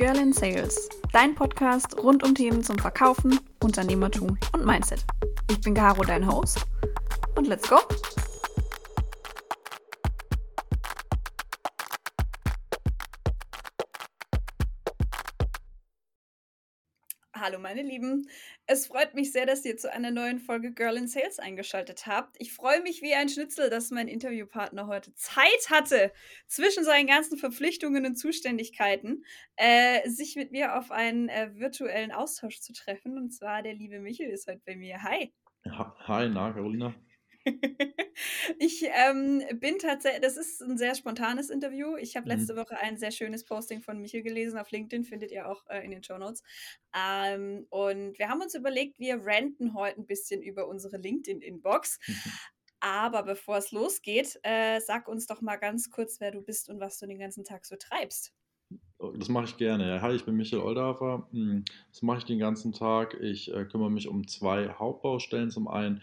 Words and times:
Girl 0.00 0.16
in 0.16 0.32
Sales, 0.32 0.88
dein 1.12 1.34
Podcast 1.34 1.94
rund 2.02 2.24
um 2.24 2.34
Themen 2.34 2.64
zum 2.64 2.78
Verkaufen, 2.78 3.38
Unternehmertum 3.62 4.38
und 4.54 4.64
Mindset. 4.64 5.04
Ich 5.50 5.60
bin 5.60 5.74
Caro, 5.74 6.02
dein 6.02 6.26
Host. 6.26 6.64
Und 7.34 7.48
let's 7.48 7.68
go! 7.68 7.76
Hallo 17.34 17.58
meine 17.58 17.82
Lieben, 17.82 18.26
es 18.70 18.86
freut 18.86 19.14
mich 19.14 19.32
sehr, 19.32 19.46
dass 19.46 19.64
ihr 19.64 19.76
zu 19.76 19.92
einer 19.92 20.12
neuen 20.12 20.38
Folge 20.38 20.72
Girl 20.72 20.96
in 20.96 21.08
Sales 21.08 21.40
eingeschaltet 21.40 22.06
habt. 22.06 22.36
Ich 22.38 22.52
freue 22.52 22.80
mich 22.82 23.02
wie 23.02 23.14
ein 23.14 23.28
Schnitzel, 23.28 23.68
dass 23.68 23.90
mein 23.90 24.06
Interviewpartner 24.06 24.86
heute 24.86 25.12
Zeit 25.14 25.70
hatte, 25.70 26.12
zwischen 26.46 26.84
seinen 26.84 27.08
ganzen 27.08 27.36
Verpflichtungen 27.36 28.06
und 28.06 28.14
Zuständigkeiten, 28.14 29.24
äh, 29.56 30.08
sich 30.08 30.36
mit 30.36 30.52
mir 30.52 30.78
auf 30.78 30.92
einen 30.92 31.28
äh, 31.28 31.50
virtuellen 31.54 32.12
Austausch 32.12 32.60
zu 32.60 32.72
treffen. 32.72 33.18
Und 33.18 33.32
zwar 33.32 33.64
der 33.64 33.74
liebe 33.74 33.98
Michel 33.98 34.30
ist 34.30 34.46
heute 34.46 34.62
bei 34.64 34.76
mir. 34.76 35.02
Hi. 35.02 35.32
Hi, 35.66 36.28
na 36.28 36.52
Carolina. 36.52 36.94
ich 38.58 38.84
ähm, 38.92 39.42
bin 39.54 39.78
tatsächlich, 39.78 40.22
das 40.22 40.36
ist 40.36 40.62
ein 40.62 40.76
sehr 40.76 40.94
spontanes 40.94 41.50
Interview. 41.50 41.96
Ich 41.96 42.16
habe 42.16 42.28
letzte 42.28 42.54
mhm. 42.54 42.58
Woche 42.58 42.76
ein 42.78 42.96
sehr 42.96 43.10
schönes 43.10 43.44
Posting 43.44 43.80
von 43.80 43.98
Michel 44.00 44.22
gelesen 44.22 44.58
auf 44.58 44.70
LinkedIn, 44.70 45.04
findet 45.04 45.32
ihr 45.32 45.48
auch 45.48 45.64
äh, 45.68 45.84
in 45.84 45.90
den 45.90 46.02
Show 46.02 46.18
Notes. 46.18 46.42
Ähm, 46.94 47.66
und 47.70 48.18
wir 48.18 48.28
haben 48.28 48.40
uns 48.40 48.54
überlegt, 48.54 48.98
wir 48.98 49.20
ranten 49.24 49.74
heute 49.74 50.00
ein 50.00 50.06
bisschen 50.06 50.42
über 50.42 50.68
unsere 50.68 50.98
LinkedIn-Inbox. 50.98 51.98
Aber 52.80 53.22
bevor 53.22 53.58
es 53.58 53.72
losgeht, 53.72 54.40
äh, 54.42 54.80
sag 54.80 55.06
uns 55.06 55.26
doch 55.26 55.42
mal 55.42 55.56
ganz 55.56 55.90
kurz, 55.90 56.18
wer 56.20 56.30
du 56.30 56.40
bist 56.40 56.70
und 56.70 56.80
was 56.80 56.98
du 56.98 57.06
den 57.06 57.18
ganzen 57.18 57.44
Tag 57.44 57.66
so 57.66 57.76
treibst. 57.76 58.32
Oh, 58.98 59.12
das 59.12 59.28
mache 59.28 59.46
ich 59.46 59.56
gerne. 59.56 60.00
Hi, 60.00 60.14
ich 60.14 60.24
bin 60.24 60.36
Michael 60.36 60.62
Oldhafer. 60.62 61.28
Hm, 61.32 61.64
das 61.90 62.02
mache 62.02 62.18
ich 62.18 62.24
den 62.24 62.38
ganzen 62.38 62.72
Tag. 62.72 63.14
Ich 63.20 63.52
äh, 63.52 63.64
kümmere 63.64 63.90
mich 63.90 64.08
um 64.08 64.26
zwei 64.28 64.68
Hauptbaustellen. 64.68 65.50
Zum 65.50 65.68
einen 65.68 66.02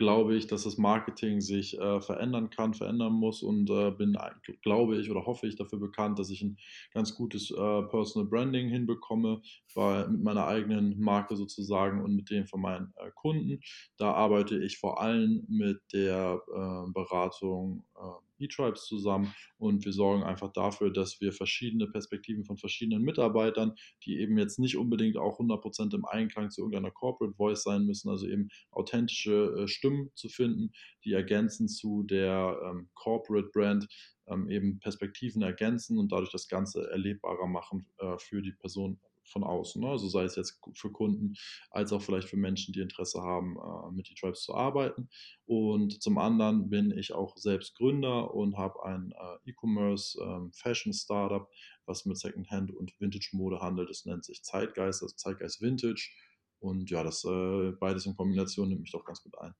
glaube 0.00 0.34
ich, 0.34 0.46
dass 0.46 0.64
das 0.64 0.78
Marketing 0.78 1.42
sich 1.42 1.78
äh, 1.78 2.00
verändern 2.00 2.48
kann, 2.48 2.72
verändern 2.72 3.12
muss 3.12 3.42
und 3.42 3.68
äh, 3.68 3.90
bin, 3.90 4.16
glaube 4.62 4.96
ich 4.96 5.10
oder 5.10 5.26
hoffe 5.26 5.46
ich 5.46 5.56
dafür 5.56 5.78
bekannt, 5.78 6.18
dass 6.18 6.30
ich 6.30 6.40
ein 6.40 6.56
ganz 6.94 7.14
gutes 7.14 7.50
äh, 7.50 7.82
Personal 7.82 8.26
Branding 8.26 8.70
hinbekomme 8.70 9.42
bei, 9.74 10.06
mit 10.06 10.22
meiner 10.22 10.46
eigenen 10.46 10.98
Marke 10.98 11.36
sozusagen 11.36 12.02
und 12.02 12.16
mit 12.16 12.30
dem 12.30 12.46
von 12.46 12.62
meinen 12.62 12.94
äh, 12.96 13.10
Kunden. 13.14 13.60
Da 13.98 14.14
arbeite 14.14 14.56
ich 14.64 14.78
vor 14.78 15.02
allem 15.02 15.44
mit 15.48 15.82
der 15.92 16.40
äh, 16.48 16.90
Beratung 16.92 17.84
äh, 17.94 18.29
E-Tribes 18.40 18.86
zusammen 18.86 19.32
und 19.58 19.84
wir 19.84 19.92
sorgen 19.92 20.22
einfach 20.22 20.52
dafür, 20.52 20.92
dass 20.92 21.20
wir 21.20 21.32
verschiedene 21.32 21.86
Perspektiven 21.86 22.44
von 22.44 22.56
verschiedenen 22.56 23.02
Mitarbeitern, 23.02 23.74
die 24.04 24.18
eben 24.18 24.38
jetzt 24.38 24.58
nicht 24.58 24.76
unbedingt 24.76 25.16
auch 25.16 25.38
100% 25.38 25.94
im 25.94 26.04
Einklang 26.04 26.50
zu 26.50 26.62
irgendeiner 26.62 26.90
Corporate 26.90 27.34
Voice 27.36 27.62
sein 27.62 27.84
müssen, 27.84 28.08
also 28.08 28.26
eben 28.26 28.48
authentische 28.70 29.54
äh, 29.58 29.68
Stimmen 29.68 30.10
zu 30.14 30.28
finden, 30.28 30.72
die 31.04 31.12
ergänzen 31.12 31.68
zu 31.68 32.02
der 32.02 32.58
ähm, 32.64 32.88
Corporate 32.94 33.50
Brand 33.52 33.86
ähm, 34.26 34.48
eben 34.48 34.78
Perspektiven 34.78 35.42
ergänzen 35.42 35.98
und 35.98 36.12
dadurch 36.12 36.30
das 36.30 36.48
Ganze 36.48 36.90
erlebbarer 36.90 37.46
machen 37.46 37.86
äh, 37.98 38.16
für 38.18 38.42
die 38.42 38.52
Person 38.52 38.98
von 39.30 39.44
außen. 39.44 39.82
Ne? 39.82 39.88
Also 39.88 40.08
sei 40.08 40.24
es 40.24 40.36
jetzt 40.36 40.60
für 40.74 40.90
Kunden 40.90 41.34
als 41.70 41.92
auch 41.92 42.02
vielleicht 42.02 42.28
für 42.28 42.36
Menschen, 42.36 42.72
die 42.72 42.80
Interesse 42.80 43.22
haben, 43.22 43.56
äh, 43.56 43.92
mit 43.92 44.10
E-Tribes 44.10 44.42
zu 44.42 44.54
arbeiten. 44.54 45.08
Und 45.46 46.02
zum 46.02 46.18
anderen 46.18 46.68
bin 46.68 46.90
ich 46.90 47.12
auch 47.12 47.36
selbst 47.36 47.76
Gründer 47.76 48.34
und 48.34 48.56
habe 48.56 48.84
ein 48.84 49.12
äh, 49.12 49.50
E-Commerce 49.50 50.18
ähm, 50.22 50.52
Fashion 50.52 50.92
Startup, 50.92 51.48
was 51.86 52.04
mit 52.04 52.18
Secondhand 52.18 52.72
und 52.72 52.92
Vintage 53.00 53.30
Mode 53.32 53.60
handelt. 53.60 53.90
Das 53.90 54.04
nennt 54.04 54.24
sich 54.24 54.42
Zeitgeist, 54.42 55.02
also 55.02 55.14
Zeitgeist 55.14 55.60
Vintage. 55.60 56.10
Und 56.58 56.90
ja, 56.90 57.02
das 57.02 57.24
äh, 57.24 57.72
beides 57.72 58.06
in 58.06 58.16
Kombination 58.16 58.68
nimmt 58.68 58.82
mich 58.82 58.92
doch 58.92 59.04
ganz 59.04 59.22
gut 59.22 59.38
ein. 59.38 59.54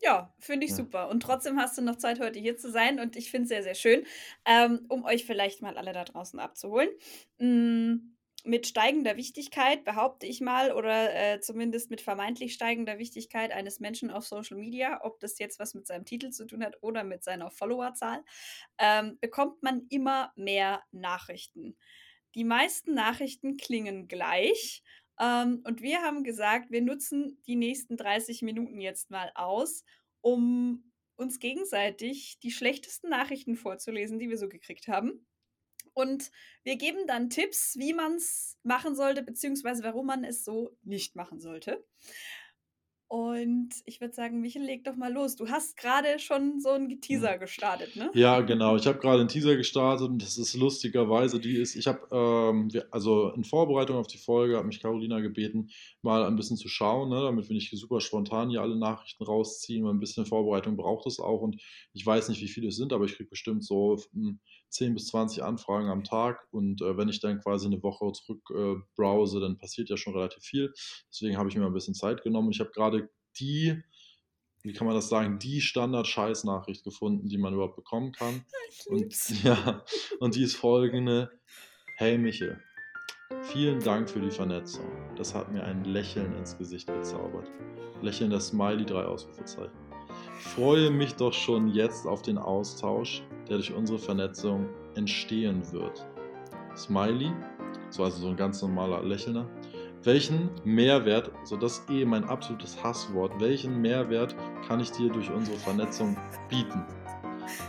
Ja, 0.00 0.34
finde 0.38 0.66
ich 0.66 0.70
ja. 0.72 0.76
super. 0.76 1.08
Und 1.08 1.22
trotzdem 1.22 1.58
hast 1.58 1.78
du 1.78 1.82
noch 1.82 1.96
Zeit, 1.96 2.20
heute 2.20 2.38
hier 2.38 2.58
zu 2.58 2.70
sein. 2.70 3.00
Und 3.00 3.16
ich 3.16 3.30
finde 3.30 3.44
es 3.44 3.48
sehr, 3.48 3.62
sehr 3.62 3.74
schön, 3.74 4.04
ähm, 4.44 4.84
um 4.88 5.04
euch 5.04 5.24
vielleicht 5.24 5.62
mal 5.62 5.78
alle 5.78 5.94
da 5.94 6.04
draußen 6.04 6.38
abzuholen. 6.38 6.90
Mm 7.38 8.13
mit 8.44 8.66
steigender 8.66 9.16
Wichtigkeit, 9.16 9.84
behaupte 9.84 10.26
ich 10.26 10.40
mal, 10.42 10.72
oder 10.72 11.14
äh, 11.14 11.40
zumindest 11.40 11.90
mit 11.90 12.02
vermeintlich 12.02 12.52
steigender 12.52 12.98
Wichtigkeit 12.98 13.50
eines 13.52 13.80
Menschen 13.80 14.10
auf 14.10 14.26
Social 14.26 14.58
Media, 14.58 15.00
ob 15.02 15.18
das 15.20 15.38
jetzt 15.38 15.58
was 15.58 15.74
mit 15.74 15.86
seinem 15.86 16.04
Titel 16.04 16.30
zu 16.30 16.46
tun 16.46 16.62
hat 16.62 16.76
oder 16.82 17.04
mit 17.04 17.24
seiner 17.24 17.50
Followerzahl, 17.50 18.22
ähm, 18.78 19.18
bekommt 19.20 19.62
man 19.62 19.86
immer 19.88 20.32
mehr 20.36 20.82
Nachrichten. 20.92 21.76
Die 22.34 22.44
meisten 22.44 22.92
Nachrichten 22.94 23.56
klingen 23.56 24.08
gleich. 24.08 24.82
Ähm, 25.18 25.62
und 25.64 25.80
wir 25.80 26.02
haben 26.02 26.22
gesagt, 26.22 26.70
wir 26.70 26.82
nutzen 26.82 27.40
die 27.46 27.56
nächsten 27.56 27.96
30 27.96 28.42
Minuten 28.42 28.80
jetzt 28.80 29.10
mal 29.10 29.32
aus, 29.34 29.84
um 30.20 30.92
uns 31.16 31.38
gegenseitig 31.38 32.38
die 32.42 32.50
schlechtesten 32.50 33.08
Nachrichten 33.08 33.56
vorzulesen, 33.56 34.18
die 34.18 34.28
wir 34.28 34.36
so 34.36 34.48
gekriegt 34.48 34.88
haben. 34.88 35.26
Und 35.94 36.30
wir 36.64 36.76
geben 36.76 37.06
dann 37.06 37.30
Tipps, 37.30 37.76
wie 37.78 37.94
man 37.94 38.16
es 38.16 38.58
machen 38.62 38.94
sollte, 38.94 39.22
beziehungsweise 39.22 39.82
warum 39.84 40.06
man 40.06 40.24
es 40.24 40.44
so 40.44 40.76
nicht 40.82 41.16
machen 41.16 41.40
sollte. 41.40 41.84
Und 43.14 43.70
ich 43.84 44.00
würde 44.00 44.12
sagen, 44.12 44.40
Michel, 44.40 44.62
leg 44.62 44.82
doch 44.82 44.96
mal 44.96 45.12
los. 45.12 45.36
Du 45.36 45.46
hast 45.48 45.76
gerade 45.76 46.18
schon 46.18 46.58
so 46.58 46.70
einen 46.70 47.00
Teaser 47.00 47.38
gestartet, 47.38 47.94
ne? 47.94 48.10
Ja, 48.14 48.40
genau. 48.40 48.74
Ich 48.74 48.88
habe 48.88 48.98
gerade 48.98 49.20
einen 49.20 49.28
Teaser 49.28 49.56
gestartet 49.56 50.08
und 50.08 50.20
das 50.20 50.36
ist 50.36 50.54
lustigerweise, 50.54 51.38
die 51.38 51.56
ist, 51.56 51.76
ich 51.76 51.86
habe, 51.86 52.08
ähm, 52.10 52.70
also 52.90 53.30
in 53.30 53.44
Vorbereitung 53.44 53.98
auf 53.98 54.08
die 54.08 54.18
Folge 54.18 54.56
hat 54.56 54.64
mich 54.64 54.80
Carolina 54.80 55.20
gebeten, 55.20 55.68
mal 56.02 56.24
ein 56.24 56.34
bisschen 56.34 56.56
zu 56.56 56.68
schauen, 56.68 57.10
ne, 57.10 57.20
damit 57.22 57.48
wir 57.48 57.54
nicht 57.54 57.70
super 57.70 58.00
spontan 58.00 58.50
hier 58.50 58.62
alle 58.62 58.76
Nachrichten 58.76 59.22
rausziehen, 59.22 59.84
weil 59.84 59.92
ein 59.92 60.00
bisschen 60.00 60.26
Vorbereitung 60.26 60.76
braucht 60.76 61.06
es 61.06 61.20
auch 61.20 61.40
und 61.40 61.62
ich 61.92 62.04
weiß 62.04 62.30
nicht, 62.30 62.40
wie 62.40 62.48
viele 62.48 62.68
es 62.68 62.76
sind, 62.76 62.92
aber 62.92 63.04
ich 63.04 63.14
kriege 63.14 63.30
bestimmt 63.30 63.64
so 63.64 63.96
10 64.70 64.94
bis 64.94 65.08
20 65.08 65.42
Anfragen 65.42 65.88
am 65.88 66.04
Tag 66.04 66.46
und 66.50 66.82
äh, 66.82 66.96
wenn 66.96 67.08
ich 67.08 67.20
dann 67.20 67.40
quasi 67.40 67.66
eine 67.66 67.82
Woche 67.82 68.10
zurück 68.12 68.42
äh, 68.50 68.74
browse, 68.96 69.40
dann 69.40 69.58
passiert 69.58 69.88
ja 69.88 69.96
schon 69.96 70.14
relativ 70.14 70.42
viel. 70.42 70.72
Deswegen 71.10 71.36
habe 71.36 71.48
ich 71.48 71.56
mir 71.56 71.66
ein 71.66 71.72
bisschen 71.72 71.94
Zeit 71.94 72.22
genommen. 72.22 72.50
Ich 72.50 72.60
habe 72.60 72.70
gerade 72.70 73.08
die, 73.38 73.82
wie 74.62 74.72
kann 74.72 74.86
man 74.86 74.96
das 74.96 75.08
sagen, 75.08 75.38
die 75.38 75.60
Standard-Scheiß-Nachricht 75.60 76.84
gefunden, 76.84 77.28
die 77.28 77.38
man 77.38 77.54
überhaupt 77.54 77.76
bekommen 77.76 78.12
kann. 78.12 78.44
Und, 78.86 79.14
ja, 79.44 79.84
und 80.20 80.34
die 80.34 80.42
ist 80.42 80.56
folgende. 80.56 81.30
Hey 81.96 82.18
Michel, 82.18 82.60
vielen 83.42 83.78
Dank 83.80 84.10
für 84.10 84.20
die 84.20 84.32
Vernetzung. 84.32 84.90
Das 85.16 85.34
hat 85.34 85.52
mir 85.52 85.62
ein 85.62 85.84
Lächeln 85.84 86.36
ins 86.36 86.58
Gesicht 86.58 86.88
gezaubert. 86.88 87.48
Lächeln 88.02 88.30
das 88.30 88.48
Smiley, 88.48 88.84
drei 88.84 89.04
Ausrufezeichen. 89.04 89.93
Freue 90.44 90.90
mich 90.90 91.16
doch 91.16 91.32
schon 91.32 91.68
jetzt 91.68 92.06
auf 92.06 92.22
den 92.22 92.38
Austausch, 92.38 93.22
der 93.48 93.56
durch 93.56 93.74
unsere 93.74 93.98
Vernetzung 93.98 94.68
entstehen 94.94 95.62
wird. 95.72 96.06
Smiley, 96.76 97.32
so 97.90 98.04
also 98.04 98.18
so 98.18 98.28
ein 98.28 98.36
ganz 98.36 98.62
normaler 98.62 99.02
Lächelnder. 99.02 99.48
Welchen 100.04 100.50
Mehrwert, 100.62 101.32
so 101.44 101.56
das 101.56 101.78
ist 101.78 101.90
eh 101.90 102.04
mein 102.04 102.24
absolutes 102.24 102.80
Hasswort, 102.84 103.40
welchen 103.40 103.80
Mehrwert 103.80 104.36
kann 104.68 104.78
ich 104.78 104.92
dir 104.92 105.10
durch 105.10 105.28
unsere 105.30 105.56
Vernetzung 105.56 106.16
bieten? 106.48 106.84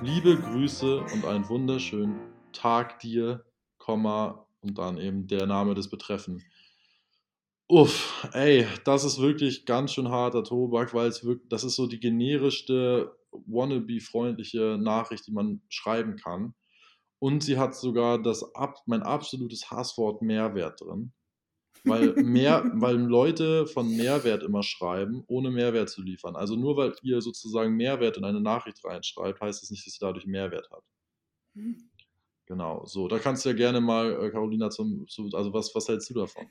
Liebe 0.03 0.37
Grüße 0.37 0.99
und 0.99 1.25
einen 1.25 1.47
wunderschönen 1.49 2.19
Tag 2.51 2.99
dir, 2.99 3.45
Komma 3.79 4.45
und 4.61 4.77
dann 4.77 4.97
eben 4.97 5.27
der 5.27 5.47
Name 5.47 5.73
des 5.73 5.89
Betreffenden. 5.89 6.43
Uff, 7.67 8.27
ey, 8.33 8.67
das 8.83 9.03
ist 9.03 9.19
wirklich 9.19 9.65
ganz 9.65 9.91
schön 9.93 10.09
harter 10.09 10.43
Tobak, 10.43 10.93
weil 10.93 11.07
es 11.07 11.23
wirklich, 11.23 11.49
das 11.49 11.63
ist 11.63 11.75
so 11.75 11.87
die 11.87 11.99
generischste, 11.99 13.15
wannabe-freundliche 13.31 14.77
Nachricht, 14.79 15.25
die 15.27 15.31
man 15.31 15.61
schreiben 15.69 16.15
kann. 16.15 16.53
Und 17.19 17.43
sie 17.43 17.57
hat 17.57 17.75
sogar 17.75 18.21
das, 18.21 18.45
mein 18.85 19.03
absolutes 19.03 19.71
Hasswort 19.71 20.21
Mehrwert 20.21 20.81
drin. 20.81 21.13
Weil, 21.85 22.13
mehr, 22.15 22.63
weil 22.75 22.97
Leute 22.97 23.67
von 23.67 23.89
Mehrwert 23.95 24.43
immer 24.43 24.63
schreiben, 24.63 25.23
ohne 25.27 25.51
Mehrwert 25.51 25.89
zu 25.89 26.03
liefern. 26.03 26.35
Also 26.35 26.55
nur 26.55 26.77
weil 26.77 26.93
ihr 27.03 27.21
sozusagen 27.21 27.75
Mehrwert 27.75 28.17
in 28.17 28.25
eine 28.25 28.41
Nachricht 28.41 28.83
reinschreibt, 28.85 29.41
heißt 29.41 29.63
es 29.63 29.69
das 29.69 29.71
nicht, 29.71 29.87
dass 29.87 29.93
sie 29.93 29.99
dadurch 30.01 30.27
Mehrwert 30.27 30.69
hat. 30.71 30.83
Hm. 31.55 31.89
Genau, 32.47 32.85
so. 32.85 33.07
Da 33.07 33.19
kannst 33.19 33.45
du 33.45 33.49
ja 33.49 33.55
gerne 33.55 33.81
mal, 33.81 34.13
äh, 34.23 34.29
Carolina, 34.31 34.69
zum, 34.69 35.07
zu, 35.07 35.29
also 35.33 35.53
was, 35.53 35.73
was 35.75 35.87
hältst 35.87 36.09
du 36.11 36.15
davon? 36.15 36.47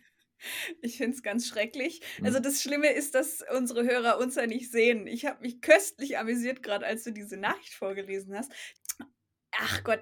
Ich 0.83 0.99
finde 0.99 1.17
es 1.17 1.23
ganz 1.23 1.47
schrecklich. 1.49 2.01
Mhm. 2.19 2.27
Also 2.27 2.41
das 2.41 2.63
Schlimme 2.63 2.93
ist, 2.93 3.15
dass 3.15 3.45
unsere 3.55 3.85
Hörer 3.85 4.19
uns 4.19 4.35
ja 4.37 4.47
nicht 4.47 4.71
sehen. 4.71 5.07
Ich 5.07 5.27
habe 5.27 5.41
mich 5.43 5.61
köstlich 5.61 6.19
amüsiert, 6.19 6.63
gerade 6.63 6.87
als 6.87 7.05
du 7.05 7.13
diese 7.13 7.37
Nachricht 7.37 7.75
vorgelesen 7.75 8.37
hast. 8.37 8.53
Ach 9.53 9.85
Gott. 9.85 10.01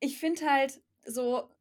Ich 0.00 0.18
finde 0.18 0.50
halt 0.50 0.82
so, 1.04 1.54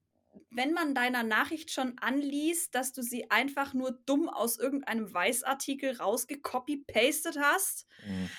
wenn 0.49 0.73
man 0.73 0.95
deiner 0.95 1.23
Nachricht 1.23 1.71
schon 1.71 1.97
anliest, 1.99 2.75
dass 2.75 2.93
du 2.93 3.01
sie 3.01 3.29
einfach 3.31 3.73
nur 3.73 3.91
dumm 4.05 4.29
aus 4.29 4.57
irgendeinem 4.57 5.13
Weißartikel 5.13 5.97
rausgecopy-pastet 5.97 7.37
hast, 7.39 7.87
mhm. 8.05 8.29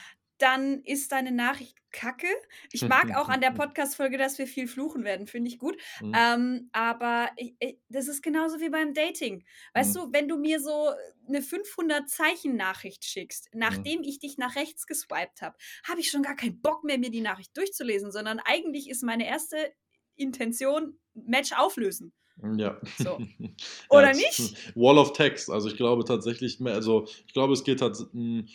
Dann 0.43 0.83
ist 0.83 1.13
deine 1.13 1.31
Nachricht 1.31 1.79
kacke. 1.93 2.27
Ich 2.73 2.83
mag 2.83 3.15
auch 3.15 3.29
an 3.29 3.41
der 3.41 3.51
Podcast-Folge, 3.53 4.19
dass 4.19 4.39
wir 4.39 4.49
viel 4.49 4.67
fluchen 4.67 5.05
werden, 5.05 5.29
finde 5.29 5.49
ich 5.49 5.59
gut. 5.59 5.77
Mhm. 6.01 6.13
Ähm, 6.17 6.71
aber 6.73 7.31
ich, 7.37 7.55
ich, 7.61 7.79
das 7.89 8.09
ist 8.09 8.23
genauso 8.23 8.61
wie 8.61 8.71
beim 8.71 8.93
Dating. 8.93 9.45
Weißt 9.75 9.95
mhm. 9.95 10.01
du, 10.01 10.13
wenn 10.13 10.29
du 10.29 10.37
mir 10.37 10.59
so 10.59 10.91
eine 11.29 11.41
500-Zeichen-Nachricht 11.41 13.05
schickst, 13.05 13.53
mhm. 13.53 13.61
nachdem 13.61 13.99
mhm. 14.01 14.05
ich 14.05 14.19
dich 14.19 14.37
nach 14.37 14.57
rechts 14.57 14.87
geswiped 14.87 15.43
habe, 15.43 15.57
habe 15.85 16.01
ich 16.01 16.11
schon 16.11 16.23
gar 16.23 16.35
keinen 16.35 16.61
Bock 16.61 16.83
mehr, 16.83 16.99
mir 16.99 17.11
die 17.11 17.21
Nachricht 17.21 17.57
durchzulesen, 17.57 18.11
sondern 18.11 18.41
eigentlich 18.41 18.91
ist 18.91 19.05
meine 19.05 19.29
erste 19.29 19.73
Intention 20.17 20.99
Match 21.15 21.53
auflösen. 21.53 22.13
Ja. 22.57 22.81
So. 22.99 23.19
Oder 23.91 24.13
ja, 24.13 24.17
nicht? 24.17 24.77
Wall 24.77 24.99
of 24.99 25.13
Text. 25.13 25.51
Also 25.51 25.69
ich 25.69 25.77
glaube 25.77 26.05
tatsächlich 26.05 26.61
mehr, 26.61 26.75
also 26.75 27.07
ich 27.27 27.33
glaube, 27.33 27.53
es 27.53 27.65
geht 27.65 27.81
tatsächlich 27.81 28.13
hm, 28.15 28.47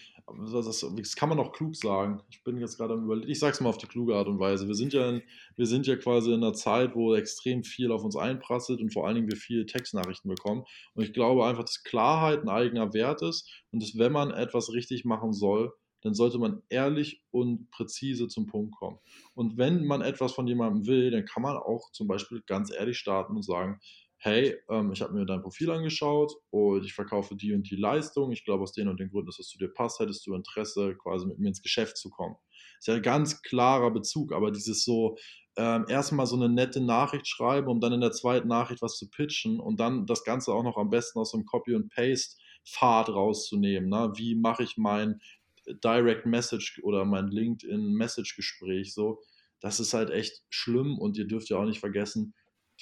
das, 0.52 0.82
das, 0.82 1.16
kann 1.16 1.30
man 1.30 1.40
auch 1.40 1.54
klug 1.54 1.76
sagen. 1.76 2.22
Ich 2.30 2.44
bin 2.44 2.58
jetzt 2.58 2.78
gerade 2.78 2.94
am 2.94 3.06
überlegen, 3.06 3.32
ich 3.32 3.40
sag's 3.40 3.62
mal 3.62 3.70
auf 3.70 3.78
die 3.78 3.88
kluge 3.88 4.16
Art 4.16 4.28
und 4.28 4.40
Weise. 4.40 4.68
Wir 4.68 4.76
sind 4.76 4.92
ja 4.92 5.10
in, 5.10 5.22
wir 5.56 5.66
sind 5.66 5.88
ja 5.88 5.96
quasi 5.96 6.34
in 6.34 6.44
einer 6.44 6.54
Zeit, 6.54 6.96
wo 6.96 7.16
extrem 7.16 7.64
viel 7.64 7.92
auf 7.92 8.04
uns 8.04 8.18
einprasselt 8.18 8.82
und 8.82 8.92
vor 8.92 9.08
allen 9.08 9.16
Dingen 9.16 9.32
wir 9.32 9.38
viele 9.38 9.66
Textnachrichten 9.66 10.30
bekommen. 10.30 10.66
Und 10.96 11.04
ich 11.04 11.14
glaube 11.14 11.46
einfach, 11.46 11.64
dass 11.64 11.84
Klarheit 11.84 12.42
ein 12.42 12.50
eigener 12.50 12.94
Wert 12.94 13.22
ist 13.22 13.50
und 13.72 13.82
dass, 13.82 13.98
wenn 13.98 14.12
man 14.12 14.32
etwas 14.32 14.74
richtig 14.74 15.06
machen 15.06 15.32
soll, 15.32 15.72
dann 16.08 16.16
sollte 16.16 16.40
man 16.40 16.64
ehrlich 16.70 17.22
und 17.32 17.70
präzise 17.70 18.28
zum 18.28 18.48
Punkt 18.48 18.76
kommen. 18.76 18.98
Und 19.36 19.58
wenn 19.58 19.86
man 19.86 20.02
etwas 20.02 20.34
von 20.34 20.48
jemandem 20.48 20.88
will, 20.88 21.12
dann 21.12 21.26
kann 21.26 21.44
man 21.44 21.58
auch 21.58 21.92
zum 21.92 22.08
Beispiel 22.08 22.42
ganz 22.48 22.72
ehrlich 22.72 22.98
starten 22.98 23.36
und 23.36 23.44
sagen, 23.44 23.80
hey, 24.20 24.56
ähm, 24.70 24.92
ich 24.92 25.02
habe 25.02 25.14
mir 25.14 25.26
dein 25.26 25.42
Profil 25.42 25.70
angeschaut 25.70 26.34
und 26.50 26.84
ich 26.84 26.94
verkaufe 26.94 27.36
die 27.36 27.54
und 27.54 27.70
die 27.70 27.76
Leistung. 27.76 28.32
Ich 28.32 28.44
glaube, 28.44 28.64
aus 28.64 28.74
den 28.74 28.88
und 28.88 29.00
den 29.00 29.10
Gründen, 29.10 29.28
dass 29.28 29.40
es 29.40 29.48
zu 29.48 29.58
dir 29.58 29.70
passt, 29.70 30.00
hättest 30.00 30.26
du 30.26 30.34
Interesse, 30.34 30.96
quasi 30.96 31.28
mit 31.28 31.40
mir 31.40 31.50
ins 31.50 31.62
Geschäft 31.62 31.98
zu 31.98 32.10
kommen. 32.10 32.36
Ist 32.80 32.88
ja 32.88 32.96
ein 32.96 33.02
ganz 33.02 33.42
klarer 33.42 33.92
Bezug, 33.92 34.34
aber 34.34 34.52
dieses 34.52 34.84
so, 34.84 35.18
ähm, 35.56 35.86
erstmal 35.88 36.26
so 36.26 36.36
eine 36.36 36.50
nette 36.50 36.82
Nachricht 36.82 37.28
schreiben, 37.28 37.68
um 37.68 37.80
dann 37.80 37.94
in 37.94 38.02
der 38.02 38.12
zweiten 38.12 38.48
Nachricht 38.48 38.82
was 38.82 38.98
zu 38.98 39.10
pitchen 39.10 39.60
und 39.60 39.80
dann 39.80 40.06
das 40.06 40.24
Ganze 40.24 40.54
auch 40.54 40.64
noch 40.64 40.78
am 40.78 40.90
besten 40.90 41.20
aus 41.20 41.32
so 41.32 41.38
einem 41.38 41.46
Copy- 41.46 41.76
und 41.76 41.90
Paste-Pfad 41.90 43.10
rauszunehmen. 43.10 43.90
Ne? 43.90 44.12
Wie 44.16 44.36
mache 44.36 44.64
ich 44.64 44.78
mein 44.78 45.20
Direct 45.84 46.26
Message 46.26 46.80
oder 46.84 47.06
mein 47.06 47.28
LinkedIn 47.28 47.94
Message 47.94 48.36
Gespräch 48.36 48.94
so? 48.94 49.22
Das 49.60 49.80
ist 49.80 49.94
halt 49.94 50.10
echt 50.10 50.44
schlimm 50.50 50.98
und 50.98 51.18
ihr 51.18 51.28
dürft 51.28 51.50
ja 51.50 51.58
auch 51.58 51.66
nicht 51.66 51.80
vergessen, 51.80 52.34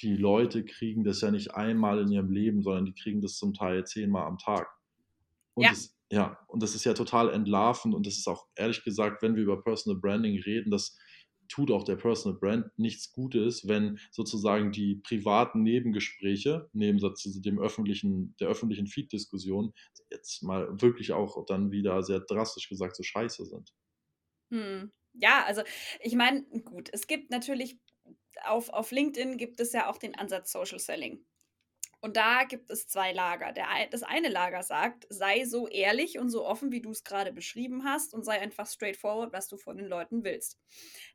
die 0.02 0.14
Leute 0.16 0.64
kriegen 0.64 1.04
das 1.04 1.22
ja 1.22 1.30
nicht 1.30 1.54
einmal 1.54 2.00
in 2.00 2.10
ihrem 2.10 2.30
Leben, 2.30 2.62
sondern 2.62 2.84
die 2.84 2.94
kriegen 2.94 3.22
das 3.22 3.36
zum 3.36 3.54
Teil 3.54 3.84
zehnmal 3.84 4.26
am 4.26 4.38
Tag. 4.38 4.68
Und 5.54 5.64
ja. 5.64 5.70
Das, 5.70 5.96
ja, 6.10 6.38
und 6.48 6.62
das 6.62 6.74
ist 6.74 6.84
ja 6.84 6.92
total 6.92 7.30
entlarvend 7.30 7.94
und 7.94 8.06
das 8.06 8.18
ist 8.18 8.28
auch 8.28 8.46
ehrlich 8.54 8.84
gesagt, 8.84 9.22
wenn 9.22 9.34
wir 9.34 9.42
über 9.42 9.62
Personal 9.62 9.98
Branding 9.98 10.40
reden, 10.42 10.70
das 10.70 10.96
tut 11.48 11.70
auch 11.70 11.84
der 11.84 11.96
Personal 11.96 12.38
Brand 12.38 12.78
nichts 12.78 13.12
Gutes, 13.12 13.66
wenn 13.68 13.98
sozusagen 14.10 14.72
die 14.72 14.96
privaten 14.96 15.62
Nebengespräche, 15.62 16.68
neben 16.72 16.98
dem 17.42 17.58
öffentlichen, 17.58 18.34
der 18.40 18.48
öffentlichen 18.48 18.86
Feed-Diskussion, 18.86 19.72
jetzt 20.10 20.42
mal 20.42 20.80
wirklich 20.80 21.12
auch 21.12 21.44
dann 21.46 21.70
wieder 21.70 22.02
sehr 22.02 22.20
drastisch 22.20 22.68
gesagt 22.68 22.96
so 22.96 23.02
scheiße 23.02 23.44
sind. 23.46 23.72
Hm. 24.50 24.92
Ja, 25.14 25.44
also 25.44 25.62
ich 26.00 26.14
meine, 26.14 26.44
gut, 26.64 26.90
es 26.92 27.06
gibt 27.06 27.30
natürlich 27.30 27.78
auf, 28.44 28.68
auf 28.70 28.90
LinkedIn 28.90 29.38
gibt 29.38 29.60
es 29.60 29.72
ja 29.72 29.90
auch 29.90 29.98
den 29.98 30.14
Ansatz 30.14 30.52
Social 30.52 30.78
Selling. 30.78 31.24
Und 32.00 32.16
da 32.16 32.44
gibt 32.44 32.70
es 32.70 32.86
zwei 32.86 33.12
Lager. 33.12 33.52
Der, 33.52 33.66
das 33.90 34.02
eine 34.02 34.28
Lager 34.28 34.62
sagt, 34.62 35.06
sei 35.08 35.44
so 35.44 35.66
ehrlich 35.68 36.18
und 36.18 36.30
so 36.30 36.44
offen, 36.44 36.70
wie 36.70 36.80
du 36.80 36.90
es 36.90 37.04
gerade 37.04 37.32
beschrieben 37.32 37.84
hast 37.84 38.14
und 38.14 38.24
sei 38.24 38.40
einfach 38.40 38.66
straightforward, 38.66 39.32
was 39.32 39.48
du 39.48 39.56
von 39.56 39.76
den 39.76 39.86
Leuten 39.86 40.22
willst. 40.22 40.58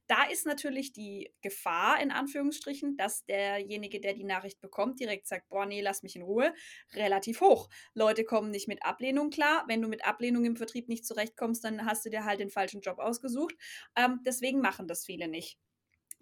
Da 0.07 0.23
ist 0.25 0.45
natürlich 0.45 0.91
die 0.91 1.33
Gefahr, 1.41 2.01
in 2.01 2.11
Anführungsstrichen, 2.11 2.97
dass 2.97 3.25
derjenige, 3.25 4.01
der 4.01 4.13
die 4.13 4.23
Nachricht 4.23 4.59
bekommt, 4.59 4.99
direkt 4.99 5.27
sagt, 5.27 5.47
boah, 5.49 5.65
nee, 5.65 5.81
lass 5.81 6.03
mich 6.03 6.15
in 6.15 6.23
Ruhe, 6.23 6.53
relativ 6.93 7.41
hoch. 7.41 7.69
Leute 7.93 8.25
kommen 8.25 8.51
nicht 8.51 8.67
mit 8.67 8.83
Ablehnung 8.83 9.29
klar. 9.29 9.63
Wenn 9.67 9.81
du 9.81 9.87
mit 9.87 10.05
Ablehnung 10.05 10.43
im 10.45 10.57
Vertrieb 10.57 10.89
nicht 10.89 11.05
zurechtkommst, 11.05 11.63
dann 11.63 11.85
hast 11.85 12.05
du 12.05 12.09
dir 12.09 12.25
halt 12.25 12.39
den 12.39 12.49
falschen 12.49 12.81
Job 12.81 12.99
ausgesucht. 12.99 13.55
Ähm, 13.95 14.19
deswegen 14.25 14.59
machen 14.61 14.87
das 14.87 15.05
viele 15.05 15.27
nicht. 15.27 15.57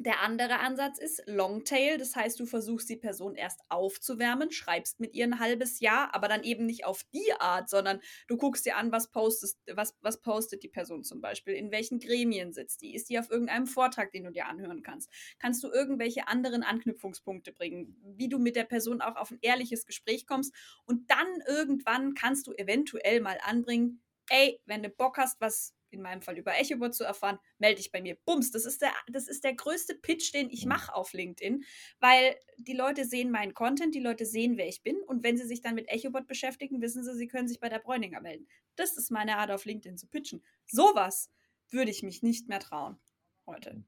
Der 0.02 0.22
andere 0.22 0.60
Ansatz 0.60 0.98
ist 0.98 1.24
Longtail, 1.26 1.98
das 1.98 2.16
heißt, 2.16 2.40
du 2.40 2.46
versuchst 2.46 2.88
die 2.88 2.96
Person 2.96 3.36
erst 3.36 3.60
aufzuwärmen, 3.68 4.50
schreibst 4.50 5.02
mit 5.02 5.14
ihr 5.14 5.26
ein 5.26 5.40
halbes 5.40 5.82
Jahr, 5.82 6.16
aber 6.16 6.30
dann 6.30 6.44
eben 6.44 6.66
nicht 6.66 6.86
auf 6.86 7.04
die 7.14 7.34
Art, 7.38 7.70
sondern 7.70 8.00
du 8.30 8.38
guckst 8.38 8.66
dir 8.66 8.78
an, 8.78 8.94
was, 8.94 9.12
postest, 9.12 9.60
was, 9.74 9.98
was 10.00 10.22
postet 10.22 10.64
die 10.64 10.70
Person 10.70 11.04
zum 11.04 11.20
Beispiel, 11.20 11.54
in 11.54 11.70
welchen 11.72 12.00
Gremien 12.00 12.54
sitzt 12.54 12.82
die, 12.82 12.96
ist 12.96 13.10
die 13.10 13.20
auf 13.20 13.30
irgendeinem 13.30 13.68
Vortrag, 13.68 14.14
den 14.14 14.24
du 14.24 14.32
dir 14.32 14.46
anhören 14.46 14.84
kannst, 14.84 15.10
kannst 15.38 15.62
du 15.66 15.68
irgendwelche 15.70 16.30
anderen 16.30 16.64
Anknüpfungspunkte 16.64 17.52
bringen, 17.52 17.98
wie 18.02 18.30
du 18.30 18.40
mit 18.40 18.56
der 18.56 18.64
Person 18.64 19.02
auch 19.02 19.18
auf 19.18 19.32
ein 19.32 19.40
ehrliches 19.42 19.86
Gespräch 19.86 20.26
kommst? 20.26 20.56
Und 20.86 21.12
dann 21.12 21.28
irgendwann 21.46 22.14
kannst 22.14 22.48
du 22.48 22.54
eventuell 22.54 23.20
mal 23.20 23.38
anbringen, 23.44 24.02
ey, 24.30 24.62
wenn 24.66 24.82
du 24.82 24.90
Bock 24.90 25.18
hast, 25.18 25.42
was 25.42 25.76
in 25.92 26.02
meinem 26.02 26.22
Fall 26.22 26.38
über 26.38 26.58
EchoBot 26.60 26.94
zu 26.94 27.04
erfahren, 27.04 27.40
melde 27.58 27.78
dich 27.78 27.92
bei 27.92 28.02
mir. 28.02 28.18
Bums, 28.26 28.52
das 28.52 28.66
ist 28.66 28.82
der, 28.82 28.92
das 29.08 29.28
ist 29.28 29.44
der 29.44 29.54
größte 29.54 29.96
Pitch, 29.96 30.34
den 30.34 30.50
ich 30.50 30.66
mache 30.66 30.94
auf 30.94 31.14
LinkedIn, 31.14 31.64
weil 32.00 32.36
die 32.58 32.74
Leute 32.74 33.06
sehen 33.06 33.32
meinen 33.32 33.54
Content, 33.54 33.96
die 33.96 34.00
Leute 34.00 34.26
sehen, 34.26 34.58
wer 34.58 34.68
ich 34.68 34.84
bin 34.84 34.98
und 35.02 35.24
wenn 35.24 35.38
sie 35.38 35.48
sich 35.48 35.62
dann 35.62 35.76
mit 35.76 35.90
EchoBot 35.90 36.28
beschäftigen, 36.28 36.82
wissen 36.82 37.04
sie, 37.04 37.16
sie 37.16 37.28
können 37.28 37.48
sich 37.48 37.60
bei 37.60 37.70
der 37.70 37.80
Bräuninger 37.80 38.22
melden. 38.22 38.48
Das 38.76 38.98
ist 38.98 39.12
meine 39.12 39.38
Art 39.38 39.52
auf 39.52 39.66
LinkedIn 39.66 39.98
zu 39.98 40.08
pitchen. 40.08 40.44
Sowas 40.66 41.32
würde 41.70 41.92
ich 41.92 42.04
mich 42.04 42.24
nicht 42.24 42.48
mehr 42.48 42.60
trauen 42.60 42.98
heute. 43.46 43.84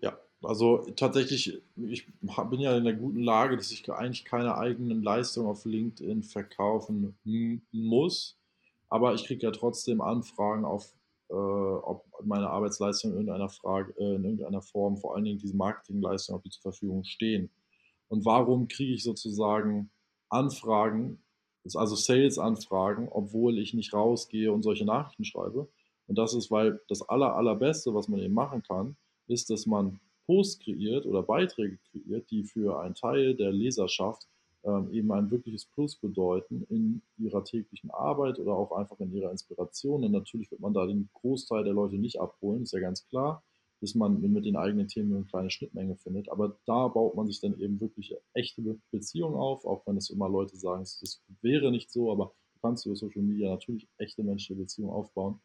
Ja, 0.00 0.18
also 0.42 0.78
tatsächlich, 0.96 1.60
ich 1.76 2.06
bin 2.16 2.60
ja 2.60 2.76
in 2.76 2.84
der 2.84 2.94
guten 2.94 3.20
Lage, 3.20 3.56
dass 3.56 3.70
ich 3.70 3.88
eigentlich 3.90 4.24
keine 4.24 4.56
eigenen 4.56 5.02
Leistungen 5.02 5.48
auf 5.48 5.64
LinkedIn 5.64 6.22
verkaufen 6.22 7.18
muss 7.72 8.37
aber 8.88 9.14
ich 9.14 9.24
kriege 9.24 9.46
ja 9.46 9.50
trotzdem 9.50 10.00
Anfragen 10.00 10.64
auf, 10.64 10.94
äh, 11.30 11.34
ob 11.34 12.06
meine 12.24 12.48
Arbeitsleistungen 12.50 13.14
in 13.14 13.20
irgendeiner, 13.20 13.48
Frage, 13.48 13.94
äh, 13.98 14.14
in 14.14 14.24
irgendeiner 14.24 14.62
Form, 14.62 14.96
vor 14.96 15.14
allen 15.14 15.24
Dingen 15.24 15.38
diese 15.38 15.56
Marketingleistungen, 15.56 16.38
ob 16.38 16.44
die 16.44 16.50
zur 16.50 16.62
Verfügung 16.62 17.04
stehen. 17.04 17.50
Und 18.08 18.24
warum 18.24 18.68
kriege 18.68 18.94
ich 18.94 19.04
sozusagen 19.04 19.90
Anfragen, 20.30 21.22
also 21.74 21.94
Sales-Anfragen, 21.94 23.08
obwohl 23.10 23.58
ich 23.58 23.74
nicht 23.74 23.92
rausgehe 23.92 24.52
und 24.52 24.62
solche 24.62 24.86
Nachrichten 24.86 25.24
schreibe? 25.24 25.68
Und 26.06 26.16
das 26.16 26.32
ist, 26.34 26.50
weil 26.50 26.80
das 26.88 27.02
aller, 27.02 27.34
allerbeste, 27.36 27.94
was 27.94 28.08
man 28.08 28.20
eben 28.20 28.32
machen 28.32 28.62
kann, 28.62 28.96
ist, 29.26 29.50
dass 29.50 29.66
man 29.66 30.00
Posts 30.26 30.60
kreiert 30.60 31.06
oder 31.06 31.22
Beiträge 31.22 31.78
kreiert, 31.90 32.30
die 32.30 32.44
für 32.44 32.80
einen 32.80 32.94
Teil 32.94 33.34
der 33.34 33.52
Leserschaft 33.52 34.26
eben 34.64 35.12
ein 35.12 35.30
wirkliches 35.30 35.66
Plus 35.66 35.96
bedeuten 35.96 36.64
in 36.68 37.02
ihrer 37.16 37.44
täglichen 37.44 37.90
Arbeit 37.90 38.38
oder 38.38 38.52
auch 38.52 38.72
einfach 38.72 38.98
in 39.00 39.12
ihrer 39.12 39.30
Inspiration. 39.30 40.04
Und 40.04 40.12
natürlich 40.12 40.50
wird 40.50 40.60
man 40.60 40.74
da 40.74 40.86
den 40.86 41.08
Großteil 41.14 41.64
der 41.64 41.72
Leute 41.72 41.96
nicht 41.96 42.20
abholen, 42.20 42.62
ist 42.62 42.72
ja 42.72 42.80
ganz 42.80 43.06
klar, 43.06 43.42
bis 43.80 43.94
man 43.94 44.20
mit 44.20 44.44
den 44.44 44.56
eigenen 44.56 44.88
Themen 44.88 45.14
eine 45.14 45.24
kleine 45.24 45.50
Schnittmenge 45.50 45.96
findet. 45.96 46.28
Aber 46.30 46.58
da 46.66 46.88
baut 46.88 47.14
man 47.14 47.26
sich 47.26 47.40
dann 47.40 47.58
eben 47.58 47.80
wirklich 47.80 48.14
echte 48.34 48.78
Beziehungen 48.90 49.36
auf, 49.36 49.64
auch 49.64 49.86
wenn 49.86 49.96
es 49.96 50.10
immer 50.10 50.28
Leute 50.28 50.56
sagen, 50.56 50.82
das 50.82 51.22
wäre 51.40 51.70
nicht 51.70 51.90
so, 51.90 52.10
aber 52.10 52.34
du 52.54 52.60
kannst 52.60 52.84
über 52.86 52.96
Social 52.96 53.22
Media 53.22 53.50
natürlich 53.50 53.88
echte 53.98 54.22
menschliche 54.22 54.60
Beziehungen 54.60 54.92
aufbauen. 54.92 55.40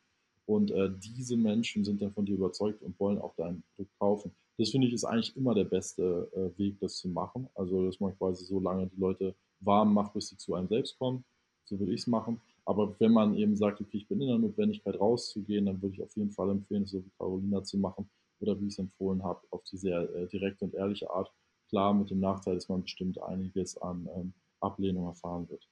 Und 0.46 0.72
äh, 0.72 0.90
diese 1.00 1.38
Menschen 1.38 1.86
sind 1.86 2.02
dann 2.02 2.12
von 2.12 2.26
dir 2.26 2.36
überzeugt 2.36 2.82
und 2.82 3.00
wollen 3.00 3.20
auch 3.20 3.36
dein 3.36 3.64
Produkt 3.76 3.98
kaufen. 4.00 4.36
Das 4.58 4.70
finde 4.70 4.88
ich 4.88 4.94
ist 4.94 5.04
eigentlich 5.04 5.36
immer 5.36 5.56
der 5.56 5.64
beste 5.64 6.30
äh, 6.34 6.58
Weg, 6.60 6.80
das 6.80 6.98
zu 6.98 7.10
machen. 7.10 7.50
Also, 7.56 7.86
dass 7.86 8.00
man 8.00 8.16
quasi 8.18 8.46
so 8.46 8.60
lange 8.60 8.88
die 8.88 9.00
Leute 9.00 9.36
warm 9.60 9.94
macht, 9.94 10.14
bis 10.14 10.30
sie 10.30 10.38
zu 10.38 10.54
einem 10.54 10.68
selbst 10.68 10.98
kommen. 10.98 11.26
So 11.66 11.80
würde 11.80 11.94
ich 11.94 12.02
es 12.02 12.08
machen. 12.08 12.42
Aber 12.66 12.96
wenn 13.00 13.12
man 13.12 13.36
eben 13.36 13.56
sagt, 13.56 13.82
okay, 13.82 13.98
ich 13.98 14.08
bin 14.08 14.22
in 14.22 14.28
der 14.28 14.38
Notwendigkeit 14.38 15.00
rauszugehen, 15.00 15.66
dann 15.66 15.82
würde 15.82 15.96
ich 15.96 16.04
auf 16.04 16.16
jeden 16.16 16.32
Fall 16.32 16.50
empfehlen, 16.50 16.86
so 16.86 17.04
wie 17.04 17.12
Carolina 17.18 17.64
zu 17.64 17.78
machen 17.78 18.10
oder 18.40 18.60
wie 18.60 18.68
ich 18.68 18.74
es 18.74 18.80
empfohlen 18.80 19.24
habe, 19.24 19.42
auf 19.52 19.64
die 19.64 19.78
sehr 19.78 20.02
äh, 20.16 20.28
direkte 20.28 20.66
und 20.66 20.74
ehrliche 20.74 21.10
Art. 21.10 21.34
Klar, 21.70 21.94
mit 21.94 22.10
dem 22.10 22.20
Nachteil, 22.20 22.56
dass 22.56 22.70
man 22.70 22.84
bestimmt 22.84 23.22
einiges 23.22 23.78
an 23.78 24.08
ähm, 24.16 24.34
Ablehnung 24.60 25.08
erfahren 25.08 25.50
wird. 25.50 25.68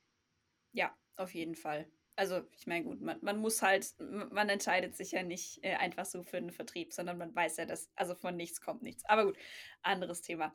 Ja, 0.74 0.92
auf 1.18 1.34
jeden 1.34 1.56
Fall 1.56 1.86
also 2.16 2.42
ich 2.58 2.68
meine, 2.68 2.84
gut, 2.84 3.02
man, 3.02 3.18
man, 3.22 3.40
muss 3.40 3.62
halt, 3.62 3.96
man 4.00 4.50
entscheidet 4.50 4.96
sich 4.96 5.12
ja 5.12 5.24
nicht 5.24 5.64
äh, 5.64 5.76
einfach 5.76 6.06
so 6.06 6.24
für 6.24 6.40
den 6.40 6.52
Vertrieb, 6.52 6.94
sondern 6.94 7.18
man 7.18 7.34
weiß 7.34 7.58
ja, 7.58 7.66
dass, 7.66 7.90
also 7.96 8.16
von 8.16 8.36
nichts 8.36 8.62
kommt 8.62 8.84
nichts. 8.84 9.06
Aber 9.06 9.26
gut, 9.26 9.38
anderes 9.82 10.22
Thema. 10.22 10.54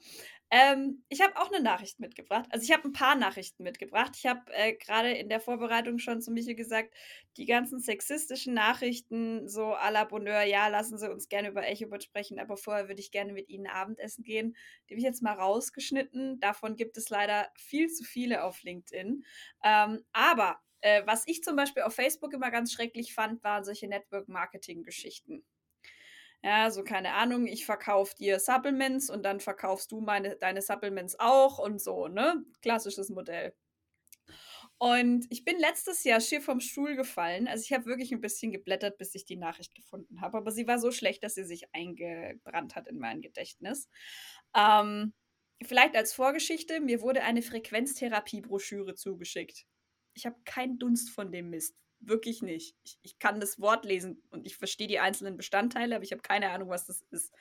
Ähm, 0.50 1.02
ich 1.08 1.20
habe 1.20 1.36
auch 1.36 1.50
eine 1.50 1.62
Nachricht 1.62 1.98
mitgebracht. 1.98 2.46
Also 2.50 2.62
ich 2.62 2.72
habe 2.72 2.86
ein 2.86 2.92
paar 2.92 3.16
Nachrichten 3.16 3.64
mitgebracht. 3.64 4.12
Ich 4.16 4.26
habe 4.26 4.42
äh, 4.52 4.75
gerade 4.75 5.12
in 5.12 5.28
der 5.28 5.40
Vorbereitung 5.40 5.98
schon 5.98 6.20
zu 6.20 6.30
Michael 6.30 6.54
gesagt, 6.54 6.94
die 7.36 7.46
ganzen 7.46 7.80
sexistischen 7.80 8.54
Nachrichten, 8.54 9.48
so 9.48 9.75
à 9.75 9.90
la 9.90 10.04
Bonheur, 10.04 10.42
ja, 10.42 10.68
lassen 10.68 10.98
Sie 10.98 11.10
uns 11.10 11.28
gerne 11.28 11.48
über 11.48 11.66
Echobot 11.66 12.04
sprechen, 12.04 12.38
aber 12.38 12.56
vorher 12.56 12.88
würde 12.88 13.00
ich 13.00 13.10
gerne 13.10 13.32
mit 13.32 13.48
Ihnen 13.48 13.66
Abendessen 13.66 14.22
gehen. 14.22 14.56
Die 14.88 14.94
habe 14.94 15.00
ich 15.00 15.04
jetzt 15.04 15.22
mal 15.22 15.34
rausgeschnitten. 15.34 16.38
Davon 16.38 16.76
gibt 16.76 16.96
es 16.96 17.10
leider 17.10 17.50
viel 17.56 17.88
zu 17.88 18.04
viele 18.04 18.44
auf 18.44 18.62
LinkedIn. 18.62 19.25
Ähm, 19.64 20.04
aber 20.12 20.60
Äh, 20.87 21.05
was 21.05 21.25
ich 21.26 21.43
zum 21.43 21.57
Beispiel 21.57 21.83
auf 21.83 21.95
Facebook 21.97 22.33
immer 22.33 22.52
ganz 22.52 22.73
schrecklich 22.73 23.12
fand, 23.12 23.43
waren 23.43 23.64
solche 23.64 23.88
Network-Marketing-Geschichten. 23.88 25.45
Ja, 26.45 26.71
so 26.71 26.85
keine 26.85 27.14
Ahnung, 27.14 27.49
ich 27.49 27.66
verkaufe 27.66 28.14
dir 28.14 28.38
Supplements 28.38 29.11
und 29.11 29.25
dann 29.25 29.40
verkaufst 29.40 29.90
du 29.90 30.00
meine, 30.00 30.37
deine 30.37 30.62
Supplements 30.62 31.19
auch 31.19 31.59
und 31.59 31.81
so, 31.83 32.07
ne? 32.07 32.45
Klassisches 32.62 33.11
Modell. 33.11 33.52
Und 34.78 35.26
ich 35.31 35.45
bin 35.45 35.59
letztes 35.59 36.05
Jahr 36.05 36.21
schier 36.21 36.40
vom 36.40 36.61
Stuhl 36.61 36.95
gefallen. 36.95 37.49
Also 37.49 37.64
ich 37.64 37.73
habe 37.73 37.87
wirklich 37.87 38.12
ein 38.12 38.21
bisschen 38.21 38.52
geblättert, 38.52 38.99
bis 38.99 39.14
ich 39.16 39.25
die 39.25 39.37
Nachricht 39.37 39.75
gefunden 39.75 40.21
habe. 40.21 40.38
Aber 40.38 40.52
sie 40.52 40.69
war 40.69 40.78
so 40.78 40.93
schlecht, 40.93 41.25
dass 41.25 41.35
sie 41.35 41.45
sich 41.45 41.75
eingebrannt 41.75 42.76
hat 42.76 42.87
in 42.87 42.99
mein 42.99 43.23
Gedächtnis. 43.23 43.88
Ähm, 44.55 45.14
vielleicht 45.64 45.97
als 45.97 46.12
Vorgeschichte, 46.12 46.81
mir 46.81 47.00
wurde 47.00 47.23
eine 47.23 47.43
Frequenztherapie-Broschüre 47.43 48.95
zugeschickt. 48.95 49.66
Ich 50.16 50.26
habe 50.26 50.37
keinen 50.44 50.78
Dunst 50.78 51.11
von 51.11 51.30
dem 51.30 51.50
Mist. 51.50 51.76
Wirklich 52.00 52.42
nicht. 52.42 52.76
Ich, 52.82 52.99
ich 53.02 53.18
kann 53.18 53.38
das 53.38 53.61
Wort 53.61 53.85
lesen 53.85 54.23
und 54.30 54.46
ich 54.46 54.56
verstehe 54.56 54.88
die 54.88 54.99
einzelnen 54.99 55.37
Bestandteile, 55.37 55.94
aber 55.96 56.04
ich 56.04 56.12
habe 56.12 56.23
keine 56.23 56.50
Ahnung, 56.50 56.70
was 56.70 56.87
das 56.87 57.02
ist. 57.11 57.32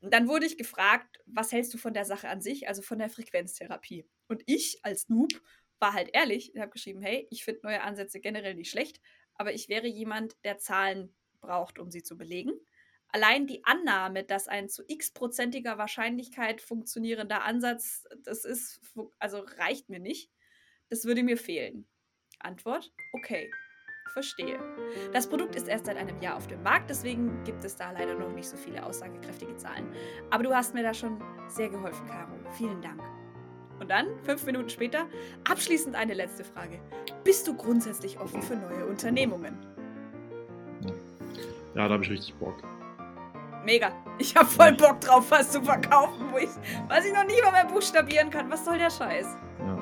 Und 0.00 0.12
dann 0.12 0.28
wurde 0.28 0.46
ich 0.46 0.58
gefragt, 0.58 1.18
was 1.24 1.50
hältst 1.50 1.72
du 1.72 1.78
von 1.78 1.94
der 1.94 2.04
Sache 2.04 2.28
an 2.28 2.42
sich, 2.42 2.68
also 2.68 2.82
von 2.82 2.98
der 2.98 3.08
Frequenztherapie? 3.08 4.06
Und 4.28 4.42
ich 4.46 4.80
als 4.82 5.08
Noob 5.08 5.32
war 5.78 5.94
halt 5.94 6.10
ehrlich 6.12 6.54
und 6.54 6.60
habe 6.60 6.72
geschrieben, 6.72 7.00
hey, 7.00 7.26
ich 7.30 7.44
finde 7.44 7.62
neue 7.64 7.82
Ansätze 7.82 8.20
generell 8.20 8.54
nicht 8.54 8.70
schlecht, 8.70 9.00
aber 9.34 9.54
ich 9.54 9.68
wäre 9.68 9.86
jemand, 9.86 10.36
der 10.44 10.58
Zahlen 10.58 11.14
braucht, 11.40 11.78
um 11.78 11.90
sie 11.90 12.02
zu 12.02 12.16
belegen. 12.16 12.52
Allein 13.08 13.46
die 13.46 13.64
Annahme, 13.64 14.24
dass 14.24 14.48
ein 14.48 14.68
zu 14.68 14.82
x-prozentiger 14.86 15.78
Wahrscheinlichkeit 15.78 16.60
funktionierender 16.60 17.42
Ansatz 17.44 18.06
das 18.18 18.44
ist, 18.44 18.80
also 19.18 19.38
reicht 19.58 19.88
mir 19.88 20.00
nicht. 20.00 20.30
Das 20.88 21.04
würde 21.04 21.22
mir 21.22 21.36
fehlen. 21.36 21.86
Antwort: 22.40 22.92
Okay, 23.12 23.50
verstehe. 24.12 24.58
Das 25.12 25.28
Produkt 25.28 25.56
ist 25.56 25.68
erst 25.68 25.86
seit 25.86 25.96
einem 25.96 26.20
Jahr 26.20 26.36
auf 26.36 26.46
dem 26.46 26.62
Markt, 26.62 26.90
deswegen 26.90 27.42
gibt 27.44 27.64
es 27.64 27.76
da 27.76 27.90
leider 27.90 28.14
noch 28.14 28.32
nicht 28.32 28.48
so 28.48 28.56
viele 28.56 28.84
aussagekräftige 28.84 29.56
Zahlen. 29.56 29.92
Aber 30.30 30.44
du 30.44 30.54
hast 30.54 30.74
mir 30.74 30.82
da 30.82 30.94
schon 30.94 31.22
sehr 31.48 31.68
geholfen, 31.68 32.06
Caro. 32.06 32.32
Vielen 32.52 32.80
Dank. 32.80 33.00
Und 33.80 33.90
dann, 33.90 34.06
fünf 34.22 34.44
Minuten 34.46 34.68
später, 34.68 35.06
abschließend 35.48 35.96
eine 35.96 36.14
letzte 36.14 36.44
Frage. 36.44 36.80
Bist 37.24 37.46
du 37.48 37.56
grundsätzlich 37.56 38.18
offen 38.20 38.40
für 38.40 38.56
neue 38.56 38.86
Unternehmungen? 38.86 39.58
Ja, 41.74 41.88
da 41.88 41.94
habe 41.94 42.04
ich 42.04 42.10
richtig 42.10 42.34
Bock. 42.36 42.62
Mega. 43.64 43.92
Ich 44.18 44.36
habe 44.36 44.46
voll 44.46 44.72
Bock 44.72 45.00
drauf, 45.00 45.30
was 45.30 45.50
zu 45.50 45.62
verkaufen, 45.62 46.32
wo 46.32 46.38
ich, 46.38 46.50
was 46.88 47.04
ich 47.04 47.12
noch 47.12 47.24
nie 47.24 47.40
mal 47.42 47.50
mehr 47.50 47.64
buchstabieren 47.64 48.30
kann. 48.30 48.48
Was 48.50 48.64
soll 48.64 48.78
der 48.78 48.90
Scheiß? 48.90 49.26
Ja. 49.58 49.78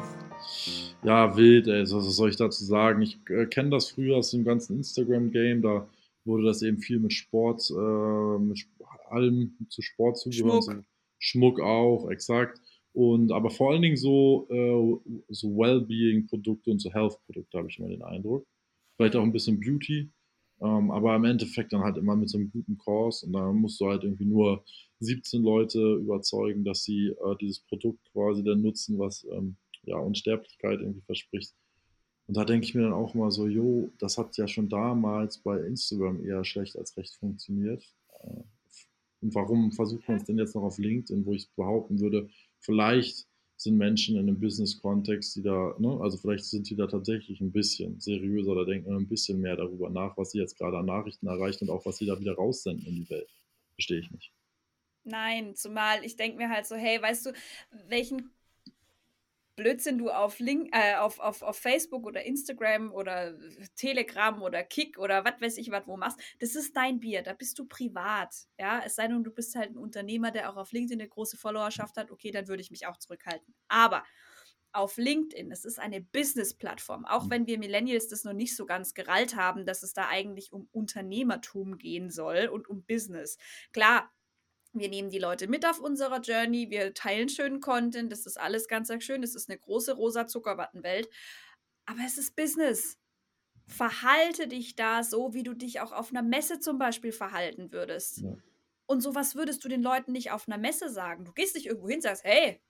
Ja, 1.04 1.36
wild, 1.36 1.66
ey. 1.66 1.82
Was 1.82 2.16
soll 2.16 2.30
ich 2.30 2.36
dazu 2.36 2.64
sagen? 2.64 3.02
Ich 3.02 3.18
äh, 3.28 3.46
kenne 3.46 3.70
das 3.70 3.90
früher 3.90 4.18
aus 4.18 4.30
dem 4.30 4.44
ganzen 4.44 4.76
Instagram-Game. 4.76 5.62
Da 5.62 5.88
wurde 6.24 6.44
das 6.44 6.62
eben 6.62 6.78
viel 6.78 7.00
mit 7.00 7.12
Sport, 7.12 7.70
äh, 7.70 8.38
mit 8.38 8.64
allem 9.10 9.56
zu 9.68 9.82
Sport 9.82 10.18
zugehört. 10.18 10.64
Schmuck. 10.64 10.84
Schmuck 11.18 11.60
auch, 11.60 12.08
exakt. 12.08 12.60
Und 12.92 13.32
aber 13.32 13.50
vor 13.50 13.72
allen 13.72 13.82
Dingen 13.82 13.96
so, 13.96 14.46
äh, 14.50 15.12
so 15.28 15.56
Wellbeing-Produkte 15.56 16.70
und 16.70 16.78
so 16.78 16.92
Health-Produkte 16.92 17.58
habe 17.58 17.68
ich 17.68 17.78
immer 17.78 17.88
den 17.88 18.02
Eindruck. 18.02 18.46
Vielleicht 18.96 19.16
auch 19.16 19.22
ein 19.22 19.32
bisschen 19.32 19.58
Beauty, 19.58 20.10
ähm, 20.60 20.90
aber 20.90 21.16
im 21.16 21.24
Endeffekt 21.24 21.72
dann 21.72 21.82
halt 21.82 21.96
immer 21.96 22.14
mit 22.14 22.28
so 22.28 22.38
einem 22.38 22.50
guten 22.52 22.76
Kurs 22.76 23.22
und 23.22 23.32
da 23.32 23.50
musst 23.52 23.80
du 23.80 23.86
halt 23.88 24.04
irgendwie 24.04 24.26
nur 24.26 24.64
17 25.00 25.42
Leute 25.42 25.94
überzeugen, 25.94 26.64
dass 26.64 26.84
sie 26.84 27.08
äh, 27.08 27.36
dieses 27.40 27.60
Produkt 27.60 28.04
quasi 28.12 28.44
dann 28.44 28.60
nutzen, 28.62 28.98
was 28.98 29.26
ähm, 29.32 29.56
ja 29.84 29.96
Unsterblichkeit 29.96 30.80
irgendwie 30.80 31.02
verspricht. 31.02 31.54
Und 32.26 32.36
da 32.36 32.44
denke 32.44 32.64
ich 32.64 32.74
mir 32.74 32.82
dann 32.82 32.92
auch 32.92 33.14
mal 33.14 33.30
so, 33.30 33.46
jo, 33.46 33.92
das 33.98 34.16
hat 34.16 34.36
ja 34.36 34.46
schon 34.46 34.68
damals 34.68 35.38
bei 35.38 35.58
Instagram 35.58 36.24
eher 36.24 36.44
schlecht 36.44 36.76
als 36.76 36.96
recht 36.96 37.16
funktioniert. 37.16 37.84
Äh, 38.20 38.42
und 39.20 39.34
warum 39.34 39.72
versucht 39.72 40.08
man 40.08 40.16
es 40.18 40.24
denn 40.24 40.38
jetzt 40.38 40.54
noch 40.54 40.62
auf 40.62 40.78
LinkedIn, 40.78 41.24
wo 41.24 41.32
ich 41.32 41.50
behaupten 41.54 42.00
würde, 42.00 42.28
vielleicht 42.60 43.26
sind 43.56 43.78
Menschen 43.78 44.16
in 44.16 44.28
einem 44.28 44.40
Business-Kontext, 44.40 45.36
die 45.36 45.42
da, 45.42 45.74
ne, 45.78 46.00
also 46.00 46.18
vielleicht 46.18 46.44
sind 46.44 46.68
die 46.68 46.74
da 46.74 46.88
tatsächlich 46.88 47.40
ein 47.40 47.52
bisschen 47.52 48.00
seriöser 48.00 48.50
oder 48.50 48.66
denken 48.66 48.96
ein 48.96 49.06
bisschen 49.06 49.40
mehr 49.40 49.56
darüber 49.56 49.88
nach, 49.90 50.16
was 50.16 50.32
sie 50.32 50.38
jetzt 50.38 50.58
gerade 50.58 50.78
an 50.78 50.86
Nachrichten 50.86 51.28
erreicht 51.28 51.62
und 51.62 51.70
auch 51.70 51.86
was 51.86 51.98
sie 51.98 52.06
da 52.06 52.18
wieder 52.18 52.34
raussenden 52.34 52.84
in 52.86 52.96
die 52.96 53.10
Welt. 53.10 53.28
Verstehe 53.74 54.00
ich 54.00 54.10
nicht. 54.10 54.32
Nein, 55.04 55.54
zumal 55.54 56.04
ich 56.04 56.16
denke 56.16 56.38
mir 56.38 56.48
halt 56.48 56.66
so, 56.66 56.74
hey, 56.74 57.00
weißt 57.00 57.26
du, 57.26 57.32
welchen 57.88 58.30
Blödsinn 59.56 59.98
du 59.98 60.10
auf, 60.10 60.38
Link, 60.38 60.70
äh, 60.72 60.96
auf, 60.96 61.18
auf, 61.18 61.42
auf 61.42 61.58
Facebook 61.58 62.06
oder 62.06 62.24
Instagram 62.24 62.92
oder 62.92 63.36
Telegram 63.76 64.40
oder 64.42 64.62
Kick 64.62 64.98
oder 64.98 65.24
was 65.24 65.40
weiß 65.40 65.58
ich 65.58 65.70
was 65.70 65.86
wo 65.86 65.96
machst, 65.96 66.18
das 66.40 66.54
ist 66.54 66.76
dein 66.76 67.00
Bier, 67.00 67.22
da 67.22 67.34
bist 67.34 67.58
du 67.58 67.66
privat. 67.66 68.34
Ja, 68.58 68.82
es 68.84 68.94
sei 68.94 69.08
denn, 69.08 69.24
du 69.24 69.30
bist 69.30 69.54
halt 69.54 69.70
ein 69.70 69.78
Unternehmer, 69.78 70.30
der 70.30 70.50
auch 70.50 70.56
auf 70.56 70.72
LinkedIn 70.72 71.00
eine 71.00 71.08
große 71.08 71.36
Followerschaft 71.36 71.96
hat, 71.96 72.10
okay, 72.10 72.30
dann 72.30 72.48
würde 72.48 72.62
ich 72.62 72.70
mich 72.70 72.86
auch 72.86 72.96
zurückhalten. 72.96 73.54
Aber 73.68 74.04
auf 74.72 74.96
LinkedIn, 74.96 75.52
es 75.52 75.64
ist 75.64 75.78
eine 75.78 76.00
Business-Plattform, 76.00 77.04
auch 77.04 77.26
mhm. 77.26 77.30
wenn 77.30 77.46
wir 77.46 77.58
Millennials 77.58 78.08
das 78.08 78.24
noch 78.24 78.32
nicht 78.32 78.56
so 78.56 78.64
ganz 78.64 78.94
gerallt 78.94 79.36
haben, 79.36 79.66
dass 79.66 79.82
es 79.82 79.92
da 79.92 80.08
eigentlich 80.08 80.52
um 80.52 80.68
Unternehmertum 80.72 81.78
gehen 81.78 82.10
soll 82.10 82.46
und 82.46 82.68
um 82.68 82.82
Business. 82.84 83.36
Klar, 83.72 84.10
wir 84.72 84.88
nehmen 84.88 85.10
die 85.10 85.18
Leute 85.18 85.48
mit 85.48 85.66
auf 85.66 85.80
unserer 85.80 86.20
Journey, 86.20 86.70
wir 86.70 86.94
teilen 86.94 87.28
schönen 87.28 87.60
Content, 87.60 88.10
das 88.10 88.26
ist 88.26 88.40
alles 88.40 88.68
ganz, 88.68 88.88
ganz 88.88 89.04
schön, 89.04 89.22
das 89.22 89.34
ist 89.34 89.50
eine 89.50 89.58
große 89.58 89.94
rosa 89.94 90.26
Zuckerwattenwelt. 90.26 91.08
Aber 91.86 92.00
es 92.06 92.18
ist 92.18 92.36
Business. 92.36 92.98
Verhalte 93.66 94.48
dich 94.48 94.74
da 94.74 95.02
so, 95.02 95.34
wie 95.34 95.42
du 95.42 95.54
dich 95.54 95.80
auch 95.80 95.92
auf 95.92 96.10
einer 96.10 96.22
Messe 96.22 96.60
zum 96.60 96.78
Beispiel 96.78 97.12
verhalten 97.12 97.72
würdest. 97.72 98.18
Ja. 98.18 98.36
Und 98.86 99.00
sowas 99.00 99.34
würdest 99.34 99.64
du 99.64 99.68
den 99.68 99.82
Leuten 99.82 100.12
nicht 100.12 100.30
auf 100.32 100.48
einer 100.48 100.58
Messe 100.58 100.90
sagen. 100.90 101.24
Du 101.24 101.32
gehst 101.32 101.54
nicht 101.54 101.66
irgendwo 101.66 101.88
hin 101.88 101.98
und 101.98 102.02
sagst, 102.02 102.24
hey, 102.24 102.60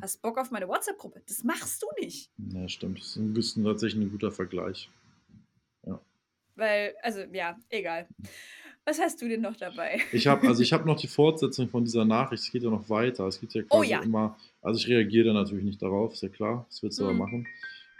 hast 0.00 0.20
Bock 0.22 0.38
auf 0.38 0.50
meine 0.50 0.68
WhatsApp-Gruppe? 0.68 1.22
Das 1.26 1.44
machst 1.44 1.82
du 1.82 1.86
nicht. 2.00 2.30
Ja, 2.52 2.68
stimmt. 2.68 2.98
Das 2.98 3.08
ist 3.08 3.16
ein 3.16 3.32
bisschen 3.32 3.64
tatsächlich 3.64 4.04
ein 4.04 4.10
guter 4.10 4.32
Vergleich. 4.32 4.90
Ja. 5.86 6.00
Weil, 6.56 6.94
also, 7.02 7.20
ja, 7.32 7.58
egal. 7.68 8.08
Was 8.88 9.00
hast 9.00 9.20
du 9.20 9.28
denn 9.28 9.40
noch 9.40 9.56
dabei? 9.56 9.98
Ich 10.12 10.28
habe 10.28 10.46
also 10.46 10.62
ich 10.62 10.72
habe 10.72 10.86
noch 10.86 10.96
die 10.96 11.08
Fortsetzung 11.08 11.68
von 11.68 11.84
dieser 11.84 12.04
Nachricht. 12.04 12.44
Es 12.44 12.52
geht 12.52 12.62
ja 12.62 12.70
noch 12.70 12.88
weiter. 12.88 13.26
Es 13.26 13.40
geht 13.40 13.52
ja 13.52 13.62
oh 13.62 13.78
quasi 13.78 13.88
oh 13.88 13.90
ja. 13.90 14.00
immer. 14.00 14.36
Also 14.62 14.78
ich 14.78 14.86
reagiere 14.86 15.34
natürlich 15.34 15.64
nicht 15.64 15.82
darauf, 15.82 16.12
ist 16.12 16.22
ja 16.22 16.28
klar. 16.28 16.66
Das 16.68 16.84
willst 16.84 17.00
du 17.00 17.02
mhm. 17.02 17.08
aber 17.08 17.18
machen. 17.18 17.46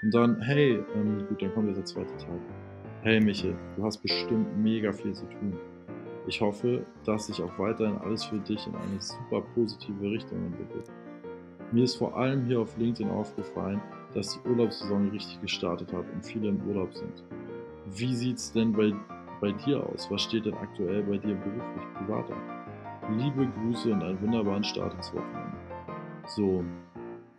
Und 0.02 0.14
dann, 0.14 0.40
hey, 0.42 0.78
ähm, 0.94 1.26
gut, 1.28 1.42
dann 1.42 1.52
kommt 1.54 1.66
jetzt 1.66 1.78
der 1.78 1.84
zweite 1.86 2.16
Teil. 2.18 2.38
Hey 3.02 3.20
Michel, 3.20 3.56
du 3.76 3.82
hast 3.82 3.98
bestimmt 3.98 4.56
mega 4.58 4.92
viel 4.92 5.12
zu 5.12 5.24
tun. 5.26 5.58
Ich 6.28 6.40
hoffe, 6.40 6.86
dass 7.04 7.26
sich 7.26 7.42
auch 7.42 7.58
weiterhin 7.58 7.98
alles 7.98 8.24
für 8.24 8.38
dich 8.38 8.64
in 8.68 8.74
eine 8.76 9.00
super 9.00 9.40
positive 9.56 10.08
Richtung 10.08 10.38
entwickelt. 10.44 10.88
Mir 11.72 11.82
ist 11.82 11.96
vor 11.96 12.16
allem 12.16 12.46
hier 12.46 12.60
auf 12.60 12.76
LinkedIn 12.76 13.10
aufgefallen, 13.10 13.82
dass 14.14 14.34
die 14.34 14.48
Urlaubssaison 14.48 15.10
richtig 15.10 15.40
gestartet 15.40 15.92
hat 15.92 16.04
und 16.12 16.24
viele 16.24 16.48
im 16.48 16.60
Urlaub 16.68 16.94
sind. 16.94 17.24
Wie 17.86 18.14
sieht's 18.14 18.52
denn 18.52 18.72
bei 18.72 18.92
bei 19.40 19.52
dir 19.52 19.84
aus? 19.84 20.10
Was 20.10 20.22
steht 20.22 20.46
denn 20.46 20.54
aktuell 20.54 21.02
bei 21.02 21.18
dir 21.18 21.34
beruflich, 21.34 21.84
privat 21.96 22.30
an? 22.30 23.18
Liebe 23.18 23.46
Grüße 23.46 23.92
und 23.92 24.02
einen 24.02 24.20
wunderbaren 24.20 24.64
Start 24.64 24.94
ins 24.94 25.12
Wochenende. 25.12 25.56
So. 26.26 26.64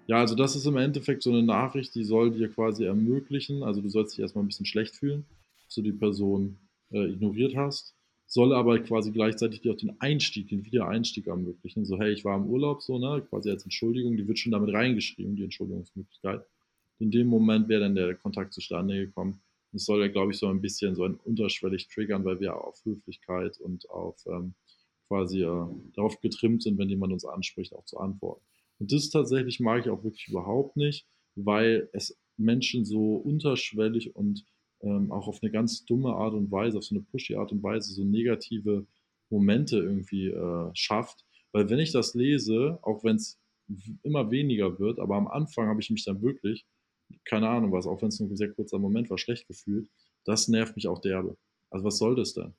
Ja, 0.08 0.18
also 0.18 0.36
das 0.36 0.56
ist 0.56 0.66
im 0.66 0.78
Endeffekt 0.78 1.24
so 1.24 1.32
eine 1.32 1.44
Nachricht, 1.44 1.94
die 1.96 2.04
soll 2.04 2.32
dir 2.32 2.50
quasi 2.50 2.86
ermöglichen, 2.86 3.64
also 3.64 3.82
du 3.82 3.90
sollst 3.90 4.14
dich 4.14 4.22
erstmal 4.22 4.46
ein 4.46 4.48
bisschen 4.48 4.66
schlecht 4.66 4.96
fühlen, 4.96 5.26
dass 5.66 5.76
du 5.76 5.82
die 5.82 5.92
Person 5.92 6.58
äh, 6.92 7.12
ignoriert 7.12 7.56
hast, 7.58 7.94
soll 8.26 8.54
aber 8.54 8.80
quasi 8.80 9.12
gleichzeitig 9.12 9.62
dir 9.62 9.74
auch 9.74 9.78
den 9.78 10.00
Einstieg, 10.00 10.48
den 10.48 10.64
Wiedereinstieg 10.64 11.28
ermöglichen. 11.28 11.84
So, 11.86 12.00
hey, 12.00 12.14
ich 12.14 12.24
war 12.24 12.38
im 12.38 12.46
Urlaub, 12.46 12.82
so, 12.82 12.98
ne, 12.98 13.22
quasi 13.30 13.50
als 13.50 13.64
Entschuldigung, 13.64 14.16
die 14.16 14.28
wird 14.28 14.40
schon 14.40 14.54
damit 14.54 14.74
reingeschrieben, 14.74 15.36
die 15.36 15.44
Entschuldigungsmöglichkeit. 15.44 16.46
In 17.00 17.12
dem 17.12 17.28
Moment 17.28 17.68
wäre 17.68 17.82
dann 17.82 17.96
der 17.96 18.16
Kontakt 18.16 18.54
zustande 18.54 19.08
gekommen 19.08 19.42
das 19.72 19.86
soll 19.86 20.02
ja, 20.02 20.08
glaube 20.08 20.32
ich, 20.32 20.38
so 20.38 20.48
ein 20.48 20.62
bisschen 20.62 20.96
so 20.96 21.04
ein 21.04 21.16
unterschwellig 21.16 21.88
triggern, 21.88 22.26
weil 22.26 22.40
wir 22.40 22.56
auf 22.56 22.84
Höflichkeit 22.86 23.60
und 23.60 23.90
auf 23.90 24.26
ähm, 24.28 24.56
quasi 25.08 25.42
äh, 25.44 25.66
darauf 25.94 26.20
getrimmt 26.22 26.64
sind, 26.64 26.78
wenn 26.78 26.90
jemand 26.90 27.14
uns 27.14 27.26
anspricht, 27.26 27.74
auch 27.74 27.86
zu 27.86 27.98
antworten. 27.98 28.44
Und 28.80 28.92
das 28.92 29.10
tatsächlich 29.10 29.60
mag 29.60 29.86
ich 29.86 29.90
auch 29.90 30.04
wirklich 30.04 30.28
überhaupt 30.28 30.78
nicht, 30.78 31.08
weil 31.36 31.90
es 31.94 32.18
Menschen 32.38 32.86
so 32.86 33.16
unterschwellig 33.16 34.16
und 34.16 34.46
ähm, 34.82 35.12
auch 35.12 35.28
auf 35.28 35.40
eine 35.42 35.52
ganz 35.52 35.86
dumme 35.86 36.14
Art 36.14 36.34
und 36.34 36.52
Weise, 36.52 36.78
auf 36.78 36.84
so 36.84 36.96
eine 36.96 37.04
pushy 37.04 37.36
Art 37.36 37.52
und 37.52 37.64
Weise, 37.64 37.94
so 37.94 38.04
negative 38.04 38.86
Momente 39.30 39.78
irgendwie 39.78 40.28
äh, 40.28 40.70
schafft. 40.74 41.26
Weil 41.52 41.70
wenn 41.70 41.80
ich 41.80 41.92
das 41.92 42.14
lese, 42.14 42.80
auch 42.84 43.04
wenn 43.04 43.16
es 43.16 43.40
immer 44.04 44.32
weniger 44.32 44.80
wird, 44.80 45.00
aber 45.00 45.16
am 45.16 45.28
Anfang 45.28 45.68
habe 45.68 45.82
ich 45.82 45.90
mich 45.90 46.06
dann 46.06 46.22
wirklich 46.22 46.66
keine 47.26 47.50
Ahnung 47.50 47.72
was, 47.72 47.88
auch 47.88 48.02
wenn 48.02 48.10
es 48.10 48.20
nur 48.20 48.30
ein 48.30 48.36
sehr 48.36 48.52
kurzer 48.52 48.80
Moment 48.80 49.10
war, 49.10 49.18
schlecht 49.18 49.48
gefühlt. 49.48 49.90
Das 50.24 50.48
nervt 50.48 50.76
mich 50.76 50.88
auch 50.88 51.00
derbe. 51.00 51.38
Also 51.70 51.86
was 51.86 51.98
soll 51.98 52.16
das 52.16 52.34
denn? 52.34 52.54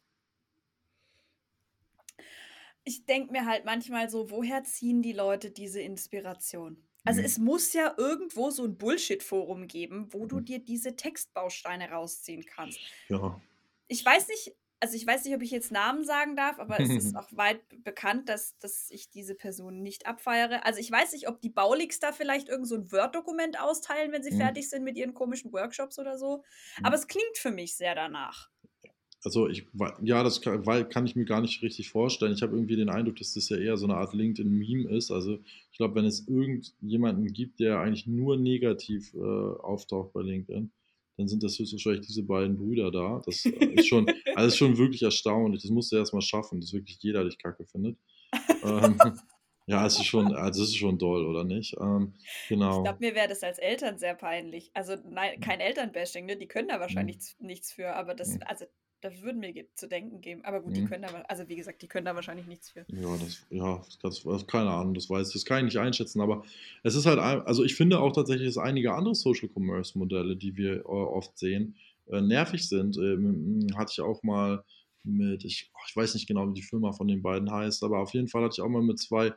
Ich 2.84 3.04
denke 3.04 3.32
mir 3.32 3.44
halt 3.44 3.64
manchmal 3.64 4.08
so, 4.08 4.30
woher 4.30 4.64
ziehen 4.64 5.02
die 5.02 5.12
Leute 5.12 5.50
diese 5.50 5.80
Inspiration? 5.80 6.82
Also 7.04 7.20
mhm. 7.20 7.26
es 7.26 7.38
muss 7.38 7.72
ja 7.72 7.94
irgendwo 7.96 8.50
so 8.50 8.64
ein 8.64 8.76
Bullshit-Forum 8.76 9.66
geben, 9.66 10.08
wo 10.10 10.26
du 10.26 10.36
mhm. 10.36 10.44
dir 10.44 10.58
diese 10.58 10.96
Textbausteine 10.96 11.90
rausziehen 11.90 12.44
kannst. 12.44 12.80
Ja. 13.08 13.40
Ich 13.88 14.04
weiß 14.04 14.28
nicht, 14.28 14.54
also 14.80 14.96
ich 14.96 15.06
weiß 15.06 15.24
nicht, 15.24 15.34
ob 15.34 15.42
ich 15.42 15.50
jetzt 15.50 15.72
Namen 15.72 16.04
sagen 16.04 16.36
darf, 16.36 16.58
aber 16.58 16.78
es 16.80 16.90
ist 16.90 17.16
auch 17.16 17.28
weit 17.32 17.60
bekannt, 17.84 18.28
dass, 18.28 18.56
dass 18.58 18.90
ich 18.90 19.10
diese 19.10 19.34
Person 19.34 19.82
nicht 19.82 20.06
abfeiere. 20.06 20.64
Also 20.64 20.80
ich 20.80 20.90
weiß 20.90 21.12
nicht, 21.12 21.28
ob 21.28 21.40
die 21.40 21.50
Baulix 21.50 21.98
da 22.00 22.12
vielleicht 22.12 22.48
irgend 22.48 22.68
so 22.68 22.76
ein 22.76 22.92
Word-Dokument 22.92 23.60
austeilen, 23.60 24.12
wenn 24.12 24.22
sie 24.22 24.32
mhm. 24.32 24.38
fertig 24.38 24.68
sind 24.68 24.84
mit 24.84 24.96
ihren 24.96 25.14
komischen 25.14 25.52
Workshops 25.52 25.98
oder 25.98 26.18
so. 26.18 26.44
Mhm. 26.78 26.86
Aber 26.86 26.94
es 26.94 27.06
klingt 27.06 27.36
für 27.36 27.50
mich 27.50 27.76
sehr 27.76 27.94
danach. 27.94 28.50
Also 29.24 29.48
ich, 29.48 29.66
ja, 30.02 30.22
das 30.22 30.40
kann, 30.40 30.62
kann 30.88 31.06
ich 31.06 31.16
mir 31.16 31.24
gar 31.24 31.40
nicht 31.40 31.60
richtig 31.62 31.90
vorstellen. 31.90 32.32
Ich 32.32 32.42
habe 32.42 32.54
irgendwie 32.54 32.76
den 32.76 32.88
Eindruck, 32.88 33.16
dass 33.16 33.34
das 33.34 33.48
ja 33.48 33.56
eher 33.56 33.76
so 33.76 33.86
eine 33.86 33.96
Art 33.96 34.14
LinkedIn-Meme 34.14 34.88
ist. 34.96 35.10
Also 35.10 35.40
ich 35.72 35.76
glaube, 35.76 35.96
wenn 35.96 36.04
es 36.04 36.28
irgendjemanden 36.28 37.32
gibt, 37.32 37.58
der 37.58 37.80
eigentlich 37.80 38.06
nur 38.06 38.36
negativ 38.36 39.12
äh, 39.14 39.18
auftaucht 39.18 40.12
bei 40.12 40.22
LinkedIn, 40.22 40.70
dann 41.18 41.26
sind 41.26 41.42
das 41.42 41.58
höchstwahrscheinlich 41.58 42.06
diese 42.06 42.22
beiden 42.22 42.56
Brüder 42.56 42.92
da. 42.92 43.20
Das 43.26 43.44
äh, 43.44 43.50
ist 43.50 43.88
schon, 43.88 44.06
also 44.36 44.46
ist 44.46 44.56
schon 44.56 44.78
wirklich 44.78 45.02
erstaunlich. 45.02 45.62
Das 45.62 45.70
musst 45.70 45.90
du 45.90 45.96
erstmal 45.96 46.22
schaffen, 46.22 46.60
dass 46.60 46.72
wirklich 46.72 46.96
jeder 47.00 47.24
dich 47.24 47.38
kacke 47.38 47.66
findet. 47.66 47.98
ähm, 48.62 48.96
ja, 49.66 49.84
es 49.84 49.98
ist 49.98 50.06
schon, 50.06 50.32
also 50.32 50.62
es 50.62 50.68
ist 50.70 50.76
schon 50.76 50.96
doll, 50.96 51.26
oder 51.26 51.42
nicht? 51.42 51.76
Ähm, 51.80 52.14
genau. 52.48 52.78
Ich 52.78 52.84
glaube, 52.84 52.98
mir 53.00 53.14
wäre 53.16 53.28
das 53.28 53.42
als 53.42 53.58
Eltern 53.58 53.98
sehr 53.98 54.14
peinlich. 54.14 54.70
Also 54.74 54.94
nein, 55.10 55.40
kein 55.40 55.58
Elternbashing, 55.58 56.24
ne? 56.24 56.36
Die 56.36 56.46
können 56.46 56.68
da 56.68 56.78
wahrscheinlich 56.78 57.18
mhm. 57.40 57.46
nichts 57.46 57.72
für, 57.72 57.96
aber 57.96 58.14
das, 58.14 58.34
mhm. 58.34 58.42
also 58.46 58.66
das 59.00 59.22
würden 59.22 59.40
mir 59.40 59.52
zu 59.74 59.88
denken 59.88 60.20
geben. 60.20 60.44
Aber 60.44 60.60
gut, 60.60 60.76
die 60.76 60.82
mhm. 60.82 60.88
können 60.88 61.02
da, 61.02 61.08
also 61.28 61.48
wie 61.48 61.56
gesagt, 61.56 61.82
die 61.82 61.88
können 61.88 62.06
da 62.06 62.14
wahrscheinlich 62.14 62.46
nichts 62.46 62.70
für. 62.70 62.84
Ja, 62.88 63.16
das, 63.16 63.46
ja, 63.50 63.82
das, 64.02 64.22
das, 64.22 64.46
keine 64.46 64.70
Ahnung, 64.70 64.94
das 64.94 65.08
weiß 65.08 65.28
ich, 65.28 65.34
das 65.34 65.44
kann 65.44 65.58
ich 65.58 65.74
nicht 65.74 65.78
einschätzen, 65.78 66.20
aber 66.20 66.44
es 66.82 66.94
ist 66.94 67.06
halt, 67.06 67.18
also 67.18 67.64
ich 67.64 67.74
finde 67.74 68.00
auch 68.00 68.12
tatsächlich, 68.12 68.48
dass 68.48 68.58
einige 68.58 68.94
andere 68.94 69.14
Social 69.14 69.48
Commerce 69.48 69.96
Modelle, 69.96 70.36
die 70.36 70.56
wir 70.56 70.80
äh, 70.80 70.82
oft 70.82 71.38
sehen, 71.38 71.76
äh, 72.10 72.20
nervig 72.20 72.68
sind. 72.68 72.96
Ähm, 72.96 73.66
hatte 73.76 73.92
ich 73.92 74.00
auch 74.00 74.22
mal 74.22 74.64
mit, 75.04 75.44
ich, 75.44 75.70
ich 75.86 75.96
weiß 75.96 76.14
nicht 76.14 76.26
genau, 76.26 76.48
wie 76.48 76.54
die 76.54 76.62
Firma 76.62 76.92
von 76.92 77.08
den 77.08 77.22
beiden 77.22 77.50
heißt, 77.50 77.82
aber 77.84 78.00
auf 78.00 78.12
jeden 78.14 78.28
Fall 78.28 78.42
hatte 78.42 78.54
ich 78.58 78.60
auch 78.60 78.68
mal 78.68 78.82
mit 78.82 78.98
zwei 78.98 79.32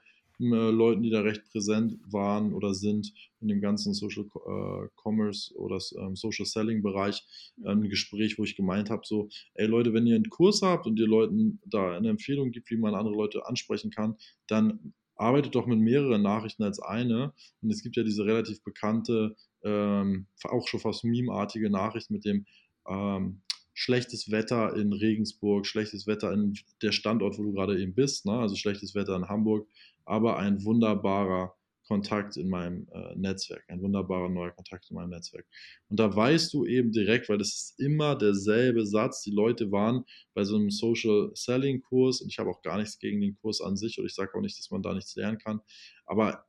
Leuten, 0.49 1.03
die 1.03 1.09
da 1.09 1.21
recht 1.21 1.43
präsent 1.51 1.99
waren 2.05 2.53
oder 2.53 2.73
sind 2.73 3.13
in 3.39 3.47
dem 3.47 3.61
ganzen 3.61 3.93
Social 3.93 4.25
äh, 4.25 4.87
Commerce 4.95 5.53
oder 5.55 5.79
ähm, 5.99 6.15
Social 6.15 6.45
Selling 6.45 6.81
Bereich, 6.81 7.23
äh, 7.63 7.69
ein 7.69 7.89
Gespräch, 7.89 8.37
wo 8.37 8.43
ich 8.43 8.55
gemeint 8.55 8.89
habe, 8.89 9.03
so, 9.05 9.29
ey 9.55 9.67
Leute, 9.67 9.93
wenn 9.93 10.07
ihr 10.07 10.15
einen 10.15 10.29
Kurs 10.29 10.61
habt 10.61 10.85
und 10.87 10.99
ihr 10.99 11.07
Leuten 11.07 11.59
da 11.65 11.95
eine 11.95 12.09
Empfehlung 12.09 12.51
gibt, 12.51 12.69
wie 12.69 12.77
man 12.77 12.95
andere 12.95 13.15
Leute 13.15 13.45
ansprechen 13.45 13.91
kann, 13.91 14.15
dann 14.47 14.93
arbeitet 15.15 15.55
doch 15.55 15.67
mit 15.67 15.79
mehreren 15.79 16.23
Nachrichten 16.23 16.63
als 16.63 16.79
eine. 16.79 17.33
Und 17.61 17.69
es 17.69 17.83
gibt 17.83 17.95
ja 17.95 18.03
diese 18.03 18.25
relativ 18.25 18.63
bekannte, 18.63 19.35
ähm, 19.63 20.25
auch 20.43 20.67
schon 20.67 20.79
fast 20.79 21.03
meme-artige 21.03 21.69
Nachricht 21.69 22.09
mit 22.09 22.25
dem 22.25 22.45
ähm, 22.87 23.41
schlechtes 23.73 24.31
Wetter 24.31 24.75
in 24.75 24.93
Regensburg, 24.93 25.65
schlechtes 25.65 26.07
Wetter 26.07 26.33
in 26.33 26.57
der 26.81 26.91
Standort, 26.91 27.37
wo 27.37 27.43
du 27.43 27.53
gerade 27.53 27.79
eben 27.79 27.93
bist, 27.93 28.25
ne? 28.25 28.33
also 28.33 28.55
schlechtes 28.55 28.95
Wetter 28.95 29.15
in 29.15 29.29
Hamburg, 29.29 29.67
aber 30.11 30.37
ein 30.37 30.61
wunderbarer 30.65 31.55
Kontakt 31.87 32.35
in 32.35 32.49
meinem 32.49 32.85
äh, 32.91 33.15
Netzwerk, 33.15 33.63
ein 33.69 33.81
wunderbarer 33.81 34.27
neuer 34.27 34.51
Kontakt 34.51 34.89
in 34.89 34.95
meinem 34.95 35.11
Netzwerk. 35.11 35.45
Und 35.87 36.01
da 36.01 36.13
weißt 36.13 36.53
du 36.53 36.65
eben 36.65 36.91
direkt, 36.91 37.29
weil 37.29 37.39
es 37.39 37.55
ist 37.55 37.79
immer 37.79 38.17
derselbe 38.17 38.85
Satz. 38.85 39.23
Die 39.23 39.31
Leute 39.31 39.71
waren 39.71 40.03
bei 40.33 40.43
so 40.43 40.57
einem 40.57 40.69
Social 40.69 41.31
Selling 41.33 41.81
Kurs 41.81 42.19
und 42.19 42.29
ich 42.29 42.39
habe 42.39 42.49
auch 42.49 42.61
gar 42.61 42.77
nichts 42.77 42.99
gegen 42.99 43.21
den 43.21 43.35
Kurs 43.35 43.61
an 43.61 43.77
sich 43.77 43.97
oder 43.99 44.05
ich 44.05 44.13
sage 44.13 44.31
auch 44.35 44.41
nicht, 44.41 44.59
dass 44.59 44.69
man 44.69 44.81
da 44.81 44.93
nichts 44.93 45.15
lernen 45.15 45.37
kann. 45.37 45.61
Aber 46.05 46.45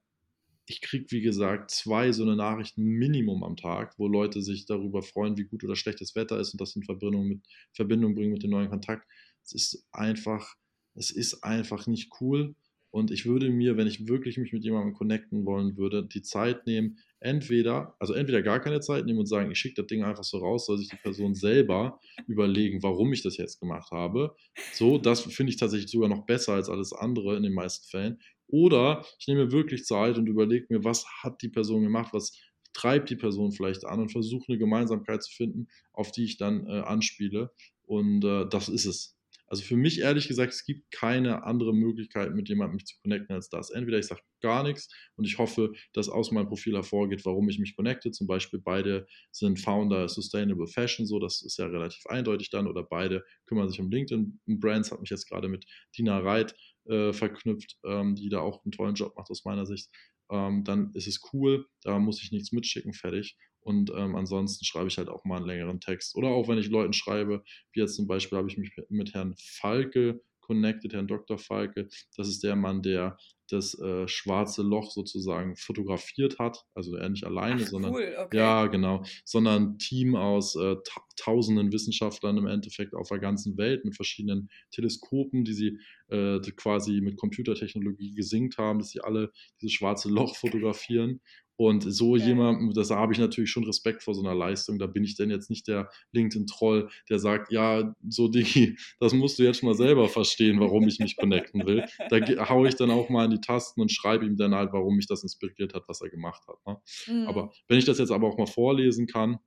ich 0.67 0.81
kriege, 0.81 1.07
wie 1.11 1.21
gesagt, 1.21 1.71
zwei 1.71 2.11
so 2.11 2.25
eine 2.25 2.35
Nachrichten 2.35 2.83
Minimum 2.83 3.45
am 3.45 3.57
Tag, 3.57 3.97
wo 3.97 4.09
Leute 4.09 4.43
sich 4.43 4.67
darüber 4.67 5.03
freuen, 5.03 5.37
wie 5.37 5.45
gut 5.45 5.63
oder 5.63 5.77
schlecht 5.77 6.01
das 6.01 6.17
Wetter 6.17 6.39
ist 6.41 6.53
und 6.53 6.61
das 6.61 6.75
in 6.75 6.83
Verbindung, 6.83 7.29
mit, 7.29 7.41
Verbindung 7.73 8.17
bringen 8.17 8.33
mit 8.33 8.43
dem 8.43 8.51
neuen 8.51 8.71
Kontakt. 8.71 9.07
Es 9.45 9.53
ist 9.53 9.87
einfach, 9.93 10.57
es 10.95 11.13
ist 11.13 11.45
einfach 11.45 11.87
nicht 11.87 12.11
cool. 12.21 12.57
Und 12.93 13.11
ich 13.11 13.25
würde 13.25 13.49
mir, 13.49 13.79
wenn 13.79 13.87
ich 13.87 14.07
wirklich 14.07 14.37
mich 14.37 14.53
mit 14.53 14.65
jemandem 14.65 14.93
connecten 14.93 15.47
wollen 15.47 15.79
würde, 15.79 16.07
die 16.07 16.21
Zeit 16.21 16.67
nehmen, 16.67 16.99
entweder, 17.21 17.97
also 17.99 18.13
entweder 18.13 18.43
gar 18.43 18.61
keine 18.61 18.81
Zeit 18.81 19.07
nehmen 19.07 19.19
und 19.19 19.27
sagen, 19.27 19.51
ich 19.51 19.59
schicke 19.59 19.77
das 19.77 19.87
Ding 19.87 20.05
einfach 20.05 20.25
so 20.25 20.39
raus, 20.39 20.67
soll 20.67 20.77
sich 20.77 20.91
die 20.91 20.97
Person 20.97 21.35
selber 21.35 21.99
überlegen, 22.27 22.83
warum 22.83 23.11
ich 23.15 23.23
das 23.23 23.39
jetzt 23.39 23.61
gemacht 23.61 23.91
habe. 23.93 24.37
So, 24.75 24.99
das 24.99 25.23
finde 25.23 25.51
ich 25.51 25.57
tatsächlich 25.57 25.91
sogar 25.91 26.11
noch 26.11 26.27
besser 26.27 26.53
als 26.53 26.69
alles 26.69 26.93
andere 26.93 27.35
in 27.35 27.43
den 27.43 27.55
meisten 27.55 27.89
Fällen. 27.89 28.21
Oder 28.47 29.07
ich 29.19 29.27
nehme 29.27 29.47
mir 29.47 29.53
wirklich 29.53 29.87
Zeit 29.87 30.19
und 30.19 30.27
überlege 30.27 30.67
mir, 30.69 30.85
was 30.85 31.07
hat 31.23 31.41
die 31.41 31.49
Person 31.49 31.83
gemacht, 31.83 32.13
was 32.13 32.39
treibt 32.75 33.09
die 33.09 33.17
Person 33.17 33.53
vielleicht 33.53 33.87
an 33.87 34.01
und 34.01 34.13
versuche 34.13 34.45
eine 34.49 34.59
Gemeinsamkeit 34.59 35.23
zu 35.23 35.33
finden, 35.33 35.69
auf 35.95 36.13
die 36.13 36.25
ich 36.25 36.37
dann 36.37 36.67
äh, 36.67 36.81
anspiele. 36.81 37.53
Und 37.87 38.23
äh, 38.23 38.47
das 38.51 38.69
ist 38.69 38.85
es. 38.85 39.17
Also 39.53 39.65
für 39.65 39.77
mich 39.77 40.01
ehrlich 40.01 40.29
gesagt, 40.29 40.55
es 40.55 40.65
gibt 40.65 40.91
keine 40.91 41.45
andere 41.45 41.75
Möglichkeit, 41.75 42.35
mit 42.35 42.49
jemandem 42.49 42.77
mich 42.77 42.87
zu 42.87 42.97
connecten 43.03 43.35
als 43.35 43.51
das. 43.51 43.69
Entweder 43.69 43.99
ich 43.99 44.07
sage 44.07 44.23
gar 44.41 44.63
nichts 44.63 44.89
und 45.17 45.27
ich 45.27 45.37
hoffe, 45.37 45.75
dass 45.93 46.09
aus 46.09 46.31
meinem 46.33 46.49
Profil 46.49 46.73
hervorgeht, 46.75 47.27
warum 47.27 47.51
ich 47.51 47.59
mich 47.59 47.77
connecte. 47.77 48.11
Zum 48.13 48.27
Beispiel 48.27 48.61
beide 48.65 49.07
sind 49.31 49.61
Founder 49.61 50.09
Sustainable 50.09 50.67
Fashion, 50.69 51.07
so 51.07 51.19
das 51.19 51.43
ist 51.43 51.59
ja 51.59 51.67
relativ 51.67 52.07
eindeutig 52.07 52.49
dann. 52.49 52.67
Oder 52.67 52.83
beide 52.83 53.25
kümmern 53.45 53.69
sich 53.69 53.79
um 53.79 53.91
LinkedIn 53.91 54.41
Brands. 54.47 54.91
Hat 54.91 55.03
mich 55.03 55.11
jetzt 55.11 55.29
gerade 55.29 55.49
mit 55.49 55.67
Dina 55.99 56.19
Reit 56.21 56.55
äh, 56.87 57.13
verknüpft, 57.13 57.77
ähm, 57.85 58.15
die 58.17 58.31
da 58.31 58.41
auch 58.41 58.65
einen 58.65 58.73
tollen 58.73 58.95
Job 58.95 59.15
macht 59.19 59.31
aus 59.31 59.45
meiner 59.45 59.67
Sicht. 59.67 59.91
Ähm, 60.31 60.65
dann 60.65 60.93
ist 60.95 61.07
es 61.07 61.21
cool, 61.35 61.67
da 61.83 61.99
muss 61.99 62.23
ich 62.23 62.33
nichts 62.33 62.53
mitschicken, 62.53 62.95
fertig. 62.95 63.37
Und 63.63 63.91
ähm, 63.95 64.17
ansonsten 64.17 64.65
schreibe 64.65 64.89
ich 64.89 64.99
halt 64.99 65.09
auch 65.09 65.25
mal 65.25 65.37
einen 65.37 65.47
längeren 65.47 65.81
Text. 65.81 66.17
Oder 66.17 66.29
auch 66.29 66.49
wenn 66.49 66.59
ich 66.59 66.69
Leuten 66.69 66.93
schreibe, 66.93 67.43
wie 67.73 67.81
jetzt 67.81 67.97
zum 67.97 68.07
Beispiel 68.07 68.39
habe 68.39 68.49
ich 68.49 68.59
mich 68.59 68.73
mit 68.89 69.15
Herrn 69.15 69.35
Falke 69.39 70.21
connected, 70.41 70.93
Herrn 70.93 71.07
Dr. 71.07 71.39
Falke. 71.39 71.89
Das 72.17 72.29
ist 72.29 72.43
der 72.43 72.57
Mann, 72.57 72.83
der 72.83 73.17
das 73.53 73.79
äh, 73.79 74.09
schwarze 74.09 74.63
Loch 74.63 74.91
sozusagen 74.91 75.57
fotografiert 75.57 76.39
hat. 76.39 76.65
Also 76.75 76.97
er 76.97 77.09
nicht 77.09 77.25
alleine, 77.25 77.63
Ach, 77.63 77.69
sondern 77.69 77.93
cool, 77.93 78.15
okay. 78.19 78.37
ja, 78.37 78.67
genau, 78.67 79.05
sondern 79.25 79.63
ein 79.63 79.79
Team 79.79 80.17
aus 80.17 80.57
äh, 80.57 80.77
ta 80.85 81.03
tausenden 81.17 81.73
Wissenschaftlern 81.73 82.39
im 82.39 82.47
Endeffekt 82.47 82.95
auf 82.95 83.09
der 83.09 83.19
ganzen 83.19 83.59
Welt 83.59 83.85
mit 83.85 83.95
verschiedenen 83.95 84.49
Teleskopen, 84.71 85.45
die 85.45 85.53
sie 85.53 85.79
äh, 86.09 86.41
quasi 86.57 87.03
mit 87.03 87.19
Computertechnologie 87.19 88.15
gesinkt 88.15 88.57
haben, 88.57 88.79
dass 88.79 88.91
sie 88.91 89.03
alle 89.03 89.31
dieses 89.61 89.75
schwarze 89.75 90.09
Loch 90.09 90.35
fotografieren 90.37 91.21
und 91.69 91.83
so 91.83 92.17
ja. 92.17 92.27
jemandem, 92.27 92.73
das 92.73 92.91
habe 92.91 93.13
ich 93.13 93.19
natürlich 93.19 93.51
schon 93.51 93.65
Respekt 93.65 94.03
vor 94.03 94.15
so 94.15 94.23
einer 94.23 94.35
Leistung. 94.35 94.79
Da 94.79 94.87
bin 94.87 95.05
ich 95.05 95.17
denn 95.17 95.31
jetzt 95.31 95.51
nicht 95.51 95.69
der 95.69 95.91
LinkedIn-Troll, 96.13 96.89
der 97.09 97.19
sagt, 97.19 97.53
ja, 97.53 97.95
so 98.09 98.29
Digi, 98.29 98.77
das 99.01 99.13
musst 99.13 99.39
du 99.39 99.43
jetzt 99.43 99.63
mal 99.63 99.75
selber 99.75 100.09
verstehen, 100.09 100.61
warum 100.61 100.87
ich 100.89 100.99
mich 100.99 101.17
connecten 101.17 101.67
will. 101.67 101.85
Da 102.11 102.49
haue 102.49 102.69
ich 102.69 102.77
dann 102.77 102.91
auch 102.91 103.09
mal 103.09 103.25
in 103.25 103.31
die 103.31 103.41
Tasten 103.41 103.81
und 103.81 103.93
schreibe 103.93 104.27
ihm 104.27 104.37
dann 104.37 104.55
halt, 104.55 104.73
warum 104.73 104.97
mich 104.97 105.07
das 105.07 105.23
inspiriert 105.23 105.75
hat, 105.75 105.85
was 105.89 106.01
er 106.01 106.11
gemacht 106.11 106.43
hat. 106.49 106.57
Ne? 106.67 106.77
Mhm. 107.07 107.27
Aber 107.27 107.53
wenn 107.69 107.79
ich 107.79 107.85
das 107.85 107.99
jetzt 107.99 108.11
aber 108.11 108.29
auch 108.29 108.39
mal 108.39 108.47
vorlesen 108.47 109.07
kann, 109.07 109.39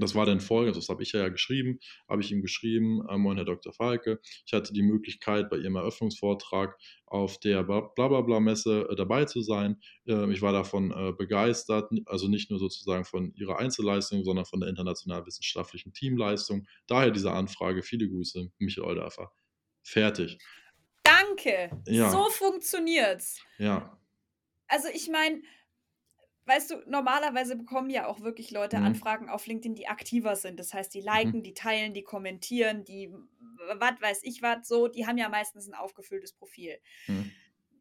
das 0.00 0.14
war 0.14 0.26
dann 0.26 0.40
folgendes, 0.40 0.84
das 0.84 0.88
habe 0.88 1.02
ich 1.02 1.12
ja 1.12 1.28
geschrieben, 1.28 1.78
habe 2.08 2.22
ich 2.22 2.30
ihm 2.32 2.42
geschrieben, 2.42 3.06
äh, 3.08 3.16
moin 3.16 3.36
Herr 3.36 3.44
Dr. 3.44 3.72
Falke, 3.72 4.20
ich 4.46 4.52
hatte 4.52 4.72
die 4.72 4.82
Möglichkeit, 4.82 5.50
bei 5.50 5.56
Ihrem 5.56 5.76
Eröffnungsvortrag 5.76 6.78
auf 7.06 7.38
der 7.40 7.64
Blablabla-Messe 7.64 8.88
äh, 8.90 8.96
dabei 8.96 9.24
zu 9.24 9.40
sein. 9.40 9.80
Äh, 10.06 10.30
ich 10.32 10.42
war 10.42 10.52
davon 10.52 10.90
äh, 10.90 11.12
begeistert, 11.12 11.90
also 12.06 12.28
nicht 12.28 12.50
nur 12.50 12.58
sozusagen 12.58 13.04
von 13.04 13.32
Ihrer 13.34 13.58
Einzelleistung, 13.58 14.24
sondern 14.24 14.44
von 14.44 14.60
der 14.60 14.68
international 14.68 15.26
wissenschaftlichen 15.26 15.92
Teamleistung. 15.92 16.66
Daher 16.86 17.10
diese 17.10 17.32
Anfrage, 17.32 17.82
viele 17.82 18.08
Grüße, 18.08 18.50
Michael 18.58 18.86
Olderfer. 18.86 19.32
Fertig. 19.82 20.38
Danke, 21.02 21.70
ja. 21.86 22.10
so 22.10 22.28
funktioniert's. 22.28 23.40
Ja. 23.58 23.98
Also 24.66 24.88
ich 24.92 25.08
meine, 25.08 25.40
weißt 26.48 26.70
du, 26.70 26.76
normalerweise 26.86 27.56
bekommen 27.56 27.90
ja 27.90 28.06
auch 28.06 28.20
wirklich 28.20 28.50
Leute 28.50 28.78
mhm. 28.78 28.86
Anfragen 28.86 29.28
auf 29.28 29.46
LinkedIn, 29.46 29.74
die 29.74 29.86
aktiver 29.86 30.34
sind. 30.34 30.58
Das 30.58 30.74
heißt, 30.74 30.92
die 30.94 31.00
liken, 31.00 31.38
mhm. 31.38 31.42
die 31.42 31.54
teilen, 31.54 31.94
die 31.94 32.02
kommentieren, 32.02 32.84
die 32.84 33.12
was 33.74 34.00
weiß 34.00 34.20
ich 34.22 34.42
was, 34.42 34.66
so, 34.66 34.88
die 34.88 35.06
haben 35.06 35.18
ja 35.18 35.28
meistens 35.28 35.68
ein 35.68 35.74
aufgefülltes 35.74 36.32
Profil. 36.32 36.78
Mhm. 37.06 37.30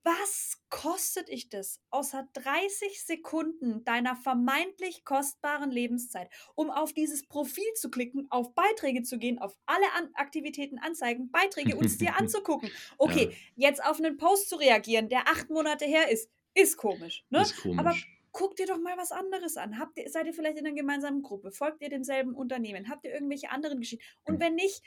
Was 0.03 0.61
kostet 0.69 1.27
ich 1.27 1.49
das, 1.49 1.81
außer 1.89 2.29
30 2.31 3.03
Sekunden 3.03 3.83
deiner 3.83 4.15
vermeintlich 4.15 5.03
kostbaren 5.03 5.69
Lebenszeit, 5.69 6.29
um 6.55 6.71
auf 6.71 6.93
dieses 6.93 7.27
Profil 7.27 7.73
zu 7.75 7.89
klicken, 7.89 8.25
auf 8.29 8.53
Beiträge 8.55 9.03
zu 9.03 9.17
gehen, 9.17 9.37
auf 9.37 9.57
alle 9.65 9.91
An 9.97 10.09
Aktivitäten 10.13 10.79
anzeigen, 10.79 11.29
Beiträge 11.29 11.75
uns 11.75 11.97
dir 11.97 12.15
anzugucken? 12.17 12.71
Okay, 12.97 13.31
ja. 13.55 13.69
jetzt 13.69 13.83
auf 13.83 13.97
einen 13.97 14.15
Post 14.15 14.47
zu 14.47 14.55
reagieren, 14.55 15.09
der 15.09 15.27
acht 15.27 15.49
Monate 15.49 15.83
her 15.83 16.09
ist, 16.09 16.29
ist 16.53 16.77
komisch. 16.77 17.25
Ne? 17.29 17.41
Ist 17.41 17.61
komisch. 17.61 17.79
Aber 17.79 17.93
guck 18.37 18.55
dir 18.55 18.67
doch 18.67 18.79
mal 18.79 18.95
was 18.97 19.11
anderes 19.11 19.57
an. 19.57 19.79
Habt 19.79 19.97
ihr, 19.97 20.09
seid 20.09 20.27
ihr 20.27 20.33
vielleicht 20.33 20.59
in 20.59 20.67
einer 20.67 20.75
gemeinsamen 20.75 21.23
Gruppe? 21.23 21.51
Folgt 21.51 21.81
ihr 21.81 21.89
demselben 21.89 22.35
Unternehmen? 22.35 22.87
Habt 22.87 23.03
ihr 23.03 23.11
irgendwelche 23.11 23.49
anderen 23.49 23.79
Geschichten? 23.79 24.05
Und 24.25 24.35
hm. 24.35 24.41
wenn 24.41 24.55
nicht, 24.55 24.83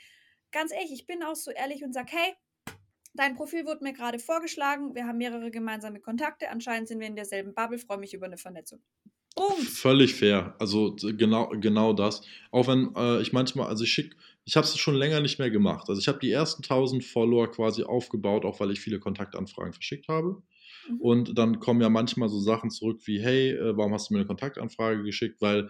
ganz 0.51 0.71
ehrlich, 0.71 0.93
ich 0.93 1.05
bin 1.05 1.21
auch 1.21 1.35
so 1.35 1.51
ehrlich 1.51 1.83
und 1.83 1.93
sage, 1.93 2.11
hey, 2.11 2.33
Dein 3.13 3.35
Profil 3.35 3.65
wurde 3.65 3.83
mir 3.83 3.91
gerade 3.91 4.19
vorgeschlagen. 4.19 4.95
Wir 4.95 5.05
haben 5.05 5.17
mehrere 5.17 5.51
gemeinsame 5.51 5.99
Kontakte. 5.99 6.49
Anscheinend 6.49 6.87
sind 6.87 7.01
wir 7.01 7.07
in 7.07 7.15
derselben 7.17 7.53
Bubble. 7.53 7.77
Freue 7.77 7.97
mich 7.97 8.13
über 8.13 8.25
eine 8.25 8.37
Vernetzung. 8.37 8.79
Punkt. 9.35 9.63
Völlig 9.63 10.15
fair. 10.15 10.55
Also 10.59 10.95
genau, 10.95 11.49
genau 11.49 11.91
das. 11.91 12.21
Auch 12.51 12.67
wenn 12.67 12.95
äh, 12.95 13.21
ich 13.21 13.33
manchmal, 13.33 13.67
also 13.67 13.83
ich 13.83 13.91
schicke, 13.91 14.15
ich 14.45 14.55
habe 14.55 14.65
es 14.65 14.77
schon 14.77 14.95
länger 14.95 15.19
nicht 15.19 15.39
mehr 15.39 15.49
gemacht. 15.49 15.89
Also 15.89 15.99
ich 15.99 16.07
habe 16.07 16.19
die 16.19 16.31
ersten 16.31 16.63
1000 16.63 17.03
Follower 17.03 17.51
quasi 17.51 17.83
aufgebaut, 17.83 18.45
auch 18.45 18.59
weil 18.61 18.71
ich 18.71 18.79
viele 18.79 18.99
Kontaktanfragen 18.99 19.73
verschickt 19.73 20.07
habe. 20.07 20.41
Mhm. 20.89 20.97
Und 21.01 21.37
dann 21.37 21.59
kommen 21.59 21.81
ja 21.81 21.89
manchmal 21.89 22.29
so 22.29 22.39
Sachen 22.39 22.69
zurück 22.69 23.01
wie, 23.05 23.21
hey, 23.21 23.51
äh, 23.51 23.77
warum 23.77 23.93
hast 23.93 24.09
du 24.09 24.13
mir 24.13 24.19
eine 24.19 24.27
Kontaktanfrage 24.27 25.03
geschickt? 25.03 25.41
Weil 25.41 25.69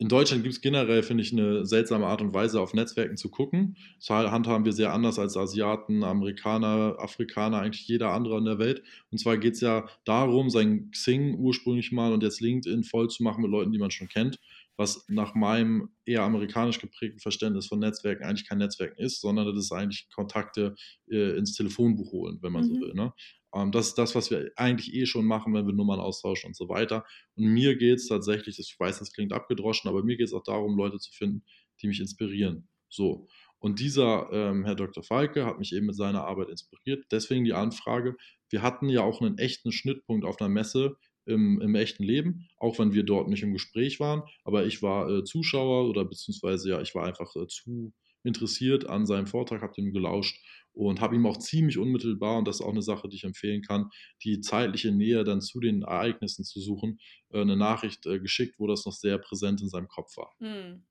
in 0.00 0.08
Deutschland 0.08 0.42
gibt 0.42 0.54
es 0.54 0.62
generell, 0.62 1.02
finde 1.02 1.22
ich, 1.22 1.30
eine 1.30 1.66
seltsame 1.66 2.06
Art 2.06 2.22
und 2.22 2.32
Weise, 2.32 2.58
auf 2.58 2.72
Netzwerken 2.72 3.18
zu 3.18 3.28
gucken. 3.28 3.76
Das 3.98 4.08
handhaben 4.08 4.64
wir 4.64 4.72
sehr 4.72 4.94
anders 4.94 5.18
als 5.18 5.36
Asiaten, 5.36 6.04
Amerikaner, 6.04 6.96
Afrikaner, 6.98 7.60
eigentlich 7.60 7.86
jeder 7.86 8.12
andere 8.12 8.38
in 8.38 8.46
der 8.46 8.58
Welt. 8.58 8.82
Und 9.10 9.18
zwar 9.18 9.36
geht 9.36 9.54
es 9.54 9.60
ja 9.60 9.86
darum, 10.06 10.48
sein 10.48 10.90
Xing 10.90 11.34
ursprünglich 11.38 11.92
mal 11.92 12.14
und 12.14 12.22
jetzt 12.22 12.40
LinkedIn 12.40 12.82
voll 12.82 13.08
zu 13.10 13.22
machen 13.22 13.42
mit 13.42 13.50
Leuten, 13.50 13.72
die 13.72 13.78
man 13.78 13.90
schon 13.90 14.08
kennt, 14.08 14.38
was 14.78 15.06
nach 15.10 15.34
meinem 15.34 15.90
eher 16.06 16.22
amerikanisch 16.22 16.80
geprägten 16.80 17.20
Verständnis 17.20 17.66
von 17.66 17.78
Netzwerken 17.78 18.24
eigentlich 18.24 18.48
kein 18.48 18.56
Netzwerken 18.56 18.98
ist, 18.98 19.20
sondern 19.20 19.54
das 19.54 19.66
ist 19.66 19.72
eigentlich 19.72 20.08
Kontakte 20.08 20.76
äh, 21.10 21.36
ins 21.36 21.54
Telefonbuch 21.54 22.10
holen, 22.10 22.38
wenn 22.40 22.52
man 22.52 22.64
mhm. 22.64 22.74
so 22.74 22.80
will. 22.80 22.94
Ne? 22.94 23.12
Ähm, 23.54 23.72
das 23.72 23.88
ist 23.88 23.98
das, 23.98 24.14
was 24.14 24.30
wir 24.30 24.50
eigentlich 24.56 24.94
eh 24.94 25.06
schon 25.06 25.24
machen, 25.24 25.54
wenn 25.54 25.66
wir 25.66 25.74
Nummern 25.74 26.00
austauschen 26.00 26.48
und 26.48 26.56
so 26.56 26.68
weiter. 26.68 27.04
Und 27.36 27.46
mir 27.46 27.76
geht 27.76 27.98
es 27.98 28.08
tatsächlich, 28.08 28.58
ich 28.58 28.76
weiß, 28.78 28.98
das 28.98 29.12
klingt 29.12 29.32
abgedroschen, 29.32 29.88
aber 29.88 30.02
mir 30.02 30.16
geht 30.16 30.26
es 30.26 30.34
auch 30.34 30.42
darum, 30.42 30.76
Leute 30.76 30.98
zu 30.98 31.12
finden, 31.12 31.44
die 31.80 31.88
mich 31.88 32.00
inspirieren. 32.00 32.68
So. 32.88 33.28
Und 33.58 33.78
dieser 33.78 34.30
ähm, 34.32 34.64
Herr 34.64 34.74
Dr. 34.74 35.02
Falke 35.02 35.44
hat 35.44 35.58
mich 35.58 35.74
eben 35.74 35.86
mit 35.86 35.94
seiner 35.94 36.24
Arbeit 36.24 36.48
inspiriert. 36.48 37.04
Deswegen 37.10 37.44
die 37.44 37.52
Anfrage. 37.52 38.16
Wir 38.48 38.62
hatten 38.62 38.88
ja 38.88 39.02
auch 39.02 39.20
einen 39.20 39.38
echten 39.38 39.70
Schnittpunkt 39.70 40.24
auf 40.24 40.40
einer 40.40 40.48
Messe 40.48 40.96
im, 41.26 41.60
im 41.60 41.74
echten 41.74 42.02
Leben, 42.02 42.48
auch 42.56 42.78
wenn 42.78 42.94
wir 42.94 43.02
dort 43.02 43.28
nicht 43.28 43.42
im 43.42 43.52
Gespräch 43.52 44.00
waren. 44.00 44.22
Aber 44.44 44.64
ich 44.64 44.82
war 44.82 45.10
äh, 45.10 45.24
Zuschauer 45.24 45.88
oder 45.88 46.04
beziehungsweise 46.04 46.70
ja, 46.70 46.80
ich 46.80 46.94
war 46.94 47.04
einfach 47.04 47.36
äh, 47.36 47.46
zu 47.46 47.92
interessiert 48.22 48.86
an 48.86 49.06
seinem 49.06 49.26
Vortrag, 49.26 49.62
habe 49.62 49.74
dem 49.74 49.92
gelauscht 49.92 50.38
und 50.72 51.00
habe 51.00 51.16
ihm 51.16 51.26
auch 51.26 51.36
ziemlich 51.36 51.78
unmittelbar, 51.78 52.38
und 52.38 52.46
das 52.46 52.56
ist 52.56 52.66
auch 52.66 52.70
eine 52.70 52.82
Sache, 52.82 53.08
die 53.08 53.16
ich 53.16 53.24
empfehlen 53.24 53.62
kann, 53.62 53.90
die 54.22 54.40
zeitliche 54.40 54.92
Nähe 54.92 55.24
dann 55.24 55.40
zu 55.40 55.60
den 55.60 55.82
Ereignissen 55.82 56.44
zu 56.44 56.60
suchen, 56.60 56.98
äh, 57.30 57.40
eine 57.40 57.56
Nachricht 57.56 58.06
äh, 58.06 58.20
geschickt, 58.20 58.56
wo 58.58 58.66
das 58.66 58.86
noch 58.86 58.94
sehr 58.94 59.18
präsent 59.18 59.60
in 59.60 59.68
seinem 59.68 59.88
Kopf 59.88 60.16
war. 60.16 60.34
Hm. 60.38 60.84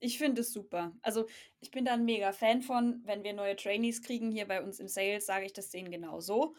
Ich 0.00 0.18
finde 0.18 0.42
es 0.42 0.52
super. 0.52 0.94
Also 1.02 1.26
ich 1.58 1.72
bin 1.72 1.84
da 1.84 1.94
ein 1.94 2.04
mega 2.04 2.32
Fan 2.32 2.62
von, 2.62 3.02
wenn 3.04 3.24
wir 3.24 3.32
neue 3.32 3.56
Trainees 3.56 4.00
kriegen 4.02 4.30
hier 4.30 4.46
bei 4.46 4.62
uns 4.62 4.78
im 4.78 4.86
Sales, 4.86 5.26
sage 5.26 5.46
ich 5.46 5.52
das 5.52 5.70
denen 5.70 5.90
genau 5.90 6.20
so. 6.20 6.54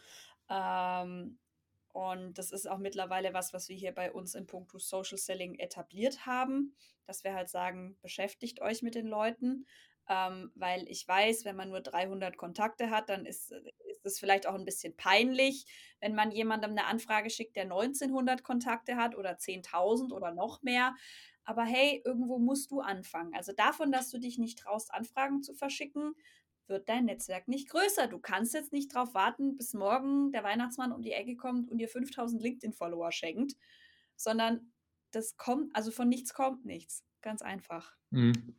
Ähm, 0.50 1.40
und 1.94 2.38
das 2.38 2.52
ist 2.52 2.70
auch 2.70 2.78
mittlerweile 2.78 3.34
was, 3.34 3.54
was 3.54 3.70
wir 3.70 3.76
hier 3.76 3.94
bei 3.94 4.12
uns 4.12 4.36
in 4.36 4.46
puncto 4.46 4.78
Social 4.78 5.18
Selling 5.18 5.56
etabliert 5.56 6.26
haben, 6.26 6.76
dass 7.06 7.24
wir 7.24 7.34
halt 7.34 7.50
sagen, 7.50 7.98
beschäftigt 8.02 8.62
euch 8.62 8.82
mit 8.82 8.96
den 8.96 9.08
Leuten, 9.08 9.66
ähm, 10.10 10.52
weil 10.56 10.90
ich 10.90 11.08
weiß, 11.08 11.46
wenn 11.46 11.56
man 11.56 11.70
nur 11.70 11.82
300 11.82 12.36
Kontakte 12.36 12.90
hat, 12.90 13.10
dann 13.10 13.28
ist, 13.28 13.52
ist 13.52 14.06
es 14.06 14.20
vielleicht 14.20 14.48
auch 14.48 14.56
ein 14.56 14.66
bisschen 14.66 14.98
peinlich, 14.98 15.68
wenn 16.02 16.16
man 16.16 16.32
jemandem 16.32 16.72
eine 16.72 16.86
Anfrage 16.86 17.30
schickt, 17.30 17.56
der 17.56 17.66
1900 17.66 18.44
Kontakte 18.44 18.96
hat 18.96 19.16
oder 19.16 19.38
10.000 19.38 20.12
oder 20.12 20.34
noch 20.34 20.64
mehr. 20.64 20.96
Aber 21.44 21.64
hey, 21.64 22.02
irgendwo 22.04 22.40
musst 22.40 22.72
du 22.72 22.82
anfangen. 22.82 23.36
Also 23.36 23.54
davon, 23.54 23.92
dass 23.92 24.10
du 24.10 24.20
dich 24.20 24.40
nicht 24.40 24.58
traust, 24.58 24.92
Anfragen 24.92 25.44
zu 25.44 25.54
verschicken, 25.54 26.16
wird 26.66 26.90
dein 26.90 27.06
Netzwerk 27.06 27.48
nicht 27.48 27.70
größer. 27.70 28.08
Du 28.08 28.20
kannst 28.20 28.56
jetzt 28.56 28.74
nicht 28.74 28.94
darauf 28.94 29.14
warten, 29.14 29.58
bis 29.58 29.76
morgen 29.76 30.32
der 30.32 30.44
Weihnachtsmann 30.44 30.92
um 30.92 31.04
die 31.04 31.12
Ecke 31.12 31.36
kommt 31.36 31.70
und 31.70 31.78
dir 31.78 31.88
5000 31.88 32.42
LinkedIn-Follower 32.42 33.12
schenkt, 33.12 33.54
sondern 34.16 34.74
das 35.12 35.38
kommt, 35.38 35.76
also 35.76 35.92
von 35.92 36.10
nichts 36.10 36.34
kommt 36.34 36.66
nichts. 36.66 37.04
Ganz 37.22 37.42
einfach. 37.44 37.96
Mhm 38.10 38.56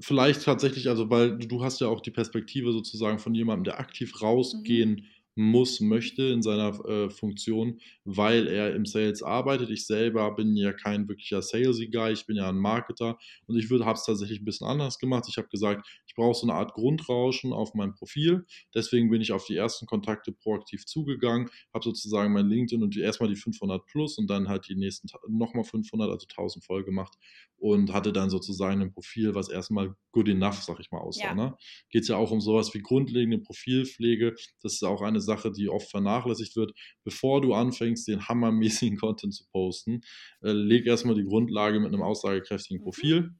vielleicht 0.00 0.42
tatsächlich, 0.44 0.88
also 0.88 1.10
weil 1.10 1.38
du 1.38 1.62
hast 1.64 1.80
ja 1.80 1.88
auch 1.88 2.00
die 2.00 2.10
Perspektive 2.10 2.72
sozusagen 2.72 3.18
von 3.18 3.34
jemandem, 3.34 3.64
der 3.64 3.80
aktiv 3.80 4.20
rausgehen 4.22 4.90
mhm 4.92 5.04
muss, 5.34 5.80
möchte 5.80 6.22
in 6.24 6.42
seiner 6.42 6.84
äh, 6.84 7.10
Funktion, 7.10 7.80
weil 8.04 8.48
er 8.48 8.74
im 8.74 8.84
Sales 8.84 9.22
arbeitet. 9.22 9.70
Ich 9.70 9.86
selber 9.86 10.34
bin 10.34 10.56
ja 10.56 10.72
kein 10.72 11.08
wirklicher 11.08 11.40
Salesy 11.40 11.88
Guy, 11.88 12.12
ich 12.12 12.26
bin 12.26 12.36
ja 12.36 12.48
ein 12.48 12.58
Marketer 12.58 13.18
und 13.46 13.56
ich 13.56 13.70
habe 13.70 13.92
es 13.92 14.04
tatsächlich 14.04 14.40
ein 14.40 14.44
bisschen 14.44 14.66
anders 14.66 14.98
gemacht. 14.98 15.24
Ich 15.28 15.38
habe 15.38 15.48
gesagt, 15.48 15.86
ich 16.06 16.14
brauche 16.14 16.34
so 16.34 16.46
eine 16.46 16.54
Art 16.54 16.74
Grundrauschen 16.74 17.52
auf 17.52 17.74
meinem 17.74 17.94
Profil. 17.94 18.44
Deswegen 18.74 19.10
bin 19.10 19.22
ich 19.22 19.32
auf 19.32 19.46
die 19.46 19.56
ersten 19.56 19.86
Kontakte 19.86 20.32
proaktiv 20.32 20.84
zugegangen, 20.84 21.48
habe 21.72 21.84
sozusagen 21.84 22.32
mein 22.32 22.48
LinkedIn 22.48 22.82
und 22.82 22.94
die, 22.94 23.00
erstmal 23.00 23.30
die 23.30 23.36
500 23.36 23.86
plus 23.86 24.18
und 24.18 24.28
dann 24.28 24.48
halt 24.48 24.68
die 24.68 24.76
nächsten 24.76 25.08
nochmal 25.28 25.64
500, 25.64 26.10
also 26.10 26.26
1000 26.28 26.64
voll 26.64 26.84
gemacht 26.84 27.16
und 27.56 27.92
hatte 27.92 28.12
dann 28.12 28.28
sozusagen 28.28 28.82
ein 28.82 28.92
Profil, 28.92 29.34
was 29.34 29.48
erstmal 29.48 29.94
good 30.10 30.28
enough, 30.28 30.62
sag 30.62 30.80
ich 30.80 30.90
mal, 30.90 30.98
aussah. 30.98 31.26
Ja. 31.26 31.34
Ne? 31.34 31.56
Geht 31.90 32.02
es 32.02 32.08
ja 32.08 32.16
auch 32.16 32.30
um 32.30 32.40
sowas 32.40 32.74
wie 32.74 32.80
grundlegende 32.80 33.38
Profilpflege. 33.38 34.34
Das 34.62 34.74
ist 34.74 34.82
auch 34.82 35.00
eine 35.00 35.20
Sache, 35.22 35.50
die 35.50 35.68
oft 35.68 35.90
vernachlässigt 35.90 36.56
wird. 36.56 36.72
Bevor 37.04 37.40
du 37.40 37.54
anfängst, 37.54 38.06
den 38.08 38.28
hammermäßigen 38.28 38.98
Content 39.00 39.34
zu 39.34 39.44
posten, 39.50 40.02
äh, 40.42 40.52
leg 40.52 40.86
erstmal 40.86 41.14
die 41.14 41.24
Grundlage 41.24 41.80
mit 41.80 41.88
einem 41.88 42.02
aussagekräftigen 42.02 42.80
mhm. 42.80 42.84
Profil. 42.84 43.30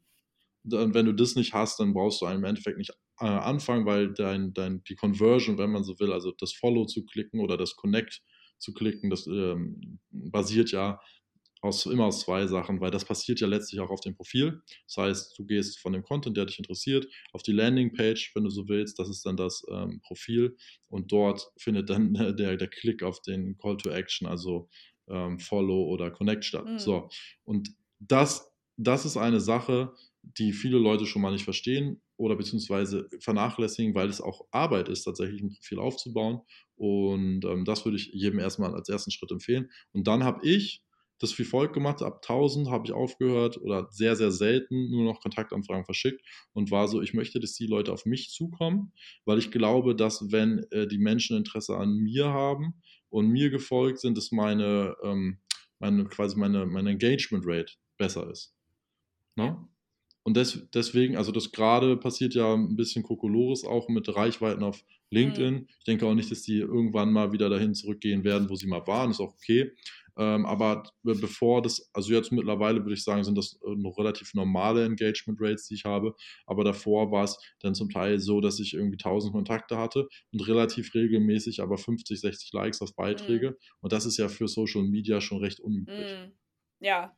Und 0.64 0.94
wenn 0.94 1.06
du 1.06 1.12
das 1.12 1.34
nicht 1.34 1.54
hast, 1.54 1.80
dann 1.80 1.92
brauchst 1.92 2.22
du 2.22 2.26
im 2.26 2.44
Endeffekt 2.44 2.78
nicht 2.78 2.92
äh, 3.20 3.26
anfangen, 3.26 3.84
weil 3.84 4.12
dein, 4.14 4.52
dein, 4.52 4.82
die 4.84 4.94
Conversion, 4.94 5.58
wenn 5.58 5.70
man 5.70 5.82
so 5.82 5.98
will, 5.98 6.12
also 6.12 6.32
das 6.38 6.52
Follow 6.52 6.86
zu 6.86 7.04
klicken 7.04 7.40
oder 7.40 7.56
das 7.56 7.74
Connect 7.74 8.22
zu 8.58 8.72
klicken, 8.72 9.10
das 9.10 9.26
ähm, 9.26 9.98
basiert 10.10 10.70
ja 10.70 11.00
aus, 11.62 11.86
immer 11.86 12.06
aus 12.06 12.20
zwei 12.20 12.46
Sachen, 12.46 12.80
weil 12.80 12.90
das 12.90 13.04
passiert 13.04 13.40
ja 13.40 13.46
letztlich 13.46 13.80
auch 13.80 13.90
auf 13.90 14.00
dem 14.00 14.14
Profil. 14.14 14.60
Das 14.86 14.96
heißt, 14.96 15.38
du 15.38 15.44
gehst 15.46 15.78
von 15.78 15.92
dem 15.92 16.02
Content, 16.02 16.36
der 16.36 16.44
dich 16.44 16.58
interessiert, 16.58 17.06
auf 17.32 17.42
die 17.42 17.52
Landingpage, 17.52 18.32
wenn 18.34 18.44
du 18.44 18.50
so 18.50 18.68
willst, 18.68 18.98
das 18.98 19.08
ist 19.08 19.24
dann 19.24 19.36
das 19.36 19.64
ähm, 19.70 20.00
Profil 20.02 20.56
und 20.88 21.12
dort 21.12 21.52
findet 21.56 21.88
dann 21.88 22.12
der, 22.36 22.56
der 22.56 22.68
Klick 22.68 23.02
auf 23.02 23.22
den 23.22 23.56
Call 23.56 23.76
to 23.76 23.90
Action, 23.90 24.26
also 24.26 24.68
ähm, 25.08 25.38
Follow 25.38 25.84
oder 25.84 26.10
Connect 26.10 26.44
statt. 26.44 26.66
Mhm. 26.66 26.78
So, 26.78 27.08
und 27.44 27.70
das, 28.00 28.52
das 28.76 29.04
ist 29.04 29.16
eine 29.16 29.40
Sache, 29.40 29.94
die 30.22 30.52
viele 30.52 30.78
Leute 30.78 31.06
schon 31.06 31.22
mal 31.22 31.32
nicht 31.32 31.44
verstehen 31.44 32.00
oder 32.16 32.36
beziehungsweise 32.36 33.08
vernachlässigen, 33.20 33.94
weil 33.94 34.08
es 34.08 34.20
auch 34.20 34.46
Arbeit 34.50 34.88
ist, 34.88 35.04
tatsächlich 35.04 35.42
ein 35.42 35.54
Profil 35.54 35.78
aufzubauen. 35.78 36.40
Und 36.76 37.44
ähm, 37.44 37.64
das 37.64 37.84
würde 37.84 37.96
ich 37.96 38.10
jedem 38.12 38.38
erstmal 38.40 38.74
als 38.74 38.88
ersten 38.88 39.10
Schritt 39.10 39.30
empfehlen. 39.30 39.70
Und 39.92 40.06
dann 40.06 40.24
habe 40.24 40.46
ich 40.46 40.82
das 41.22 41.38
wie 41.38 41.44
folgt 41.44 41.72
gemacht. 41.72 42.02
Ab 42.02 42.20
1000 42.22 42.68
habe 42.68 42.84
ich 42.86 42.92
aufgehört 42.92 43.56
oder 43.58 43.86
sehr, 43.90 44.16
sehr 44.16 44.32
selten 44.32 44.90
nur 44.90 45.04
noch 45.04 45.20
Kontaktanfragen 45.20 45.84
verschickt 45.84 46.20
und 46.52 46.70
war 46.70 46.88
so, 46.88 47.00
ich 47.00 47.14
möchte, 47.14 47.38
dass 47.38 47.54
die 47.54 47.66
Leute 47.66 47.92
auf 47.92 48.06
mich 48.06 48.30
zukommen, 48.30 48.92
weil 49.24 49.38
ich 49.38 49.50
glaube, 49.50 49.94
dass 49.94 50.32
wenn 50.32 50.66
äh, 50.70 50.88
die 50.88 50.98
Menschen 50.98 51.36
Interesse 51.36 51.76
an 51.76 51.96
mir 51.96 52.26
haben 52.26 52.74
und 53.08 53.28
mir 53.28 53.50
gefolgt 53.50 54.00
sind, 54.00 54.18
dass 54.18 54.32
meine, 54.32 54.96
ähm, 55.04 55.38
meine 55.78 56.04
quasi 56.06 56.36
meine, 56.36 56.66
meine 56.66 56.90
Engagement 56.90 57.44
Rate 57.46 57.74
besser 57.96 58.28
ist. 58.28 58.54
Ne? 59.36 59.56
Und 60.24 60.36
des, 60.36 60.68
deswegen, 60.72 61.16
also 61.16 61.32
das 61.32 61.52
gerade 61.52 61.96
passiert 61.96 62.34
ja 62.34 62.54
ein 62.54 62.76
bisschen 62.76 63.02
Kokolores 63.02 63.64
auch 63.64 63.88
mit 63.88 64.14
Reichweiten 64.14 64.62
auf 64.62 64.84
LinkedIn. 65.10 65.54
Mhm. 65.54 65.66
Ich 65.78 65.84
denke 65.84 66.06
auch 66.06 66.14
nicht, 66.14 66.30
dass 66.30 66.42
die 66.42 66.58
irgendwann 66.58 67.12
mal 67.12 67.32
wieder 67.32 67.48
dahin 67.48 67.74
zurückgehen 67.74 68.24
werden, 68.24 68.48
wo 68.48 68.56
sie 68.56 68.66
mal 68.66 68.86
waren. 68.86 69.10
Ist 69.10 69.20
auch 69.20 69.34
okay. 69.34 69.72
Ähm, 70.16 70.44
aber 70.46 70.84
bevor 71.02 71.62
das, 71.62 71.90
also 71.94 72.12
jetzt 72.12 72.32
mittlerweile 72.32 72.80
würde 72.80 72.94
ich 72.94 73.04
sagen, 73.04 73.24
sind 73.24 73.36
das 73.38 73.58
äh, 73.64 73.74
noch 73.76 73.98
relativ 73.98 74.34
normale 74.34 74.84
Engagement 74.84 75.38
Rates, 75.40 75.66
die 75.68 75.74
ich 75.74 75.84
habe. 75.84 76.14
Aber 76.46 76.64
davor 76.64 77.10
war 77.10 77.24
es 77.24 77.38
dann 77.60 77.74
zum 77.74 77.88
Teil 77.90 78.18
so, 78.20 78.40
dass 78.40 78.60
ich 78.60 78.74
irgendwie 78.74 78.98
1000 78.98 79.32
Kontakte 79.32 79.78
hatte 79.78 80.08
und 80.32 80.46
relativ 80.46 80.94
regelmäßig 80.94 81.60
aber 81.62 81.78
50, 81.78 82.20
60 82.20 82.52
Likes 82.52 82.82
auf 82.82 82.94
Beiträge. 82.94 83.50
Mhm. 83.52 83.56
Und 83.80 83.92
das 83.92 84.06
ist 84.06 84.18
ja 84.18 84.28
für 84.28 84.48
Social 84.48 84.82
Media 84.82 85.20
schon 85.20 85.38
recht 85.38 85.60
unüblich. 85.60 86.20
Mhm. 86.26 86.32
Ja, 86.80 87.16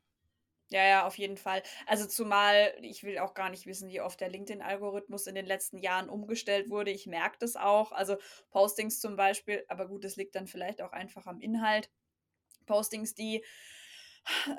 ja, 0.71 0.85
ja, 0.87 1.07
auf 1.07 1.19
jeden 1.19 1.37
Fall. 1.37 1.63
Also 1.87 2.07
zumal, 2.07 2.75
ich 2.83 3.05
will 3.05 3.19
auch 3.19 3.35
gar 3.35 3.51
nicht 3.51 3.67
wissen, 3.67 3.91
wie 3.91 4.01
oft 4.01 4.21
der 4.21 4.31
LinkedIn-Algorithmus 4.31 5.27
in 5.27 5.35
den 5.35 5.47
letzten 5.47 5.79
Jahren 5.79 6.09
umgestellt 6.09 6.71
wurde. 6.71 6.91
Ich 6.91 7.07
merke 7.07 7.37
das 7.41 7.57
auch. 7.57 7.93
Also 7.93 8.17
Postings 8.51 9.01
zum 9.01 9.17
Beispiel, 9.17 9.65
aber 9.69 9.87
gut, 9.89 10.05
das 10.05 10.17
liegt 10.17 10.35
dann 10.35 10.47
vielleicht 10.47 10.83
auch 10.83 10.93
einfach 10.93 11.27
am 11.27 11.41
Inhalt. 11.41 11.91
Postings, 12.66 13.14
die 13.14 13.44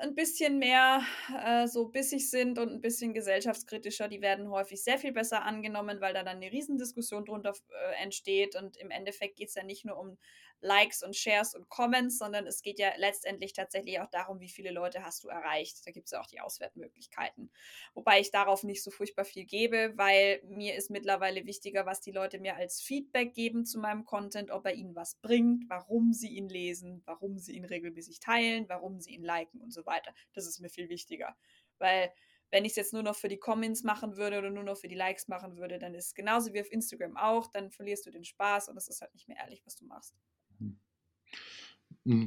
ein 0.00 0.14
bisschen 0.14 0.58
mehr 0.58 1.02
äh, 1.44 1.66
so 1.66 1.88
bissig 1.88 2.30
sind 2.30 2.58
und 2.58 2.70
ein 2.70 2.80
bisschen 2.80 3.14
gesellschaftskritischer, 3.14 4.08
die 4.08 4.22
werden 4.22 4.48
häufig 4.50 4.82
sehr 4.82 4.98
viel 4.98 5.12
besser 5.12 5.42
angenommen, 5.42 6.00
weil 6.00 6.14
da 6.14 6.22
dann 6.22 6.36
eine 6.36 6.52
Riesendiskussion 6.52 7.24
drunter 7.24 7.52
äh, 7.70 8.02
entsteht. 8.02 8.54
Und 8.54 8.76
im 8.76 8.90
Endeffekt 8.90 9.36
geht 9.36 9.48
es 9.48 9.56
ja 9.56 9.64
nicht 9.64 9.84
nur 9.84 9.98
um 9.98 10.18
Likes 10.66 11.02
und 11.02 11.16
Shares 11.16 11.54
und 11.54 11.68
Comments, 11.68 12.18
sondern 12.18 12.46
es 12.46 12.60
geht 12.60 12.78
ja 12.78 12.92
letztendlich 12.96 13.52
tatsächlich 13.52 14.00
auch 14.00 14.10
darum, 14.10 14.40
wie 14.40 14.48
viele 14.48 14.70
Leute 14.70 15.04
hast 15.04 15.24
du 15.24 15.28
erreicht. 15.28 15.86
Da 15.86 15.92
gibt 15.92 16.06
es 16.06 16.12
ja 16.12 16.20
auch 16.20 16.26
die 16.26 16.40
Auswertmöglichkeiten. 16.40 17.50
Wobei 17.94 18.20
ich 18.20 18.30
darauf 18.30 18.64
nicht 18.64 18.82
so 18.82 18.90
furchtbar 18.90 19.24
viel 19.24 19.44
gebe, 19.44 19.92
weil 19.96 20.42
mir 20.44 20.74
ist 20.74 20.90
mittlerweile 20.90 21.46
wichtiger, 21.46 21.86
was 21.86 22.00
die 22.00 22.12
Leute 22.12 22.38
mir 22.38 22.56
als 22.56 22.82
Feedback 22.82 23.32
geben 23.32 23.64
zu 23.64 23.78
meinem 23.78 24.04
Content, 24.04 24.50
ob 24.50 24.66
er 24.66 24.74
ihnen 24.74 24.94
was 24.94 25.14
bringt, 25.16 25.64
warum 25.68 26.12
sie 26.12 26.34
ihn 26.34 26.48
lesen, 26.48 27.02
warum 27.06 27.38
sie 27.38 27.56
ihn 27.56 27.64
regelmäßig 27.64 28.20
teilen, 28.20 28.68
warum 28.68 29.00
sie 29.00 29.14
ihn 29.14 29.24
liken 29.24 29.60
und 29.60 29.72
so 29.72 29.86
weiter. 29.86 30.12
Das 30.34 30.46
ist 30.46 30.60
mir 30.60 30.68
viel 30.68 30.88
wichtiger. 30.88 31.36
Weil 31.78 32.12
wenn 32.50 32.64
ich 32.64 32.72
es 32.72 32.76
jetzt 32.76 32.92
nur 32.92 33.02
noch 33.02 33.16
für 33.16 33.28
die 33.28 33.38
Comments 33.38 33.82
machen 33.82 34.16
würde 34.16 34.38
oder 34.38 34.50
nur 34.50 34.62
noch 34.62 34.76
für 34.76 34.88
die 34.88 34.94
Likes 34.94 35.28
machen 35.28 35.56
würde, 35.56 35.78
dann 35.78 35.94
ist 35.94 36.06
es 36.06 36.14
genauso 36.14 36.52
wie 36.52 36.60
auf 36.60 36.70
Instagram 36.70 37.16
auch, 37.16 37.48
dann 37.48 37.70
verlierst 37.70 38.06
du 38.06 38.10
den 38.10 38.24
Spaß 38.24 38.68
und 38.68 38.76
es 38.76 38.88
ist 38.88 39.00
halt 39.00 39.14
nicht 39.14 39.28
mehr 39.28 39.38
ehrlich, 39.38 39.62
was 39.64 39.76
du 39.76 39.84
machst. 39.84 40.14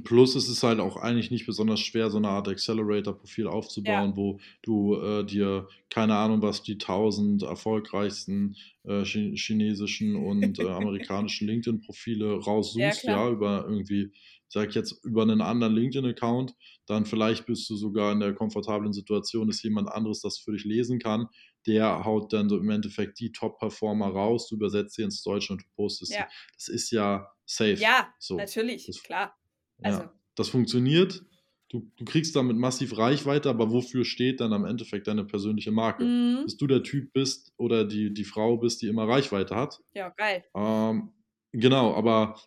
Plus 0.04 0.36
es 0.36 0.50
ist 0.50 0.64
halt 0.64 0.80
auch 0.80 0.98
eigentlich 0.98 1.32
nicht 1.32 1.46
besonders 1.46 1.80
schwer, 1.80 2.10
so 2.10 2.18
eine 2.18 2.30
Art 2.30 2.48
Accelerator-Profil 2.48 3.48
aufzubauen, 3.48 4.10
ja. 4.12 4.16
wo 4.16 4.40
du 4.62 4.96
äh, 4.96 5.26
dir, 5.26 5.68
keine 5.90 6.16
Ahnung, 6.16 6.42
was 6.42 6.64
die 6.64 6.78
tausend 6.78 7.44
erfolgreichsten 7.44 8.56
äh, 8.84 9.06
chinesischen 9.06 10.16
und 10.16 10.60
äh, 10.60 10.64
amerikanischen 10.68 11.48
LinkedIn-Profile 11.48 12.40
raussuchst, 12.40 13.04
ja, 13.04 13.12
ja, 13.12 13.30
über 13.30 13.66
irgendwie 13.68 14.12
sag 14.50 14.70
ich 14.70 14.76
jetzt, 14.76 15.06
über 15.06 15.22
einen 15.22 15.42
anderen 15.42 15.76
LinkedIn-Account, 15.76 16.56
dann 16.88 17.06
vielleicht 17.06 17.46
bist 17.46 17.70
du 17.70 17.76
sogar 17.76 18.12
in 18.12 18.20
der 18.20 18.34
komfortablen 18.34 18.94
Situation, 18.94 19.48
dass 19.48 19.62
jemand 19.62 19.90
anderes 19.90 20.22
das 20.22 20.40
für 20.40 20.52
dich 20.52 20.66
lesen 20.66 21.00
kann. 21.00 21.28
Der 21.68 22.04
haut 22.04 22.34
dann 22.34 22.50
im 22.50 22.70
Endeffekt 22.70 23.20
die 23.20 23.32
Top-Performer 23.32 24.08
raus, 24.08 24.48
du 24.50 24.56
übersetzt 24.56 24.96
sie 24.96 25.04
ins 25.04 25.22
Deutsche 25.22 25.54
und 25.54 25.62
du 25.62 25.66
postest 25.76 26.14
ja. 26.14 26.28
sie. 26.28 26.54
Das 26.56 26.68
ist 26.68 26.92
ja 26.92 27.32
safe. 27.46 27.76
Ja, 27.76 28.12
so. 28.18 28.38
natürlich, 28.38 28.88
das, 28.88 29.04
klar. 29.04 29.39
Also. 29.82 30.00
Ja, 30.00 30.14
das 30.36 30.50
funktioniert. 30.50 31.24
Du, 31.70 31.92
du 31.98 32.06
kriegst 32.06 32.36
damit 32.36 32.58
massiv 32.58 32.98
Reichweite, 32.98 33.50
aber 33.50 33.70
wofür 33.70 34.04
steht 34.04 34.40
dann 34.42 34.54
am 34.54 34.66
Endeffekt 34.66 35.08
deine 35.08 35.24
persönliche 35.24 35.72
Marke? 35.72 36.04
Mhm. 36.04 36.44
Dass 36.44 36.58
du 36.58 36.66
der 36.66 36.82
Typ 36.82 37.14
bist 37.14 37.54
oder 37.58 37.86
die, 37.86 38.12
die 38.12 38.24
Frau 38.24 38.58
bist, 38.58 38.82
die 38.82 38.88
immer 38.88 39.08
Reichweite 39.08 39.56
hat. 39.56 39.80
Ja, 39.94 40.10
geil. 40.10 40.44
Ähm, 40.56 41.12
genau, 41.52 41.94
aber 41.94 42.40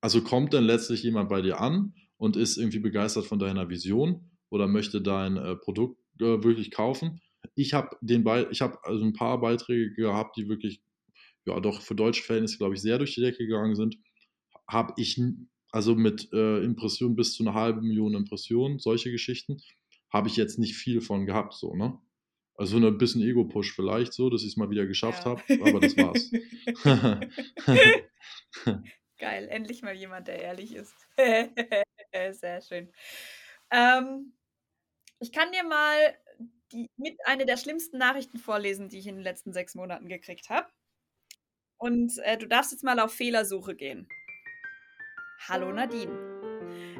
also 0.00 0.22
kommt 0.22 0.54
dann 0.54 0.64
letztlich 0.64 1.02
jemand 1.02 1.28
bei 1.28 1.42
dir 1.42 1.60
an 1.60 1.94
und 2.16 2.36
ist 2.36 2.56
irgendwie 2.56 2.78
begeistert 2.78 3.26
von 3.26 3.38
deiner 3.38 3.68
Vision 3.68 4.30
oder 4.48 4.66
möchte 4.66 5.02
dein 5.02 5.36
äh, 5.36 5.56
Produkt 5.56 5.98
äh, 6.20 6.42
wirklich 6.42 6.70
kaufen. 6.70 7.20
Ich 7.54 7.74
habe 7.74 7.96
den 8.00 8.24
Be 8.24 8.48
ich 8.50 8.62
habe 8.62 8.78
also 8.84 9.04
ein 9.04 9.12
paar 9.12 9.40
Beiträge 9.40 9.92
gehabt, 9.92 10.36
die 10.36 10.48
wirklich 10.48 10.82
ja 11.46 11.60
doch 11.60 11.82
für 11.82 11.94
deutsche 11.94 12.22
Verhältnisse 12.22 12.58
glaube 12.58 12.74
ich 12.74 12.80
sehr 12.80 12.98
durch 12.98 13.14
die 13.14 13.20
Decke 13.20 13.46
gegangen 13.46 13.74
sind. 13.74 13.96
Habe 14.66 14.94
ich 14.96 15.20
also 15.72 15.94
mit 15.94 16.32
äh, 16.32 16.62
Impressionen 16.62 17.16
bis 17.16 17.34
zu 17.34 17.42
einer 17.42 17.54
halben 17.54 17.86
Million 17.86 18.14
Impressionen, 18.14 18.78
solche 18.78 19.10
Geschichten, 19.10 19.62
habe 20.12 20.28
ich 20.28 20.36
jetzt 20.36 20.58
nicht 20.58 20.74
viel 20.74 21.00
von 21.00 21.26
gehabt 21.26 21.54
so, 21.54 21.74
ne? 21.74 21.98
Also 22.54 22.76
ein 22.76 22.98
bisschen 22.98 23.22
Ego-Push 23.22 23.72
vielleicht 23.74 24.12
so, 24.12 24.28
dass 24.28 24.42
ich 24.42 24.48
es 24.48 24.56
mal 24.58 24.68
wieder 24.68 24.86
geschafft 24.86 25.24
ja. 25.24 25.30
habe, 25.30 25.42
aber 25.62 25.80
das 25.80 25.96
war's. 25.96 26.30
Geil, 29.18 29.48
endlich 29.48 29.80
mal 29.80 29.94
jemand, 29.94 30.28
der 30.28 30.42
ehrlich 30.42 30.74
ist. 30.74 30.94
Sehr 31.16 32.60
schön. 32.60 32.92
Ähm, 33.70 34.34
ich 35.20 35.32
kann 35.32 35.52
dir 35.52 35.64
mal 35.64 35.96
die, 36.72 36.90
mit 36.96 37.16
eine 37.24 37.46
der 37.46 37.56
schlimmsten 37.56 37.96
Nachrichten 37.96 38.38
vorlesen, 38.38 38.88
die 38.88 38.98
ich 38.98 39.06
in 39.06 39.16
den 39.16 39.24
letzten 39.24 39.54
sechs 39.54 39.74
Monaten 39.74 40.08
gekriegt 40.08 40.50
habe. 40.50 40.68
Und 41.78 42.18
äh, 42.24 42.36
du 42.36 42.46
darfst 42.46 42.72
jetzt 42.72 42.84
mal 42.84 43.00
auf 43.00 43.14
Fehlersuche 43.14 43.74
gehen. 43.74 44.06
Hallo 45.48 45.72
Nadine. 45.72 46.12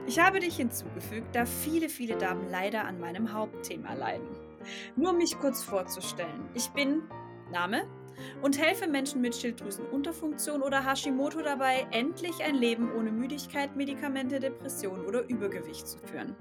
Ich 0.06 0.18
habe 0.18 0.40
dich 0.40 0.56
hinzugefügt, 0.56 1.34
da 1.34 1.44
viele, 1.44 1.90
viele 1.90 2.16
Damen 2.16 2.48
leider 2.50 2.86
an 2.86 2.98
meinem 2.98 3.34
Hauptthema 3.34 3.92
leiden. 3.92 4.26
Nur 4.96 5.10
um 5.10 5.18
mich 5.18 5.38
kurz 5.38 5.62
vorzustellen. 5.62 6.48
Ich 6.54 6.70
bin 6.70 7.02
Name 7.52 7.86
und 8.40 8.58
helfe 8.58 8.86
Menschen 8.86 9.20
mit 9.20 9.36
Schilddrüsenunterfunktion 9.36 10.62
oder 10.62 10.84
Hashimoto 10.84 11.42
dabei, 11.42 11.86
endlich 11.90 12.42
ein 12.42 12.54
Leben 12.54 12.90
ohne 12.94 13.12
Müdigkeit, 13.12 13.76
Medikamente, 13.76 14.40
Depression 14.40 15.04
oder 15.04 15.28
Übergewicht 15.28 15.86
zu 15.86 15.98
führen. 15.98 16.34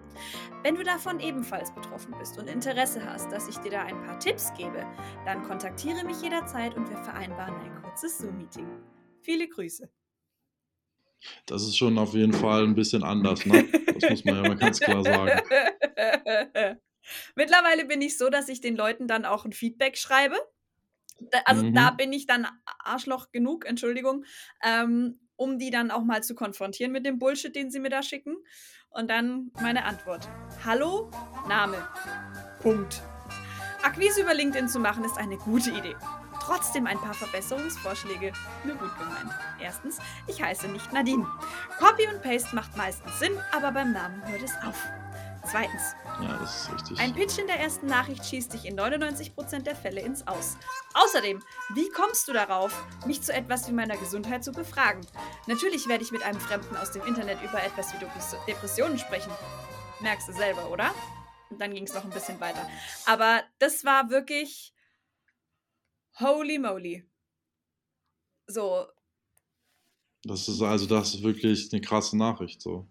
Wenn 0.63 0.75
du 0.75 0.83
davon 0.83 1.19
ebenfalls 1.19 1.75
betroffen 1.75 2.15
bist 2.17 2.39
und 2.39 2.49
Interesse 2.49 3.05
hast, 3.05 3.29
dass 3.29 3.49
ich 3.49 3.57
dir 3.57 3.71
da 3.71 3.81
ein 3.83 4.01
paar 4.03 4.19
Tipps 4.19 4.53
gebe, 4.53 4.85
dann 5.25 5.43
kontaktiere 5.43 6.05
mich 6.05 6.21
jederzeit 6.21 6.75
und 6.75 6.89
wir 6.89 6.97
vereinbaren 6.97 7.55
ein 7.55 7.83
kurzes 7.83 8.19
Zoom-Meeting. 8.19 8.67
Viele 9.21 9.49
Grüße. 9.49 9.89
Das 11.45 11.63
ist 11.63 11.77
schon 11.77 11.97
auf 11.97 12.13
jeden 12.13 12.33
Fall 12.33 12.63
ein 12.63 12.75
bisschen 12.75 13.03
anders, 13.03 13.45
ne? 13.45 13.67
Das 13.99 14.09
muss 14.09 14.25
man 14.25 14.35
ja 14.35 14.41
mal 14.41 14.57
ganz 14.57 14.79
klar 14.79 15.03
sagen. 15.03 15.41
Mittlerweile 17.35 17.85
bin 17.85 18.01
ich 18.01 18.17
so, 18.17 18.29
dass 18.29 18.49
ich 18.49 18.61
den 18.61 18.75
Leuten 18.75 19.07
dann 19.07 19.25
auch 19.25 19.45
ein 19.45 19.51
Feedback 19.51 19.97
schreibe 19.97 20.37
also 21.45 21.63
mhm. 21.63 21.73
da 21.73 21.91
bin 21.91 22.13
ich 22.13 22.25
dann 22.25 22.47
Arschloch 22.83 23.31
genug, 23.31 23.65
Entschuldigung, 23.65 24.25
ähm, 24.63 25.19
um 25.35 25.57
die 25.57 25.71
dann 25.71 25.91
auch 25.91 26.03
mal 26.03 26.23
zu 26.23 26.35
konfrontieren 26.35 26.91
mit 26.91 27.05
dem 27.05 27.19
Bullshit, 27.19 27.55
den 27.55 27.71
sie 27.71 27.79
mir 27.79 27.89
da 27.89 28.03
schicken. 28.03 28.35
Und 28.89 29.09
dann 29.09 29.51
meine 29.61 29.85
Antwort. 29.85 30.27
Hallo, 30.65 31.11
Name. 31.47 31.87
Punkt. 32.61 33.01
Akquise 33.83 34.21
über 34.21 34.33
LinkedIn 34.33 34.67
zu 34.67 34.79
machen 34.79 35.03
ist 35.03 35.17
eine 35.17 35.37
gute 35.37 35.69
Idee. 35.69 35.95
Trotzdem 36.49 36.87
ein 36.87 36.99
paar 36.99 37.13
Verbesserungsvorschläge. 37.13 38.33
Nur 38.63 38.75
gut 38.75 38.97
gemeint. 38.97 39.31
Erstens, 39.59 39.99
ich 40.25 40.41
heiße 40.41 40.67
nicht 40.69 40.91
Nadine. 40.91 41.27
Copy 41.77 42.07
und 42.07 42.23
Paste 42.23 42.55
macht 42.55 42.75
meistens 42.75 43.19
Sinn, 43.19 43.37
aber 43.51 43.71
beim 43.71 43.93
Namen 43.93 44.27
hört 44.27 44.41
es 44.41 44.55
auf. 44.65 44.83
Zweitens. 45.45 45.93
Ja, 46.19 46.39
das 46.39 46.63
ist 46.63 46.73
richtig. 46.73 46.99
Ein 46.99 47.13
Pitch 47.13 47.37
in 47.37 47.45
der 47.45 47.59
ersten 47.59 47.85
Nachricht 47.85 48.25
schießt 48.25 48.51
dich 48.51 48.65
in 48.65 48.79
99% 48.79 49.59
der 49.59 49.75
Fälle 49.75 50.01
ins 50.01 50.27
Aus. 50.27 50.57
Außerdem, 50.95 51.39
wie 51.75 51.89
kommst 51.89 52.27
du 52.27 52.33
darauf, 52.33 52.83
mich 53.05 53.21
zu 53.21 53.31
etwas 53.31 53.67
wie 53.67 53.73
meiner 53.73 53.97
Gesundheit 53.97 54.43
zu 54.43 54.51
befragen? 54.51 55.05
Natürlich 55.45 55.87
werde 55.87 56.03
ich 56.03 56.11
mit 56.11 56.23
einem 56.23 56.39
Fremden 56.39 56.75
aus 56.77 56.91
dem 56.91 57.05
Internet 57.05 57.43
über 57.43 57.63
etwas 57.63 57.93
wie 57.93 58.03
Depressionen 58.47 58.97
sprechen. 58.97 59.31
Merkst 59.99 60.27
du 60.29 60.33
selber, 60.33 60.71
oder? 60.71 60.95
Und 61.51 61.61
dann 61.61 61.75
ging 61.75 61.83
es 61.83 61.93
noch 61.93 62.03
ein 62.03 62.09
bisschen 62.09 62.39
weiter. 62.39 62.67
Aber 63.05 63.43
das 63.59 63.85
war 63.85 64.09
wirklich. 64.09 64.73
Holy 66.19 66.59
moly. 66.59 67.03
So. 68.47 68.87
Das 70.23 70.47
ist 70.47 70.61
also, 70.61 70.85
das 70.85 71.15
ist 71.15 71.23
wirklich 71.23 71.71
eine 71.71 71.81
krasse 71.81 72.17
Nachricht, 72.17 72.61
so. 72.61 72.87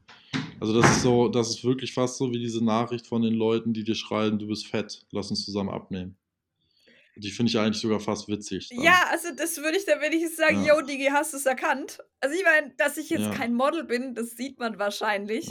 Also 0.61 0.81
das 0.81 0.91
ist 0.97 1.03
so, 1.03 1.29
das 1.29 1.51
ist 1.51 1.65
wirklich 1.65 1.93
fast 1.93 2.17
so 2.17 2.33
wie 2.33 2.39
diese 2.39 2.65
Nachricht 2.65 3.07
von 3.07 3.23
den 3.23 3.35
Leuten, 3.35 3.73
die 3.73 3.85
dir 3.85 3.95
schreiben, 3.95 4.39
du 4.39 4.47
bist 4.47 4.67
fett, 4.67 5.05
lass 5.13 5.31
uns 5.31 5.45
zusammen 5.45 5.69
abnehmen. 5.71 6.17
Die 7.17 7.31
finde 7.31 7.51
ich 7.51 7.59
eigentlich 7.59 7.81
sogar 7.81 7.99
fast 7.99 8.29
witzig. 8.29 8.69
Dann. 8.69 8.81
Ja, 8.81 9.05
also 9.11 9.29
das 9.37 9.57
würde 9.59 9.77
ich 9.77 9.85
dann 9.85 10.01
wenigstens 10.01 10.37
sagen, 10.37 10.65
ja. 10.65 10.77
yo, 10.77 10.83
Digi, 10.83 11.07
hast 11.07 11.33
du 11.33 11.37
es 11.37 11.47
erkannt? 11.47 11.99
Also 12.21 12.37
ich 12.37 12.45
meine, 12.45 12.73
dass 12.77 12.97
ich 12.97 13.11
jetzt 13.11 13.23
ja. 13.23 13.31
kein 13.35 13.55
Model 13.55 13.85
bin, 13.85 14.15
das 14.15 14.31
sieht 14.37 14.59
man 14.61 14.79
wahrscheinlich. 14.79 15.49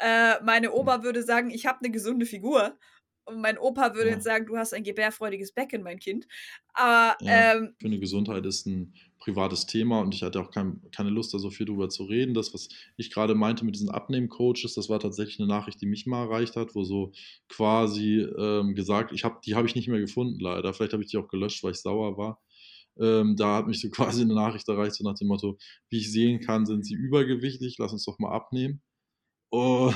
Ja. 0.00 0.36
Äh, 0.36 0.42
meine 0.42 0.72
Oma 0.72 1.02
würde 1.02 1.22
sagen, 1.22 1.50
ich 1.50 1.66
habe 1.66 1.80
eine 1.80 1.90
gesunde 1.90 2.24
Figur. 2.24 2.78
Und 3.24 3.40
mein 3.40 3.58
Opa 3.58 3.94
würde 3.94 4.10
jetzt 4.10 4.24
sagen, 4.24 4.46
du 4.46 4.56
hast 4.56 4.74
ein 4.74 4.82
gebärfreudiges 4.82 5.52
Becken, 5.52 5.82
mein 5.82 5.98
Kind. 5.98 6.26
Aber 6.72 7.16
ähm, 7.20 7.74
für 7.78 7.86
eine 7.86 8.00
Gesundheit 8.00 8.44
ist 8.46 8.66
ein 8.66 8.94
privates 9.18 9.66
Thema 9.66 10.00
und 10.00 10.14
ich 10.14 10.22
hatte 10.22 10.40
auch 10.40 10.50
kein, 10.50 10.80
keine 10.90 11.10
Lust, 11.10 11.34
da 11.34 11.38
so 11.38 11.50
viel 11.50 11.66
drüber 11.66 11.88
zu 11.88 12.04
reden. 12.04 12.34
Das, 12.34 12.52
was 12.54 12.68
ich 12.96 13.10
gerade 13.10 13.34
meinte 13.34 13.64
mit 13.64 13.74
diesen 13.74 13.90
Abnehmen-Coaches, 13.90 14.74
das 14.74 14.88
war 14.88 14.98
tatsächlich 14.98 15.38
eine 15.38 15.48
Nachricht, 15.48 15.80
die 15.80 15.86
mich 15.86 16.06
mal 16.06 16.24
erreicht 16.24 16.56
hat, 16.56 16.74
wo 16.74 16.84
so 16.84 17.12
quasi 17.48 18.20
ähm, 18.20 18.74
gesagt, 18.74 19.12
ich 19.12 19.24
hab, 19.24 19.42
die 19.42 19.54
habe 19.54 19.66
ich 19.66 19.74
nicht 19.74 19.88
mehr 19.88 20.00
gefunden, 20.00 20.40
leider. 20.40 20.72
Vielleicht 20.72 20.94
habe 20.94 21.02
ich 21.02 21.10
die 21.10 21.18
auch 21.18 21.28
gelöscht, 21.28 21.62
weil 21.62 21.72
ich 21.72 21.80
sauer 21.80 22.16
war. 22.16 22.40
Ähm, 22.98 23.36
da 23.36 23.56
hat 23.56 23.66
mich 23.66 23.80
so 23.80 23.90
quasi 23.90 24.22
eine 24.22 24.34
Nachricht 24.34 24.68
erreicht, 24.68 24.94
so 24.94 25.04
nach 25.04 25.18
dem 25.18 25.28
Motto, 25.28 25.58
wie 25.90 25.98
ich 25.98 26.10
sehen 26.10 26.40
kann, 26.40 26.66
sind 26.66 26.84
sie 26.84 26.94
übergewichtig, 26.94 27.76
lass 27.78 27.92
uns 27.92 28.04
doch 28.04 28.18
mal 28.18 28.32
abnehmen. 28.32 28.82
Oh, 29.50 29.92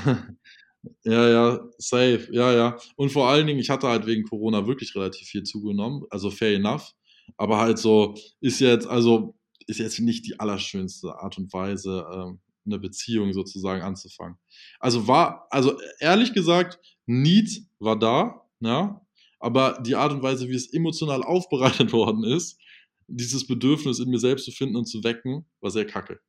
ja, 1.05 1.29
ja, 1.29 1.61
safe, 1.79 2.29
ja, 2.33 2.53
ja. 2.53 2.79
Und 2.97 3.11
vor 3.11 3.29
allen 3.29 3.47
Dingen, 3.47 3.61
ich 3.61 3.71
hatte 3.71 3.89
halt 3.89 4.07
wegen 4.07 4.25
Corona 4.25 4.67
wirklich 4.67 4.95
relativ 4.95 5.29
viel 5.29 5.43
zugenommen, 5.43 6.05
also 6.11 6.31
fair 6.31 6.55
enough. 6.55 6.93
Aber 7.37 7.59
halt 7.59 7.79
so, 7.79 8.15
ist 8.41 8.61
jetzt, 8.61 8.87
also, 8.87 9.35
ist 9.67 9.79
jetzt 9.81 9.99
nicht 10.01 10.27
die 10.27 10.39
allerschönste 10.39 11.15
Art 11.15 11.39
und 11.39 11.53
Weise, 11.53 12.07
ähm, 12.13 12.41
eine 12.67 12.79
Beziehung 12.79 13.33
sozusagen 13.33 13.83
anzufangen. 13.83 14.39
Also 14.81 15.07
war, 15.07 15.47
also 15.51 15.79
ehrlich 15.99 16.33
gesagt, 16.33 16.79
Need 17.07 17.67
war 17.79 17.99
da, 17.99 18.43
ja, 18.61 19.01
aber 19.39 19.79
die 19.85 19.95
Art 19.95 20.13
und 20.13 20.23
Weise, 20.23 20.49
wie 20.49 20.55
es 20.55 20.73
emotional 20.73 21.23
aufbereitet 21.25 21.93
worden 21.93 22.25
ist, 22.25 22.59
dieses 23.07 23.47
Bedürfnis 23.47 23.99
in 23.99 24.09
mir 24.09 24.19
selbst 24.19 24.47
zu 24.47 24.53
finden 24.53 24.77
und 24.77 24.87
zu 24.87 25.05
wecken, 25.05 25.45
war 25.61 25.71
sehr 25.71 25.87
kacke. 25.87 26.21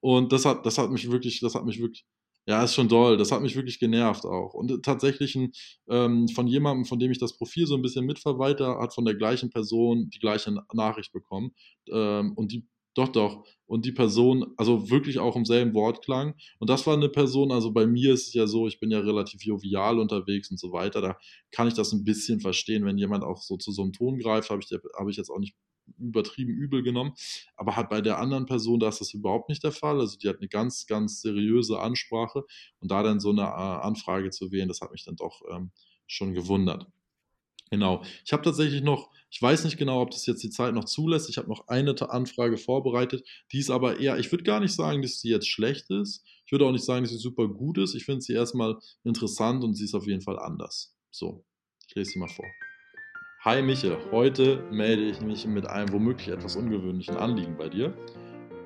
Und 0.00 0.32
das 0.32 0.44
hat, 0.44 0.64
das 0.64 0.78
hat 0.78 0.90
mich 0.90 1.10
wirklich, 1.10 1.40
das 1.40 1.54
hat 1.54 1.64
mich 1.64 1.80
wirklich 1.80 2.06
ja, 2.46 2.62
ist 2.64 2.74
schon 2.74 2.88
doll. 2.88 3.16
Das 3.16 3.32
hat 3.32 3.42
mich 3.42 3.56
wirklich 3.56 3.78
genervt 3.80 4.24
auch. 4.24 4.54
Und 4.54 4.70
äh, 4.70 4.78
tatsächlich 4.82 5.34
ein, 5.34 5.52
ähm, 5.88 6.28
von 6.28 6.46
jemandem, 6.46 6.84
von 6.84 6.98
dem 6.98 7.10
ich 7.10 7.18
das 7.18 7.36
Profil 7.36 7.66
so 7.66 7.74
ein 7.74 7.82
bisschen 7.82 8.06
mitverwalte, 8.06 8.78
hat 8.78 8.94
von 8.94 9.04
der 9.04 9.14
gleichen 9.16 9.50
Person 9.50 10.10
die 10.10 10.18
gleiche 10.20 10.56
Nachricht 10.72 11.12
bekommen. 11.12 11.52
Ähm, 11.90 12.32
und 12.36 12.52
die 12.52 12.66
Doch, 12.94 13.08
doch. 13.08 13.44
Und 13.66 13.84
die 13.84 13.92
Person, 13.92 14.46
also 14.56 14.88
wirklich 14.90 15.18
auch 15.18 15.36
im 15.36 15.44
selben 15.44 15.74
Wortklang. 15.74 16.34
Und 16.60 16.70
das 16.70 16.86
war 16.86 16.94
eine 16.94 17.08
Person, 17.10 17.52
also 17.52 17.72
bei 17.72 17.86
mir 17.86 18.14
ist 18.14 18.28
es 18.28 18.34
ja 18.34 18.46
so, 18.46 18.66
ich 18.68 18.78
bin 18.80 18.90
ja 18.90 19.00
relativ 19.00 19.42
jovial 19.44 19.98
unterwegs 19.98 20.50
und 20.50 20.58
so 20.58 20.72
weiter. 20.72 21.00
Da 21.02 21.18
kann 21.50 21.68
ich 21.68 21.74
das 21.74 21.92
ein 21.92 22.04
bisschen 22.04 22.40
verstehen, 22.40 22.84
wenn 22.86 22.96
jemand 22.98 23.24
auch 23.24 23.42
so 23.42 23.56
zu 23.58 23.72
so 23.72 23.82
einem 23.82 23.92
Ton 23.92 24.18
greift, 24.18 24.50
habe 24.50 24.62
ich, 24.62 24.70
hab 24.72 25.08
ich 25.08 25.16
jetzt 25.16 25.30
auch 25.30 25.38
nicht 25.40 25.54
übertrieben 25.98 26.52
übel 26.52 26.82
genommen. 26.82 27.14
Aber 27.56 27.76
hat 27.76 27.90
bei 27.90 28.00
der 28.00 28.18
anderen 28.18 28.46
Person, 28.46 28.80
da 28.80 28.88
ist 28.88 29.00
das 29.00 29.14
überhaupt 29.14 29.48
nicht 29.48 29.64
der 29.64 29.72
Fall. 29.72 30.00
Also 30.00 30.18
die 30.18 30.28
hat 30.28 30.38
eine 30.38 30.48
ganz, 30.48 30.86
ganz 30.86 31.20
seriöse 31.20 31.78
Ansprache. 31.78 32.44
Und 32.80 32.90
da 32.90 33.02
dann 33.02 33.20
so 33.20 33.30
eine 33.30 33.42
äh, 33.42 33.44
Anfrage 33.86 34.30
zu 34.30 34.50
wählen, 34.52 34.68
das 34.68 34.80
hat 34.80 34.92
mich 34.92 35.04
dann 35.04 35.16
doch 35.16 35.42
ähm, 35.50 35.70
schon 36.06 36.34
gewundert. 36.34 36.86
Genau. 37.70 38.02
Ich 38.24 38.32
habe 38.32 38.42
tatsächlich 38.42 38.82
noch, 38.82 39.10
ich 39.30 39.42
weiß 39.42 39.64
nicht 39.64 39.76
genau, 39.76 40.00
ob 40.00 40.10
das 40.10 40.26
jetzt 40.26 40.42
die 40.42 40.50
Zeit 40.50 40.74
noch 40.74 40.84
zulässt. 40.84 41.28
Ich 41.28 41.36
habe 41.36 41.48
noch 41.48 41.66
eine 41.68 41.94
Anfrage 42.10 42.58
vorbereitet. 42.58 43.26
Die 43.52 43.58
ist 43.58 43.70
aber 43.70 43.98
eher, 43.98 44.18
ich 44.18 44.30
würde 44.30 44.44
gar 44.44 44.60
nicht 44.60 44.72
sagen, 44.72 45.02
dass 45.02 45.20
sie 45.20 45.30
jetzt 45.30 45.48
schlecht 45.48 45.90
ist. 45.90 46.24
Ich 46.44 46.52
würde 46.52 46.64
auch 46.64 46.72
nicht 46.72 46.84
sagen, 46.84 47.02
dass 47.02 47.10
sie 47.10 47.18
super 47.18 47.48
gut 47.48 47.78
ist. 47.78 47.94
Ich 47.94 48.04
finde 48.04 48.20
sie 48.22 48.34
erstmal 48.34 48.76
interessant 49.02 49.64
und 49.64 49.74
sie 49.74 49.84
ist 49.84 49.94
auf 49.94 50.06
jeden 50.06 50.22
Fall 50.22 50.38
anders. 50.38 50.94
So, 51.10 51.44
ich 51.88 51.94
lese 51.96 52.12
sie 52.12 52.18
mal 52.20 52.28
vor. 52.28 52.46
Hi 53.46 53.62
Michel, 53.62 53.96
heute 54.10 54.64
melde 54.72 55.04
ich 55.04 55.20
mich 55.20 55.46
mit 55.46 55.68
einem 55.68 55.92
womöglich 55.92 56.30
etwas 56.30 56.56
ungewöhnlichen 56.56 57.16
Anliegen 57.16 57.56
bei 57.56 57.68
dir. 57.68 57.96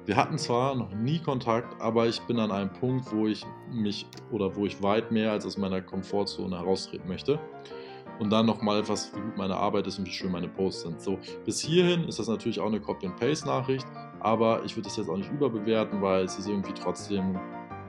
Wir 0.07 0.17
hatten 0.17 0.39
zwar 0.39 0.75
noch 0.75 0.95
nie 0.95 1.19
Kontakt, 1.19 1.79
aber 1.83 2.07
ich 2.07 2.19
bin 2.23 2.39
an 2.39 2.51
einem 2.51 2.73
Punkt, 2.73 3.13
wo 3.13 3.27
ich 3.27 3.45
mich 3.71 4.07
oder 4.33 4.57
wo 4.57 4.65
ich 4.65 4.83
weit 4.83 5.13
mehr 5.13 5.33
als 5.33 5.45
aus 5.45 5.59
meiner 5.59 5.83
Komfortzone 5.83 6.57
heraustreten 6.57 7.07
möchte 7.07 7.39
und 8.21 8.31
dann 8.31 8.47
nochmal 8.47 8.81
etwas, 8.81 9.15
wie 9.15 9.21
gut 9.21 9.37
meine 9.37 9.55
Arbeit 9.55 9.87
ist 9.87 9.99
und 9.99 10.07
wie 10.07 10.13
schön 10.13 10.33
meine 10.33 10.49
Posts 10.49 10.81
sind. 10.81 11.03
So, 11.03 11.19
bis 11.45 11.61
hierhin 11.61 12.05
ist 12.05 12.19
das 12.19 12.29
natürlich 12.29 12.59
auch 12.59 12.69
eine 12.69 12.81
Copy-and-Paste-Nachricht, 12.81 13.87
aber 14.21 14.65
ich 14.65 14.77
würde 14.77 14.89
das 14.89 14.97
jetzt 14.97 15.11
auch 15.11 15.19
nicht 15.19 15.31
überbewerten, 15.31 16.01
weil 16.01 16.25
es 16.25 16.39
ist 16.39 16.49
irgendwie 16.49 16.73
trotzdem, 16.73 17.39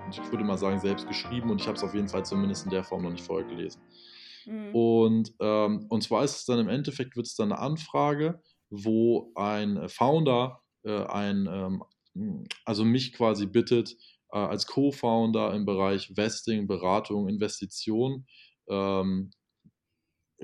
ich 0.10 0.20
würde 0.30 0.44
mal 0.44 0.58
sagen, 0.58 0.78
selbst 0.78 1.08
geschrieben 1.08 1.52
und 1.52 1.62
ich 1.62 1.68
habe 1.68 1.78
es 1.78 1.84
auf 1.86 1.96
jeden 1.96 2.10
Fall 2.10 2.26
zumindest 2.26 2.66
in 2.66 2.72
der 2.72 2.84
Form 2.84 3.04
noch 3.04 3.12
nicht 3.12 3.24
vorher 3.24 3.48
gelesen. 3.48 3.80
Mhm. 4.46 4.76
Und, 4.76 5.34
ähm, 5.40 5.86
und 5.90 6.04
zwar 6.04 6.24
ist 6.24 6.38
es 6.38 6.46
dann 6.46 6.60
im 6.60 6.70
Endeffekt, 6.70 7.16
wird 7.16 7.28
es 7.28 7.36
dann 7.36 7.52
eine 7.52 7.62
Anfrage, 7.62 8.42
wo 8.70 9.32
ein 9.36 9.88
Founder 9.90 10.62
äh, 10.84 11.04
ein, 11.06 11.48
ähm, 11.48 12.48
also 12.66 12.84
mich 12.86 13.14
quasi 13.14 13.46
bittet, 13.46 13.96
äh, 14.32 14.38
als 14.38 14.68
Co-Founder 14.68 15.54
im 15.54 15.66
Bereich 15.66 16.16
Vesting, 16.16 16.68
Beratung, 16.68 17.28
Investition 17.28 18.26
ähm, 18.70 19.32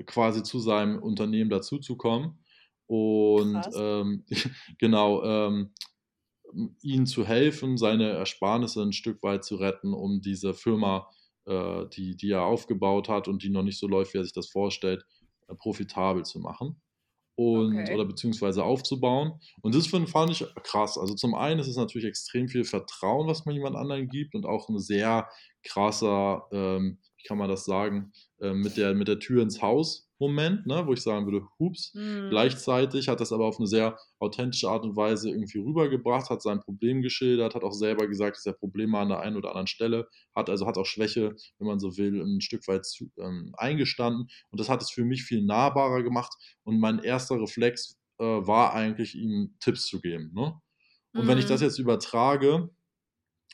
quasi 0.06 0.42
zu 0.42 0.60
seinem 0.60 1.02
Unternehmen 1.02 1.50
dazuzukommen 1.50 2.38
und 2.86 3.62
ähm, 3.74 4.24
genau 4.78 5.22
ähm, 5.24 5.72
ihnen 6.80 7.06
zu 7.06 7.26
helfen, 7.26 7.76
seine 7.76 8.10
Ersparnisse 8.10 8.82
ein 8.82 8.92
Stück 8.92 9.22
weit 9.22 9.44
zu 9.44 9.56
retten, 9.56 9.92
um 9.92 10.20
diese 10.20 10.54
Firma, 10.54 11.10
äh, 11.48 11.88
die, 11.90 12.16
die 12.16 12.30
er 12.30 12.44
aufgebaut 12.44 13.08
hat 13.08 13.28
und 13.28 13.42
die 13.42 13.50
noch 13.50 13.62
nicht 13.62 13.78
so 13.78 13.88
läuft, 13.88 14.14
wie 14.14 14.18
er 14.18 14.24
sich 14.24 14.32
das 14.32 14.48
vorstellt, 14.48 15.04
äh, 15.48 15.54
profitabel 15.54 16.24
zu 16.24 16.40
machen 16.40 16.80
und 17.38 17.78
okay. 17.78 17.94
oder 17.94 18.04
beziehungsweise 18.04 18.64
aufzubauen. 18.64 19.40
Und 19.62 19.74
das 19.74 19.86
fand 19.86 20.30
ich 20.30 20.44
krass. 20.64 20.98
Also 20.98 21.14
zum 21.14 21.34
einen 21.36 21.60
ist 21.60 21.68
es 21.68 21.76
natürlich 21.76 22.08
extrem 22.08 22.48
viel 22.48 22.64
Vertrauen, 22.64 23.28
was 23.28 23.46
man 23.46 23.54
jemand 23.54 23.76
anderen 23.76 24.08
gibt 24.08 24.34
und 24.34 24.44
auch 24.44 24.68
ein 24.68 24.80
sehr 24.80 25.28
krasser, 25.62 26.48
ähm, 26.50 26.98
wie 27.16 27.22
kann 27.22 27.38
man 27.38 27.48
das 27.48 27.64
sagen, 27.64 28.12
äh, 28.40 28.52
mit, 28.52 28.76
der, 28.76 28.94
mit 28.94 29.06
der 29.06 29.20
Tür 29.20 29.42
ins 29.42 29.62
Haus 29.62 30.07
Moment, 30.18 30.66
ne, 30.66 30.86
wo 30.86 30.92
ich 30.92 31.02
sagen 31.02 31.26
würde, 31.26 31.46
hups. 31.58 31.92
Mhm. 31.94 32.28
Gleichzeitig 32.30 33.08
hat 33.08 33.20
das 33.20 33.32
aber 33.32 33.46
auf 33.46 33.58
eine 33.58 33.66
sehr 33.66 33.98
authentische 34.18 34.68
Art 34.68 34.84
und 34.84 34.96
Weise 34.96 35.30
irgendwie 35.30 35.58
rübergebracht, 35.58 36.30
hat 36.30 36.42
sein 36.42 36.60
Problem 36.60 37.02
geschildert, 37.02 37.54
hat 37.54 37.64
auch 37.64 37.72
selber 37.72 38.06
gesagt, 38.08 38.36
dass 38.36 38.46
er 38.46 38.52
Probleme 38.52 38.98
an 38.98 39.08
der 39.08 39.20
einen 39.20 39.36
oder 39.36 39.50
anderen 39.50 39.66
Stelle 39.66 40.08
hat, 40.34 40.50
also 40.50 40.66
hat 40.66 40.76
auch 40.76 40.86
Schwäche, 40.86 41.36
wenn 41.58 41.68
man 41.68 41.78
so 41.78 41.96
will, 41.96 42.20
ein 42.20 42.40
Stück 42.40 42.66
weit 42.68 42.84
zu, 42.84 43.10
ähm, 43.18 43.52
eingestanden. 43.56 44.28
Und 44.50 44.60
das 44.60 44.68
hat 44.68 44.82
es 44.82 44.90
für 44.90 45.04
mich 45.04 45.22
viel 45.22 45.44
nahbarer 45.44 46.02
gemacht. 46.02 46.32
Und 46.64 46.80
mein 46.80 46.98
erster 46.98 47.40
Reflex 47.40 47.98
äh, 48.18 48.24
war 48.24 48.74
eigentlich, 48.74 49.14
ihm 49.14 49.54
Tipps 49.60 49.86
zu 49.86 50.00
geben. 50.00 50.32
Ne? 50.34 50.54
Und 51.12 51.24
mhm. 51.24 51.28
wenn 51.28 51.38
ich 51.38 51.46
das 51.46 51.60
mhm. 51.60 51.66
jetzt 51.66 51.78
übertrage, 51.78 52.70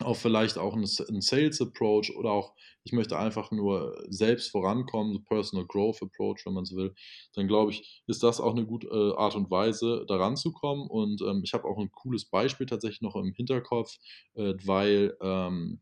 auf 0.00 0.18
vielleicht 0.20 0.58
auch 0.58 0.74
einen 0.74 0.86
Sales 0.86 1.60
Approach 1.60 2.14
oder 2.16 2.30
auch, 2.30 2.54
ich 2.82 2.92
möchte 2.92 3.18
einfach 3.18 3.50
nur 3.52 3.96
selbst 4.08 4.50
vorankommen, 4.50 5.24
Personal 5.24 5.66
Growth 5.66 6.02
Approach, 6.02 6.44
wenn 6.44 6.54
man 6.54 6.64
so 6.64 6.76
will, 6.76 6.94
dann 7.34 7.46
glaube 7.46 7.70
ich, 7.70 8.02
ist 8.06 8.22
das 8.22 8.40
auch 8.40 8.52
eine 8.52 8.66
gute 8.66 8.88
äh, 8.88 9.16
Art 9.16 9.36
und 9.36 9.50
Weise, 9.50 10.04
daran 10.08 10.36
zu 10.36 10.52
kommen. 10.52 10.88
Und 10.88 11.22
ähm, 11.22 11.42
ich 11.44 11.54
habe 11.54 11.64
auch 11.64 11.78
ein 11.78 11.92
cooles 11.92 12.24
Beispiel 12.24 12.66
tatsächlich 12.66 13.02
noch 13.02 13.14
im 13.14 13.32
Hinterkopf, 13.32 13.96
äh, 14.34 14.54
weil 14.64 15.16
ähm, 15.20 15.80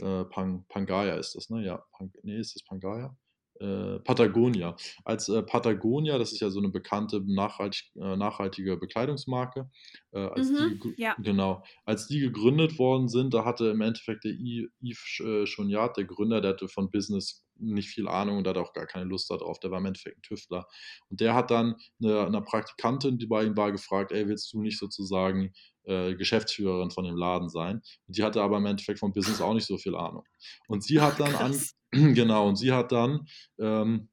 äh, 0.00 0.24
Pang, 0.24 0.64
Pangaya 0.68 1.16
ist 1.16 1.34
das, 1.34 1.50
ne? 1.50 1.64
Ja, 1.64 1.84
Pang, 1.92 2.10
nee, 2.22 2.38
ist 2.38 2.54
das 2.54 2.64
Pangaya? 2.64 3.14
Äh, 3.60 3.98
Patagonia. 3.98 4.74
Als 5.04 5.28
äh, 5.28 5.42
Patagonia, 5.42 6.16
das 6.16 6.32
ist 6.32 6.40
ja 6.40 6.48
so 6.48 6.60
eine 6.60 6.70
bekannte 6.70 7.20
nachhaltig, 7.20 7.92
äh, 7.94 8.16
nachhaltige 8.16 8.78
Bekleidungsmarke, 8.78 9.68
äh, 10.12 10.18
als 10.18 10.50
mhm, 10.50 10.80
die, 10.82 10.94
ja. 10.96 11.14
genau, 11.18 11.62
als 11.84 12.06
die 12.06 12.20
gegründet 12.20 12.78
worden 12.78 13.08
sind, 13.08 13.34
da 13.34 13.44
hatte 13.44 13.66
im 13.66 13.82
Endeffekt 13.82 14.24
der 14.24 14.32
Yves 14.32 15.20
äh, 15.20 15.44
Choniat, 15.44 15.98
der 15.98 16.04
Gründer, 16.04 16.40
der 16.40 16.52
hatte 16.52 16.68
von 16.68 16.90
Business 16.90 17.44
nicht 17.60 17.88
viel 17.88 18.08
Ahnung 18.08 18.38
und 18.38 18.46
hatte 18.46 18.60
auch 18.60 18.72
gar 18.72 18.86
keine 18.86 19.04
Lust 19.04 19.30
darauf. 19.30 19.58
Der 19.60 19.70
war 19.70 19.78
im 19.78 19.86
Endeffekt 19.86 20.18
ein 20.18 20.22
Tüftler. 20.22 20.66
Und 21.08 21.20
der 21.20 21.34
hat 21.34 21.50
dann 21.50 21.76
eine, 22.02 22.26
eine 22.26 22.42
Praktikantin, 22.42 23.18
die 23.18 23.26
bei 23.26 23.44
ihm 23.44 23.56
war, 23.56 23.72
gefragt, 23.72 24.12
ey, 24.12 24.28
willst 24.28 24.52
du 24.52 24.60
nicht 24.60 24.78
sozusagen 24.78 25.52
äh, 25.84 26.14
Geschäftsführerin 26.14 26.90
von 26.90 27.04
dem 27.04 27.16
Laden 27.16 27.48
sein? 27.48 27.82
Und 28.06 28.16
die 28.16 28.22
hatte 28.22 28.42
aber 28.42 28.58
im 28.58 28.66
Endeffekt 28.66 28.98
vom 28.98 29.12
Business 29.12 29.40
auch 29.40 29.54
nicht 29.54 29.66
so 29.66 29.78
viel 29.78 29.94
Ahnung. 29.94 30.24
Und 30.68 30.82
sie 30.82 31.00
hat 31.00 31.20
dann 31.20 31.34
an, 31.34 31.58
genau, 32.14 32.48
und 32.48 32.56
sie 32.56 32.72
hat 32.72 32.92
dann, 32.92 33.26
ähm, 33.58 34.08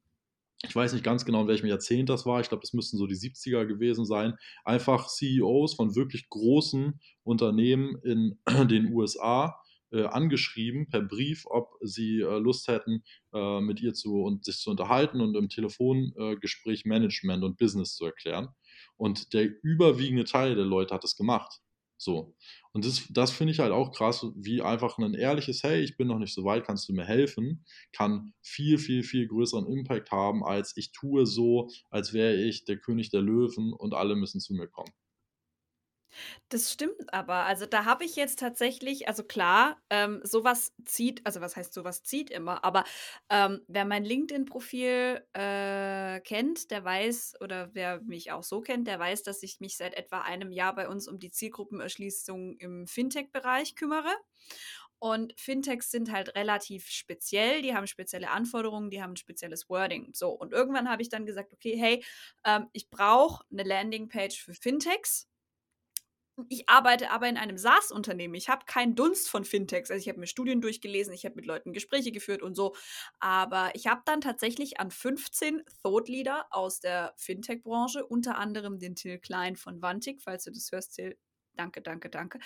ich 0.62 0.74
weiß 0.74 0.92
nicht 0.92 1.04
ganz 1.04 1.24
genau, 1.24 1.42
in 1.42 1.48
welchem 1.48 1.68
Jahrzehnt 1.68 2.08
das 2.08 2.26
war, 2.26 2.40
ich 2.40 2.48
glaube, 2.48 2.62
das 2.62 2.72
müssten 2.72 2.98
so 2.98 3.06
die 3.06 3.14
70er 3.14 3.64
gewesen 3.64 4.04
sein, 4.04 4.34
einfach 4.64 5.06
CEOs 5.06 5.74
von 5.74 5.94
wirklich 5.94 6.28
großen 6.28 7.00
Unternehmen 7.22 7.96
in 8.02 8.38
den 8.68 8.92
USA 8.92 9.56
äh, 9.92 10.04
angeschrieben 10.04 10.88
per 10.88 11.02
Brief, 11.02 11.44
ob 11.46 11.74
sie 11.80 12.20
äh, 12.20 12.38
Lust 12.38 12.68
hätten, 12.68 13.02
äh, 13.32 13.60
mit 13.60 13.80
ihr 13.80 13.94
zu 13.94 14.22
und 14.22 14.44
sich 14.44 14.58
zu 14.58 14.70
unterhalten 14.70 15.20
und 15.20 15.36
im 15.36 15.48
Telefongespräch 15.48 16.84
Management 16.84 17.44
und 17.44 17.58
Business 17.58 17.94
zu 17.94 18.04
erklären. 18.04 18.48
Und 18.96 19.32
der 19.32 19.48
überwiegende 19.62 20.24
Teil 20.24 20.54
der 20.54 20.64
Leute 20.64 20.94
hat 20.94 21.04
es 21.04 21.16
gemacht. 21.16 21.60
So. 21.98 22.36
Und 22.72 22.84
das, 22.84 23.06
das 23.10 23.32
finde 23.32 23.52
ich 23.52 23.58
halt 23.58 23.72
auch 23.72 23.92
krass, 23.92 24.24
wie 24.36 24.62
einfach 24.62 24.98
ein 24.98 25.14
ehrliches, 25.14 25.64
hey, 25.64 25.82
ich 25.82 25.96
bin 25.96 26.06
noch 26.06 26.20
nicht 26.20 26.32
so 26.32 26.44
weit, 26.44 26.64
kannst 26.64 26.88
du 26.88 26.92
mir 26.92 27.04
helfen, 27.04 27.64
kann 27.92 28.32
viel, 28.40 28.78
viel, 28.78 29.02
viel 29.02 29.26
größeren 29.26 29.66
Impact 29.66 30.12
haben, 30.12 30.44
als 30.44 30.76
ich 30.76 30.92
tue 30.92 31.26
so, 31.26 31.70
als 31.90 32.12
wäre 32.12 32.36
ich 32.36 32.64
der 32.64 32.78
König 32.78 33.10
der 33.10 33.22
Löwen 33.22 33.72
und 33.72 33.94
alle 33.94 34.14
müssen 34.14 34.40
zu 34.40 34.54
mir 34.54 34.68
kommen. 34.68 34.92
Das 36.50 36.72
stimmt 36.72 37.12
aber. 37.12 37.44
Also, 37.44 37.66
da 37.66 37.84
habe 37.84 38.04
ich 38.04 38.16
jetzt 38.16 38.38
tatsächlich 38.38 39.06
also 39.06 39.22
klar, 39.22 39.76
ähm, 39.90 40.20
so 40.24 40.42
zieht 40.84 41.20
also, 41.26 41.40
was 41.42 41.56
heißt, 41.56 41.74
sowas 41.74 42.02
zieht 42.02 42.30
immer, 42.30 42.64
aber, 42.64 42.84
ähm, 43.28 43.60
wer 43.68 43.84
mein 43.84 44.04
LinkedIn-Profil, 44.04 45.22
äh, 45.34 46.20
kennt, 46.20 46.70
der 46.70 46.84
weiß 46.84 47.34
oder 47.42 47.70
wer 47.74 48.00
mich 48.00 48.32
auch 48.32 48.42
so 48.42 48.60
kennt, 48.62 48.86
der 48.88 48.98
weiß, 48.98 49.22
dass 49.24 49.42
ich 49.42 49.60
mich 49.60 49.76
seit 49.76 49.94
etwa 49.94 50.20
einem 50.22 50.50
Jahr 50.52 50.74
bei 50.74 50.88
uns 50.88 51.06
um 51.06 51.18
die 51.18 51.30
Zielgruppenerschließung 51.30 52.56
im 52.58 52.86
Fintech-Bereich 52.86 53.74
kümmere. 53.74 54.10
Und 55.00 55.34
Fintechs 55.38 55.90
sind 55.92 56.10
halt 56.12 56.34
relativ 56.34 56.88
speziell, 56.88 57.62
die 57.62 57.74
haben 57.74 57.86
spezielle 57.86 58.30
Anforderungen, 58.30 58.90
die 58.90 59.02
haben 59.02 59.12
'n 59.12 59.16
spezielles 59.16 59.68
Wording. 59.68 60.10
So, 60.14 60.30
und 60.30 60.52
irgendwann 60.52 60.90
habe 60.90 61.02
ich 61.02 61.08
dann 61.10 61.26
gesagt: 61.26 61.52
„Okay, 61.52 61.76
hey, 61.78 62.04
ähm, 62.44 62.68
ich 62.72 62.90
brauche 62.90 63.44
eine 63.52 63.62
Landingpage 63.64 64.42
für 64.42 64.54
Fintechs.“ 64.54 65.27
Ich 66.48 66.68
arbeite 66.68 67.10
aber 67.10 67.28
in 67.28 67.36
einem 67.36 67.58
SaaS-Unternehmen. 67.58 68.34
Ich 68.34 68.48
habe 68.48 68.64
keinen 68.66 68.94
Dunst 68.94 69.28
von 69.28 69.44
Fintechs. 69.44 69.90
Also 69.90 70.00
ich 70.00 70.08
habe 70.08 70.20
mir 70.20 70.26
Studien 70.26 70.60
durchgelesen, 70.60 71.12
ich 71.12 71.24
habe 71.24 71.36
mit 71.36 71.46
Leuten 71.46 71.72
Gespräche 71.72 72.12
geführt 72.12 72.42
und 72.42 72.54
so. 72.54 72.74
Aber 73.20 73.70
ich 73.74 73.86
habe 73.86 74.02
dann 74.04 74.20
tatsächlich 74.20 74.80
an 74.80 74.90
15 74.90 75.62
Thought 75.82 76.08
Leader 76.08 76.46
aus 76.50 76.80
der 76.80 77.14
Fintech-Branche, 77.16 78.06
unter 78.06 78.38
anderem 78.38 78.78
den 78.78 78.94
Till 78.94 79.18
Klein 79.18 79.56
von 79.56 79.82
Vantik, 79.82 80.22
falls 80.22 80.44
du 80.44 80.50
das 80.50 80.70
hörst, 80.72 80.94
Till. 80.94 81.16
Danke, 81.54 81.82
danke, 81.82 82.08
danke. 82.08 82.38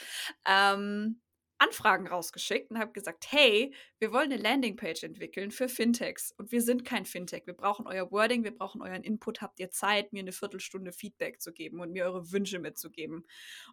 Ähm, 0.46 1.20
Anfragen 1.62 2.08
rausgeschickt 2.08 2.70
und 2.70 2.78
habe 2.78 2.92
gesagt, 2.92 3.26
hey, 3.30 3.72
wir 4.00 4.12
wollen 4.12 4.32
eine 4.32 4.42
Landingpage 4.42 5.04
entwickeln 5.04 5.52
für 5.52 5.68
Fintechs 5.68 6.32
und 6.32 6.50
wir 6.50 6.60
sind 6.60 6.84
kein 6.84 7.04
Fintech. 7.04 7.46
Wir 7.46 7.54
brauchen 7.54 7.86
euer 7.86 8.10
Wording, 8.10 8.42
wir 8.42 8.54
brauchen 8.54 8.82
euren 8.82 9.04
Input. 9.04 9.40
Habt 9.40 9.60
ihr 9.60 9.70
Zeit, 9.70 10.12
mir 10.12 10.20
eine 10.20 10.32
Viertelstunde 10.32 10.92
Feedback 10.92 11.40
zu 11.40 11.52
geben 11.52 11.80
und 11.80 11.92
mir 11.92 12.04
eure 12.04 12.32
Wünsche 12.32 12.58
mitzugeben? 12.58 13.24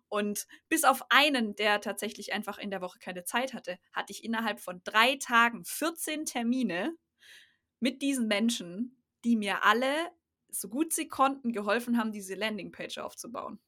Und 0.07 0.45
bis 0.69 0.83
auf 0.83 1.03
einen, 1.09 1.55
der 1.55 1.81
tatsächlich 1.81 2.31
einfach 2.31 2.59
in 2.59 2.69
der 2.69 2.81
Woche 2.81 2.99
keine 2.99 3.23
Zeit 3.23 3.53
hatte, 3.53 3.79
hatte 3.91 4.13
ich 4.13 4.23
innerhalb 4.23 4.59
von 4.59 4.81
drei 4.83 5.15
Tagen 5.15 5.65
14 5.65 6.25
Termine 6.25 6.95
mit 7.79 8.01
diesen 8.01 8.27
Menschen, 8.27 9.03
die 9.23 9.35
mir 9.35 9.63
alle, 9.63 10.11
so 10.49 10.69
gut 10.69 10.93
sie 10.93 11.07
konnten, 11.07 11.53
geholfen 11.53 11.97
haben, 11.97 12.11
diese 12.11 12.35
Landingpage 12.35 12.99
aufzubauen. 12.99 13.59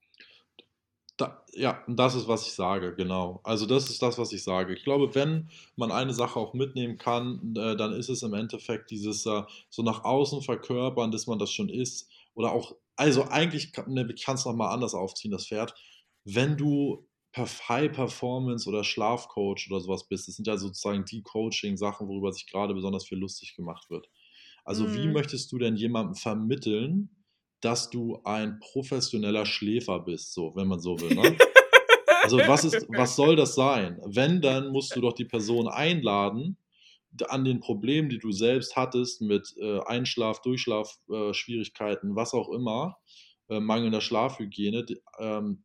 Da, 1.17 1.43
ja, 1.53 1.83
das 1.87 2.15
ist, 2.15 2.27
was 2.27 2.47
ich 2.47 2.53
sage, 2.53 2.95
genau. 2.95 3.41
Also 3.43 3.65
das 3.65 3.89
ist 3.89 4.01
das, 4.01 4.17
was 4.17 4.31
ich 4.33 4.43
sage. 4.43 4.73
Ich 4.73 4.83
glaube, 4.83 5.13
wenn 5.13 5.49
man 5.75 5.91
eine 5.91 6.13
Sache 6.13 6.39
auch 6.39 6.53
mitnehmen 6.53 6.97
kann, 6.97 7.53
äh, 7.57 7.75
dann 7.75 7.93
ist 7.93 8.09
es 8.09 8.23
im 8.23 8.33
Endeffekt 8.33 8.89
dieses 8.91 9.25
äh, 9.25 9.43
so 9.69 9.83
nach 9.83 10.03
außen 10.03 10.41
verkörpern, 10.41 11.11
dass 11.11 11.27
man 11.27 11.37
das 11.37 11.51
schon 11.51 11.69
ist. 11.69 12.09
Oder 12.33 12.53
auch, 12.53 12.75
also 12.95 13.25
eigentlich 13.25 13.73
kann 13.73 13.93
ne, 13.93 14.07
es 14.13 14.45
nochmal 14.45 14.73
anders 14.73 14.93
aufziehen, 14.93 15.31
das 15.31 15.47
Pferd. 15.47 15.75
Wenn 16.23 16.57
du 16.57 17.07
High 17.35 17.91
Performance 17.91 18.67
oder 18.67 18.83
Schlafcoach 18.83 19.67
oder 19.69 19.79
sowas 19.79 20.07
bist, 20.07 20.27
das 20.27 20.35
sind 20.35 20.47
ja 20.47 20.57
sozusagen 20.57 21.05
die 21.05 21.21
Coaching-Sachen, 21.21 22.07
worüber 22.07 22.33
sich 22.33 22.47
gerade 22.47 22.73
besonders 22.73 23.05
viel 23.05 23.17
lustig 23.17 23.55
gemacht 23.55 23.89
wird. 23.89 24.09
Also 24.65 24.85
mm. 24.85 24.93
wie 24.93 25.07
mhm. 25.07 25.13
möchtest 25.13 25.51
du 25.51 25.57
denn 25.57 25.75
jemandem 25.75 26.15
vermitteln, 26.15 27.09
dass 27.61 27.89
du 27.89 28.19
ein 28.23 28.59
professioneller 28.59 29.45
Schläfer 29.45 29.99
bist, 29.99 30.33
so, 30.33 30.55
wenn 30.55 30.67
man 30.67 30.79
so 30.79 30.99
will. 30.99 31.15
Ne? 31.15 31.37
Also 32.23 32.37
was, 32.37 32.63
ist, 32.63 32.85
was 32.89 33.15
soll 33.15 33.35
das 33.35 33.55
sein? 33.55 33.99
Wenn, 34.05 34.41
dann 34.41 34.71
musst 34.71 34.95
du 34.95 35.01
doch 35.01 35.13
die 35.13 35.25
Person 35.25 35.67
einladen, 35.67 36.55
an 37.27 37.43
den 37.43 37.59
Problemen, 37.59 38.09
die 38.09 38.19
du 38.19 38.31
selbst 38.31 38.75
hattest, 38.75 39.21
mit 39.21 39.53
äh, 39.59 39.79
Einschlaf, 39.85 40.41
Durchschlafschwierigkeiten, 40.41 42.11
äh, 42.11 42.15
was 42.15 42.33
auch 42.33 42.49
immer, 42.49 42.97
äh, 43.49 43.59
mangelnder 43.59 44.01
Schlafhygiene, 44.01 44.85
die, 44.85 45.01
ähm, 45.19 45.63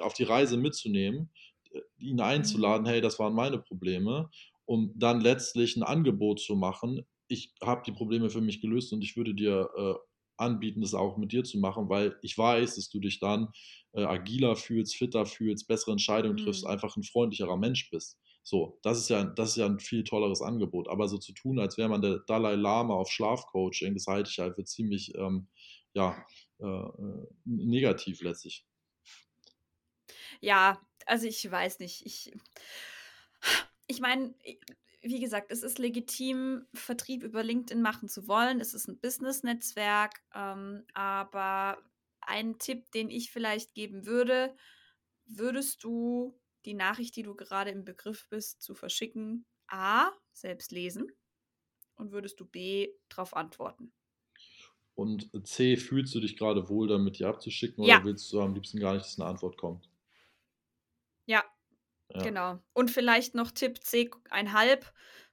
auf 0.00 0.14
die 0.14 0.24
Reise 0.24 0.56
mitzunehmen, 0.56 1.30
äh, 1.72 1.80
ihn 1.98 2.20
einzuladen, 2.20 2.86
hey, 2.86 3.00
das 3.00 3.18
waren 3.18 3.34
meine 3.34 3.58
Probleme, 3.58 4.30
um 4.66 4.92
dann 4.96 5.20
letztlich 5.20 5.76
ein 5.76 5.82
Angebot 5.82 6.40
zu 6.40 6.56
machen. 6.56 7.06
Ich 7.28 7.54
habe 7.62 7.82
die 7.86 7.92
Probleme 7.92 8.28
für 8.28 8.40
mich 8.40 8.60
gelöst 8.60 8.92
und 8.92 9.02
ich 9.02 9.16
würde 9.16 9.34
dir 9.34 9.68
äh, 9.76 9.94
anbieten, 10.40 10.80
das 10.80 10.94
auch 10.94 11.16
mit 11.16 11.32
dir 11.32 11.44
zu 11.44 11.58
machen, 11.58 11.88
weil 11.88 12.16
ich 12.22 12.36
weiß, 12.36 12.76
dass 12.76 12.88
du 12.88 12.98
dich 12.98 13.20
dann 13.20 13.48
äh, 13.92 14.04
agiler 14.04 14.56
fühlst, 14.56 14.96
fitter 14.96 15.26
fühlst, 15.26 15.68
bessere 15.68 15.92
Entscheidungen 15.92 16.36
mhm. 16.36 16.44
triffst, 16.44 16.66
einfach 16.66 16.96
ein 16.96 17.02
freundlicherer 17.02 17.56
Mensch 17.56 17.90
bist. 17.90 18.18
So, 18.42 18.78
das 18.82 18.98
ist 18.98 19.10
ja, 19.10 19.24
das 19.24 19.50
ist 19.50 19.56
ja 19.56 19.66
ein 19.66 19.78
viel 19.78 20.02
tolleres 20.02 20.42
Angebot. 20.42 20.88
Aber 20.88 21.08
so 21.08 21.18
zu 21.18 21.32
tun, 21.32 21.58
als 21.58 21.76
wäre 21.76 21.88
man 21.88 22.02
der 22.02 22.20
Dalai 22.26 22.54
Lama 22.54 22.94
auf 22.94 23.10
Schlafcoaching, 23.10 23.94
das 23.94 24.06
halte 24.06 24.30
ich 24.30 24.38
halt 24.38 24.56
für 24.56 24.64
ziemlich, 24.64 25.14
ähm, 25.14 25.48
ja, 25.92 26.24
äh, 26.58 26.64
äh 26.64 27.26
negativ 27.44 28.22
letztlich. 28.22 28.64
Ja, 30.40 30.80
also 31.06 31.26
ich 31.26 31.50
weiß 31.50 31.80
nicht. 31.80 32.06
Ich, 32.06 32.32
ich 33.86 34.00
meine, 34.00 34.34
wie 35.02 35.20
gesagt, 35.20 35.50
es 35.50 35.62
ist 35.62 35.78
legitim, 35.78 36.66
Vertrieb 36.74 37.22
über 37.22 37.42
LinkedIn 37.42 37.80
machen 37.80 38.08
zu 38.08 38.28
wollen. 38.28 38.60
Es 38.60 38.74
ist 38.74 38.88
ein 38.88 38.98
Business-Netzwerk. 38.98 40.20
Ähm, 40.34 40.84
aber 40.92 41.78
ein 42.20 42.58
Tipp, 42.58 42.90
den 42.92 43.10
ich 43.10 43.30
vielleicht 43.30 43.74
geben 43.74 44.06
würde, 44.06 44.54
würdest 45.24 45.82
du 45.84 46.38
die 46.64 46.74
Nachricht, 46.74 47.16
die 47.16 47.22
du 47.22 47.34
gerade 47.34 47.70
im 47.70 47.84
Begriff 47.84 48.28
bist, 48.28 48.60
zu 48.62 48.74
verschicken, 48.74 49.46
A, 49.68 50.10
selbst 50.32 50.72
lesen 50.72 51.10
und 51.94 52.12
würdest 52.12 52.38
du 52.40 52.44
B, 52.44 52.92
darauf 53.08 53.34
antworten? 53.34 53.92
Und 54.94 55.30
C, 55.46 55.78
fühlst 55.78 56.14
du 56.14 56.20
dich 56.20 56.36
gerade 56.36 56.68
wohl 56.68 56.88
damit, 56.88 57.18
die 57.18 57.24
abzuschicken 57.24 57.84
ja. 57.84 57.96
oder 57.96 58.04
willst 58.04 58.30
du 58.32 58.40
am 58.42 58.52
liebsten 58.52 58.78
gar 58.78 58.92
nicht, 58.92 59.06
dass 59.06 59.18
eine 59.18 59.28
Antwort 59.30 59.56
kommt? 59.56 59.88
Ja, 61.24 61.42
ja. 62.14 62.22
Genau. 62.22 62.58
Und 62.72 62.90
vielleicht 62.90 63.34
noch 63.34 63.50
Tipp 63.50 63.78
C1,5 63.78 64.84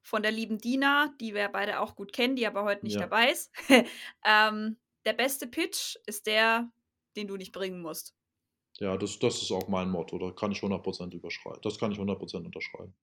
von 0.01 0.21
der 0.21 0.31
lieben 0.31 0.57
Dina, 0.57 1.13
die 1.19 1.33
wir 1.33 1.49
beide 1.49 1.79
auch 1.79 1.95
gut 1.95 2.13
kennen, 2.13 2.35
die 2.35 2.47
aber 2.47 2.63
heute 2.63 2.85
nicht 2.85 2.95
ja. 2.95 3.01
dabei 3.01 3.31
ist. 3.31 3.51
ähm, 4.25 4.77
der 5.05 5.13
beste 5.13 5.47
Pitch 5.47 5.95
ist 6.05 6.27
der, 6.27 6.71
den 7.15 7.27
du 7.27 7.37
nicht 7.37 7.51
bringen 7.51 7.81
musst. 7.81 8.13
Ja, 8.79 8.95
das, 8.95 9.17
das 9.19 9.41
ist 9.41 9.51
auch 9.51 9.67
mein 9.67 9.89
Motto. 9.89 10.17
Da 10.19 10.31
kann 10.31 10.51
ich 10.51 10.59
100% 10.59 11.13
überschreiben. 11.13 11.61
Das 11.63 11.79
kann 11.79 11.91
ich 11.91 11.97
100% 11.97 12.45
unterschreiben. 12.45 12.93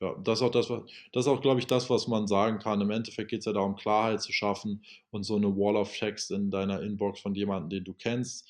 Ja, 0.00 0.14
das 0.22 0.40
ist 0.40 0.42
auch, 0.42 0.50
das, 0.50 0.68
das 0.68 1.26
ist 1.26 1.28
auch, 1.28 1.40
glaube 1.40 1.60
ich, 1.60 1.66
das, 1.66 1.88
was 1.90 2.08
man 2.08 2.26
sagen 2.26 2.58
kann. 2.58 2.80
Im 2.80 2.90
Endeffekt 2.90 3.30
geht 3.30 3.40
es 3.40 3.46
ja 3.46 3.52
darum, 3.52 3.76
Klarheit 3.76 4.22
zu 4.22 4.32
schaffen 4.32 4.84
und 5.10 5.24
so 5.24 5.36
eine 5.36 5.56
Wall 5.56 5.76
of 5.76 5.96
Text 5.96 6.30
in 6.30 6.50
deiner 6.50 6.82
Inbox 6.82 7.20
von 7.20 7.34
jemandem, 7.34 7.70
den 7.70 7.84
du 7.84 7.94
kennst? 7.94 8.48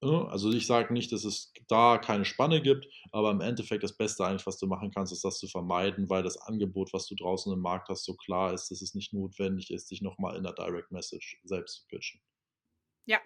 Also 0.00 0.52
ich 0.52 0.66
sage 0.66 0.92
nicht, 0.92 1.10
dass 1.10 1.24
es 1.24 1.52
da 1.66 1.98
keine 1.98 2.24
Spanne 2.24 2.62
gibt, 2.62 2.86
aber 3.10 3.32
im 3.32 3.40
Endeffekt 3.40 3.82
das 3.82 3.96
Beste 3.96 4.24
eigentlich, 4.24 4.46
was 4.46 4.58
du 4.58 4.66
machen 4.68 4.92
kannst, 4.92 5.12
ist 5.12 5.24
das 5.24 5.38
zu 5.38 5.48
vermeiden, 5.48 6.08
weil 6.08 6.22
das 6.22 6.36
Angebot, 6.36 6.92
was 6.92 7.06
du 7.06 7.16
draußen 7.16 7.52
im 7.52 7.60
Markt 7.60 7.88
hast, 7.88 8.04
so 8.04 8.14
klar 8.14 8.54
ist, 8.54 8.70
dass 8.70 8.80
es 8.80 8.94
nicht 8.94 9.12
notwendig 9.12 9.72
ist, 9.72 9.90
dich 9.90 10.00
nochmal 10.00 10.36
in 10.36 10.44
der 10.44 10.52
Direct 10.52 10.92
Message 10.92 11.40
selbst 11.42 11.80
zu 11.80 11.86
pitchen. 11.88 12.20
Ja, 13.06 13.18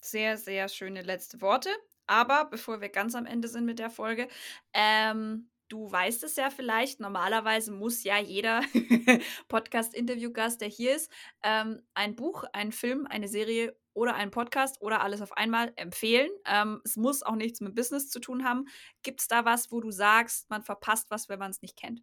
sehr, 0.00 0.36
sehr 0.36 0.68
schöne 0.68 1.00
letzte 1.02 1.40
Worte. 1.40 1.70
Aber 2.06 2.46
bevor 2.50 2.80
wir 2.82 2.90
ganz 2.90 3.14
am 3.14 3.24
Ende 3.24 3.48
sind 3.48 3.64
mit 3.64 3.78
der 3.78 3.88
Folge, 3.88 4.28
ähm, 4.74 5.48
du 5.68 5.90
weißt 5.90 6.24
es 6.24 6.36
ja 6.36 6.50
vielleicht, 6.50 7.00
normalerweise 7.00 7.72
muss 7.72 8.04
ja 8.04 8.18
jeder 8.18 8.62
Podcast-Interview-Gast, 9.48 10.60
der 10.60 10.68
hier 10.68 10.96
ist, 10.96 11.10
ähm, 11.42 11.82
ein 11.94 12.16
Buch, 12.16 12.44
einen 12.52 12.72
Film, 12.72 13.06
eine 13.06 13.28
Serie 13.28 13.79
oder 13.94 14.14
einen 14.14 14.30
Podcast 14.30 14.80
oder 14.80 15.02
alles 15.02 15.20
auf 15.22 15.32
einmal 15.36 15.72
empfehlen. 15.76 16.30
Ähm, 16.46 16.80
es 16.84 16.96
muss 16.96 17.22
auch 17.22 17.36
nichts 17.36 17.60
mit 17.60 17.74
Business 17.74 18.08
zu 18.08 18.20
tun 18.20 18.44
haben. 18.44 18.66
Gibt 19.02 19.20
es 19.20 19.28
da 19.28 19.44
was, 19.44 19.70
wo 19.72 19.80
du 19.80 19.90
sagst, 19.90 20.48
man 20.50 20.62
verpasst 20.62 21.10
was, 21.10 21.28
wenn 21.28 21.38
man 21.38 21.50
es 21.50 21.62
nicht 21.62 21.76
kennt? 21.76 22.02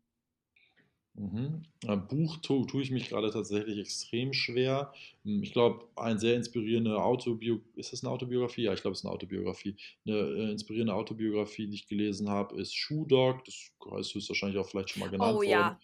Mhm. 1.17 1.63
Buch 2.09 2.37
tue, 2.37 2.67
tue 2.67 2.83
ich 2.83 2.91
mich 2.91 3.09
gerade 3.09 3.31
tatsächlich 3.31 3.79
extrem 3.79 4.33
schwer. 4.33 4.93
Hm, 5.23 5.41
ich 5.41 5.51
glaube, 5.51 5.85
eine 5.95 6.19
sehr 6.19 6.35
inspirierende 6.35 7.01
Autobiografie, 7.01 7.79
ist 7.79 7.91
das 7.91 8.03
eine 8.03 8.11
Autobiografie? 8.11 8.63
Ja, 8.63 8.73
ich 8.73 8.81
glaube, 8.81 8.93
es 8.93 8.99
ist 8.99 9.05
eine 9.05 9.13
Autobiografie. 9.13 9.75
Eine 10.05 10.15
äh, 10.15 10.51
inspirierende 10.51 10.93
Autobiografie, 10.93 11.67
die 11.67 11.75
ich 11.75 11.87
gelesen 11.87 12.29
habe, 12.29 12.61
ist 12.61 12.75
Shoe 12.75 13.07
Dog. 13.07 13.43
Das 13.45 13.71
ist 14.01 14.13
höchstwahrscheinlich 14.13 14.59
auch 14.59 14.67
vielleicht 14.67 14.91
schon 14.91 14.99
mal 14.99 15.09
genannt 15.09 15.33
oh, 15.33 15.37
worden. 15.37 15.49
Ja. 15.49 15.79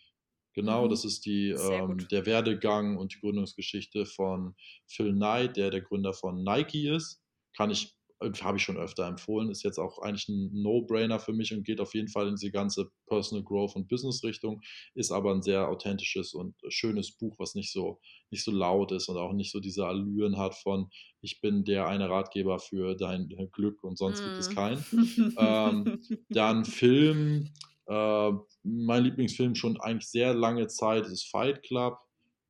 Genau, 0.53 0.85
mhm. 0.85 0.89
das 0.89 1.03
ist 1.05 1.25
die, 1.25 1.49
ähm, 1.49 2.07
der 2.11 2.25
Werdegang 2.25 2.97
und 2.97 3.13
die 3.13 3.19
Gründungsgeschichte 3.19 4.05
von 4.05 4.55
Phil 4.87 5.13
Knight, 5.13 5.57
der 5.57 5.71
der 5.71 5.81
Gründer 5.81 6.13
von 6.13 6.43
Nike 6.43 6.89
ist. 6.89 7.21
Kann 7.57 7.71
ich, 7.71 7.95
äh, 8.19 8.31
habe 8.41 8.57
ich 8.57 8.63
schon 8.63 8.77
öfter 8.77 9.07
empfohlen, 9.07 9.49
ist 9.49 9.63
jetzt 9.63 9.79
auch 9.79 9.99
eigentlich 9.99 10.29
ein 10.29 10.51
No-Brainer 10.53 11.19
für 11.19 11.33
mich 11.33 11.53
und 11.53 11.63
geht 11.63 11.81
auf 11.81 11.95
jeden 11.95 12.07
Fall 12.07 12.27
in 12.27 12.35
die 12.35 12.51
ganze 12.51 12.91
Personal 13.07 13.43
Growth 13.43 13.75
und 13.75 13.87
Business 13.87 14.23
Richtung, 14.23 14.61
ist 14.93 15.11
aber 15.11 15.33
ein 15.33 15.41
sehr 15.41 15.67
authentisches 15.67 16.35
und 16.35 16.55
schönes 16.69 17.11
Buch, 17.11 17.35
was 17.39 17.55
nicht 17.55 17.71
so, 17.71 17.99
nicht 18.29 18.43
so 18.43 18.51
laut 18.51 18.91
ist 18.91 19.09
und 19.09 19.17
auch 19.17 19.33
nicht 19.33 19.51
so 19.51 19.59
diese 19.59 19.87
Allüren 19.87 20.37
hat 20.37 20.53
von, 20.55 20.89
ich 21.21 21.41
bin 21.41 21.63
der 21.63 21.87
eine 21.87 22.09
Ratgeber 22.09 22.59
für 22.59 22.95
dein 22.95 23.27
Glück 23.51 23.83
und 23.83 23.97
sonst 23.97 24.21
mm. 24.21 24.23
gibt 24.23 24.37
es 24.37 24.49
mhm. 24.49 24.55
keinen. 24.55 24.85
ähm, 25.37 26.01
dann 26.29 26.65
Film, 26.65 27.49
äh, 27.87 28.31
mein 28.63 29.03
Lieblingsfilm 29.03 29.55
schon 29.55 29.79
eigentlich 29.79 30.09
sehr 30.09 30.33
lange 30.33 30.67
Zeit 30.67 31.05
ist 31.07 31.29
Fight 31.29 31.63
Club 31.63 31.97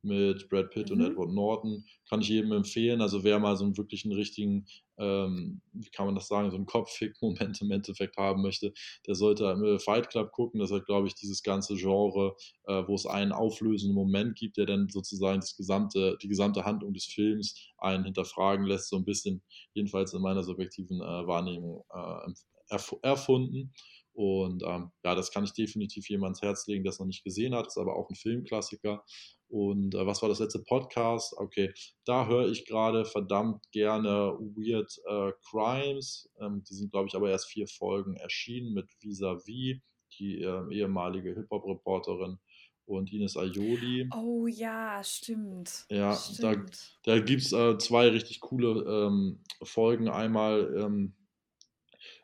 mit 0.03 0.49
Brad 0.49 0.69
Pitt 0.69 0.89
mhm. 0.89 0.99
und 0.99 1.11
Edward 1.11 1.31
Norton. 1.31 1.85
Kann 2.09 2.21
ich 2.21 2.27
jedem 2.27 2.51
empfehlen. 2.51 3.01
Also 3.01 3.23
wer 3.23 3.39
mal 3.39 3.55
so 3.55 3.63
einen 3.63 3.77
wirklichen 3.77 4.11
richtigen, 4.11 4.67
ähm, 4.97 5.61
wie 5.71 5.89
kann 5.89 6.05
man 6.05 6.15
das 6.15 6.27
sagen, 6.27 6.51
so 6.51 6.57
einen 6.57 6.65
Kopffick-Moment 6.65 7.61
im 7.61 7.71
Endeffekt 7.71 8.17
haben 8.17 8.41
möchte, 8.41 8.73
der 9.07 9.15
sollte 9.15 9.45
äh, 9.45 9.79
Fight 9.79 10.09
Club 10.09 10.31
gucken. 10.31 10.59
Das 10.59 10.71
hat, 10.71 10.85
glaube 10.85 11.07
ich, 11.07 11.15
dieses 11.15 11.41
ganze 11.41 11.75
Genre, 11.75 12.35
äh, 12.65 12.83
wo 12.85 12.93
es 12.93 13.05
einen 13.05 13.31
auflösenden 13.31 13.95
Moment 13.95 14.35
gibt, 14.35 14.57
der 14.57 14.65
dann 14.65 14.89
sozusagen 14.89 15.39
das 15.39 15.55
gesamte, 15.55 16.17
die 16.21 16.27
gesamte 16.27 16.65
Handlung 16.65 16.93
des 16.93 17.05
Films 17.05 17.55
einen 17.77 18.03
hinterfragen 18.03 18.65
lässt, 18.65 18.89
so 18.89 18.97
ein 18.97 19.05
bisschen, 19.05 19.41
jedenfalls 19.73 20.13
in 20.13 20.21
meiner 20.21 20.43
subjektiven 20.43 21.01
äh, 21.01 21.27
Wahrnehmung, 21.27 21.85
äh, 21.91 22.31
erf 22.69 22.95
erfunden. 23.01 23.73
Und 24.13 24.63
ähm, 24.63 24.91
ja, 25.03 25.15
das 25.15 25.31
kann 25.31 25.43
ich 25.43 25.53
definitiv 25.53 26.07
jemand 26.07 26.37
ans 26.37 26.41
Herz 26.41 26.67
legen, 26.67 26.83
der 26.83 26.91
es 26.91 26.99
noch 26.99 27.07
nicht 27.07 27.23
gesehen 27.23 27.55
hat. 27.55 27.67
Ist 27.67 27.77
aber 27.77 27.95
auch 27.95 28.09
ein 28.09 28.15
Filmklassiker. 28.15 29.03
Und 29.47 29.95
äh, 29.95 30.05
was 30.05 30.21
war 30.21 30.29
das 30.29 30.39
letzte 30.39 30.59
Podcast? 30.59 31.35
Okay, 31.37 31.73
da 32.05 32.27
höre 32.27 32.47
ich 32.47 32.65
gerade 32.65 33.05
verdammt 33.05 33.63
gerne 33.71 34.37
Weird 34.39 34.91
äh, 35.07 35.31
Crimes. 35.49 36.29
Ähm, 36.39 36.63
die 36.69 36.75
sind, 36.75 36.91
glaube 36.91 37.07
ich, 37.07 37.15
aber 37.15 37.29
erst 37.29 37.47
vier 37.47 37.67
Folgen 37.67 38.15
erschienen 38.15 38.73
mit 38.73 38.89
Vis-a-vis, 39.01 39.79
die 40.19 40.41
äh, 40.41 40.73
ehemalige 40.73 41.33
Hip-Hop-Reporterin 41.33 42.37
und 42.85 43.11
Ines 43.11 43.37
Ayoli. 43.37 44.09
Oh 44.15 44.47
ja, 44.47 45.03
stimmt. 45.03 45.85
Ja, 45.89 46.15
stimmt. 46.15 46.99
da, 47.05 47.13
da 47.13 47.19
gibt 47.19 47.43
es 47.43 47.53
äh, 47.53 47.77
zwei 47.77 48.09
richtig 48.09 48.41
coole 48.41 48.83
ähm, 48.87 49.39
Folgen. 49.63 50.09
Einmal 50.09 50.75
ähm, 50.77 51.15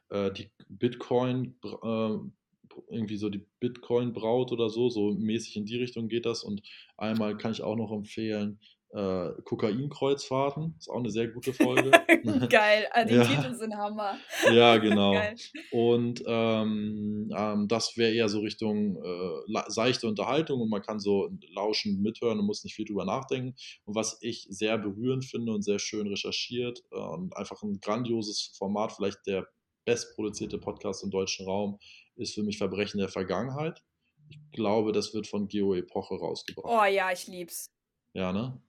äh, 0.10 0.32
die 0.32 0.50
Bitcoin, 0.68 1.56
äh, 1.64 2.18
irgendwie 2.90 3.18
so 3.18 3.30
die 3.30 3.46
Bitcoin-Braut 3.60 4.52
oder 4.52 4.70
so, 4.70 4.90
so 4.90 5.12
mäßig 5.12 5.58
in 5.58 5.66
die 5.66 5.78
Richtung 5.78 6.08
geht 6.08 6.26
das. 6.26 6.44
Und 6.44 6.62
einmal 6.98 7.38
kann 7.38 7.52
ich 7.52 7.62
auch 7.62 7.76
noch 7.76 7.92
empfehlen, 7.92 8.60
äh, 8.92 9.30
Kokainkreuzfahrten. 9.44 10.76
Ist 10.80 10.90
auch 10.90 11.00
eine 11.00 11.12
sehr 11.12 11.28
gute 11.28 11.54
Folge. 11.54 11.92
Geil, 12.50 12.88
ah, 12.92 13.04
die 13.04 13.16
ja. 13.16 13.24
Titel 13.24 13.54
sind 13.54 13.76
Hammer. 13.76 14.18
Ja, 14.52 14.78
genau. 14.78 15.14
Geil. 15.14 15.36
Und 15.72 16.24
ähm, 16.26 17.32
ähm, 17.36 17.68
das 17.68 17.98
wäre 17.98 18.14
eher 18.14 18.30
so 18.30 18.40
Richtung 18.40 18.98
äh, 19.04 19.62
seichte 19.68 20.08
Unterhaltung 20.08 20.62
und 20.62 20.70
man 20.70 20.82
kann 20.82 21.00
so 21.00 21.30
lauschen, 21.54 22.02
mithören 22.02 22.40
und 22.40 22.46
muss 22.46 22.64
nicht 22.64 22.76
viel 22.76 22.86
drüber 22.86 23.06
nachdenken. 23.06 23.56
Und 23.86 23.96
was 23.96 24.18
ich 24.22 24.48
sehr 24.50 24.78
berührend 24.78 25.26
finde 25.26 25.54
und 25.54 25.62
sehr 25.62 25.80
schön 25.80 26.08
recherchiert 26.08 26.82
äh, 26.92 26.98
und 26.98 27.36
einfach 27.38 27.62
ein 27.62 27.80
grandioses 27.80 28.54
Format, 28.58 28.94
vielleicht 28.94 29.20
der 29.28 29.48
bestproduzierte 29.90 30.60
Podcast 30.60 31.04
im 31.04 31.10
deutschen 31.10 31.48
Raum, 31.48 31.80
ist 32.16 32.36
für 32.36 32.44
mich 32.44 32.60
Verbrechen 32.60 33.00
der 33.00 33.10
Vergangenheit. 33.10 33.84
Ich 34.30 34.40
glaube, 34.52 34.92
das 34.92 35.16
wird 35.16 35.26
von 35.26 35.48
Geo 35.48 35.74
Epoche 35.74 36.14
rausgebracht. 36.16 36.68
Oh 36.68 36.86
ja, 36.86 37.12
ich 37.12 37.26
lieb's. 37.26 37.72
Ja, 38.14 38.32
ne? 38.32 38.62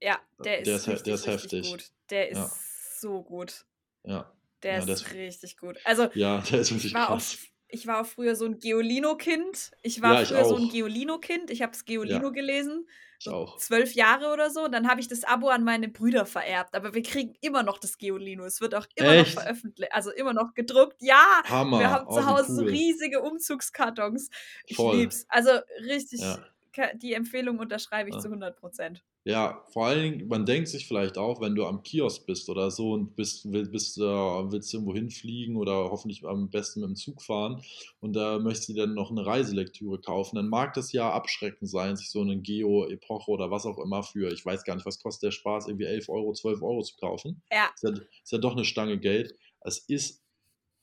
Ja, 0.00 0.18
der 0.42 0.60
ist, 0.60 0.66
der 0.66 0.76
ist, 0.76 0.88
richtig, 0.88 1.04
der 1.04 1.14
ist 1.14 1.26
heftig. 1.26 1.70
gut. 1.70 1.90
Der 2.08 2.28
ist 2.30 2.38
ja. 2.38 2.50
so 2.98 3.22
gut. 3.22 3.66
Ja. 4.04 4.32
Der 4.62 4.78
ja, 4.78 4.84
ist 4.90 5.12
richtig 5.12 5.58
gut. 5.58 5.76
Also, 5.84 6.08
ja, 6.14 6.38
der 6.50 6.60
ist 6.60 6.70
wirklich 6.70 6.94
krass. 6.94 7.36
Auch, 7.38 7.59
ich 7.72 7.86
war 7.86 8.04
früher 8.04 8.36
so 8.36 8.44
ein 8.44 8.58
Geolino-Kind. 8.58 9.72
Ich 9.82 10.02
war 10.02 10.14
ja, 10.14 10.22
ich 10.22 10.28
früher 10.28 10.42
auch. 10.42 10.48
so 10.48 10.56
ein 10.56 10.68
Geolino-Kind. 10.68 11.50
Ich 11.50 11.62
habe 11.62 11.72
es 11.72 11.84
Geolino 11.84 12.32
gelesen. 12.32 12.86
So 13.22 13.32
auch. 13.32 13.58
zwölf 13.58 13.92
Jahre 13.94 14.32
oder 14.32 14.50
so. 14.50 14.66
Dann 14.68 14.88
habe 14.88 15.00
ich 15.00 15.08
das 15.08 15.24
Abo 15.24 15.48
an 15.48 15.62
meine 15.62 15.88
Brüder 15.88 16.24
vererbt. 16.24 16.74
Aber 16.74 16.94
wir 16.94 17.02
kriegen 17.02 17.34
immer 17.40 17.62
noch 17.62 17.78
das 17.78 17.98
Geolino. 17.98 18.44
Es 18.44 18.60
wird 18.60 18.74
auch 18.74 18.86
immer 18.94 19.10
Echt? 19.10 19.34
noch 19.34 19.42
veröffentlicht, 19.42 19.92
also 19.92 20.10
immer 20.10 20.32
noch 20.32 20.54
gedruckt. 20.54 20.96
Ja, 21.00 21.42
Hammer. 21.44 21.80
wir 21.80 21.90
haben 21.90 22.10
zu 22.10 22.24
Hause 22.26 22.46
cool. 22.48 22.56
so 22.56 22.62
riesige 22.64 23.20
Umzugskartons. 23.20 24.30
Ich 24.64 24.76
Voll. 24.76 24.96
lieb's. 24.96 25.26
Also 25.28 25.50
richtig, 25.84 26.20
ja. 26.20 26.38
Die 26.94 27.14
Empfehlung 27.14 27.58
unterschreibe 27.58 28.08
ich 28.08 28.14
ja. 28.14 28.20
zu 28.20 28.28
100 28.28 28.56
Prozent. 28.56 29.04
Ja, 29.24 29.66
vor 29.68 29.86
allen 29.86 30.02
Dingen, 30.02 30.28
man 30.28 30.46
denkt 30.46 30.68
sich 30.68 30.88
vielleicht 30.88 31.18
auch, 31.18 31.42
wenn 31.42 31.54
du 31.54 31.66
am 31.66 31.82
Kiosk 31.82 32.24
bist 32.24 32.48
oder 32.48 32.70
so 32.70 32.92
und 32.92 33.16
bist, 33.16 33.50
bist, 33.50 33.98
äh, 33.98 34.02
willst 34.02 34.72
irgendwo 34.72 34.94
hinfliegen 34.94 35.56
oder 35.56 35.90
hoffentlich 35.90 36.24
am 36.24 36.48
besten 36.48 36.80
mit 36.80 36.88
dem 36.88 36.96
Zug 36.96 37.20
fahren 37.20 37.62
und 38.00 38.14
da 38.14 38.38
möchtest 38.38 38.70
du 38.70 38.74
dann 38.74 38.94
noch 38.94 39.10
eine 39.10 39.26
Reiselektüre 39.26 40.00
kaufen, 40.00 40.36
dann 40.36 40.48
mag 40.48 40.72
das 40.72 40.92
ja 40.92 41.10
abschreckend 41.10 41.68
sein, 41.68 41.96
sich 41.96 42.10
so 42.10 42.22
eine 42.22 42.38
Geo-Epoche 42.38 43.30
oder 43.30 43.50
was 43.50 43.66
auch 43.66 43.78
immer 43.78 44.02
für, 44.02 44.32
ich 44.32 44.44
weiß 44.44 44.64
gar 44.64 44.74
nicht, 44.74 44.86
was 44.86 45.02
kostet 45.02 45.28
der 45.28 45.32
Spaß, 45.32 45.68
irgendwie 45.68 45.84
11 45.84 46.08
Euro, 46.08 46.32
12 46.32 46.62
Euro 46.62 46.82
zu 46.82 46.96
kaufen. 46.96 47.42
Ja. 47.52 47.68
Ist 47.74 47.82
ja, 47.82 47.90
ist 47.90 48.32
ja 48.32 48.38
doch 48.38 48.52
eine 48.52 48.64
Stange 48.64 48.98
Geld. 48.98 49.34
Es 49.60 49.80
ist 49.80 50.19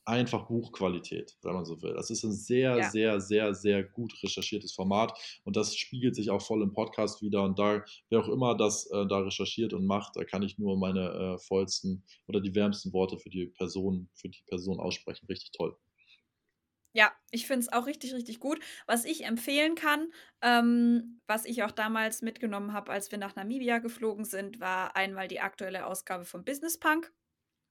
einfach 0.08 0.46
Buchqualität, 0.46 1.36
wenn 1.42 1.52
man 1.52 1.64
so 1.64 1.80
will. 1.82 1.94
Das 1.94 2.10
ist 2.10 2.24
ein 2.24 2.32
sehr, 2.32 2.76
ja. 2.76 2.90
sehr, 2.90 3.20
sehr, 3.20 3.54
sehr 3.54 3.84
gut 3.84 4.12
recherchiertes 4.22 4.72
Format 4.72 5.12
und 5.44 5.56
das 5.56 5.76
spiegelt 5.76 6.16
sich 6.16 6.30
auch 6.30 6.42
voll 6.42 6.62
im 6.62 6.72
Podcast 6.72 7.22
wieder. 7.22 7.42
Und 7.42 7.58
da, 7.58 7.84
wer 8.08 8.20
auch 8.20 8.28
immer 8.28 8.56
das 8.56 8.90
äh, 8.90 9.06
da 9.06 9.18
recherchiert 9.18 9.72
und 9.74 9.86
macht, 9.86 10.16
da 10.16 10.24
kann 10.24 10.42
ich 10.42 10.58
nur 10.58 10.78
meine 10.78 11.10
äh, 11.10 11.38
vollsten 11.38 12.02
oder 12.26 12.40
die 12.40 12.54
wärmsten 12.54 12.92
Worte 12.92 13.18
für 13.18 13.30
die 13.30 13.46
Person, 13.46 14.08
für 14.14 14.28
die 14.28 14.42
Person 14.46 14.80
aussprechen. 14.80 15.26
Richtig 15.26 15.52
toll. 15.52 15.76
Ja, 16.94 17.12
ich 17.30 17.46
finde 17.46 17.60
es 17.60 17.72
auch 17.72 17.86
richtig, 17.86 18.14
richtig 18.14 18.40
gut. 18.40 18.58
Was 18.86 19.04
ich 19.04 19.24
empfehlen 19.24 19.74
kann, 19.74 20.10
ähm, 20.40 21.20
was 21.26 21.44
ich 21.44 21.62
auch 21.62 21.70
damals 21.70 22.22
mitgenommen 22.22 22.72
habe, 22.72 22.90
als 22.90 23.10
wir 23.10 23.18
nach 23.18 23.36
Namibia 23.36 23.78
geflogen 23.78 24.24
sind, 24.24 24.58
war 24.58 24.96
einmal 24.96 25.28
die 25.28 25.40
aktuelle 25.40 25.86
Ausgabe 25.86 26.24
von 26.24 26.44
Business 26.44 26.78
Punk. 26.78 27.12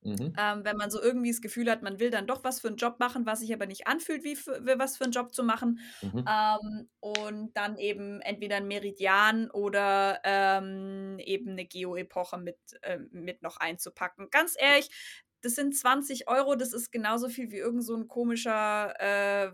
Mhm. 0.02 0.34
Ähm, 0.38 0.64
wenn 0.64 0.78
man 0.78 0.92
so 0.92 1.02
irgendwie 1.02 1.32
das 1.32 1.42
Gefühl 1.42 1.70
hat, 1.70 1.82
man 1.82 2.00
will 2.00 2.10
dann 2.10 2.28
doch 2.28 2.44
was 2.44 2.62
für 2.62 2.68
einen 2.68 2.78
Job 2.78 3.00
machen, 3.00 3.26
was 3.26 3.40
sich 3.40 3.54
aber 3.54 3.66
nicht 3.66 3.88
anfühlt, 3.88 4.24
wie 4.24 4.36
für, 4.36 4.62
was 4.78 4.98
für 4.98 5.06
einen 5.06 5.14
Job 5.14 5.34
zu 5.34 5.44
machen. 5.44 5.80
Mhm. 6.02 6.26
Ähm, 6.28 6.90
und 7.00 7.58
dann 7.58 7.78
eben 7.78 8.22
entweder 8.22 8.58
ein 8.58 8.68
Meridian 8.68 9.50
oder 9.52 10.20
ähm, 10.24 11.18
eben 11.20 11.52
eine 11.52 11.66
Geo-Epoche 11.66 12.38
mit, 12.38 12.58
äh, 12.82 13.00
mit 13.12 13.42
noch 13.42 13.58
einzupacken. 13.58 14.30
Ganz 14.30 14.56
ehrlich, 14.58 14.90
das 15.42 15.56
sind 15.56 15.76
20 15.76 16.28
Euro, 16.28 16.56
das 16.56 16.74
ist 16.74 16.92
genauso 16.92 17.30
viel 17.30 17.52
wie 17.52 17.58
irgend 17.58 17.84
so 17.84 17.96
ein 17.96 18.08
komischer 18.08 18.94
äh, 19.00 19.52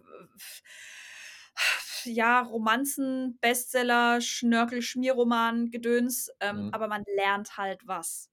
ja, 2.05 2.41
Romanzen, 2.41 3.37
Bestseller, 3.39 4.21
Schnörkel, 4.21 4.81
Schmierroman, 4.81 5.71
Gedöns, 5.71 6.29
ähm, 6.39 6.67
mhm. 6.67 6.73
aber 6.73 6.87
man 6.87 7.03
lernt 7.15 7.57
halt 7.57 7.81
was. 7.85 8.29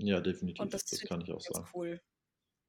Ja, 0.00 0.20
definitiv. 0.20 0.68
Das, 0.70 0.84
das, 0.84 1.00
kann 1.00 1.20
ich 1.20 1.32
auch 1.32 1.40
sagen. 1.40 1.66
Cool. 1.74 2.00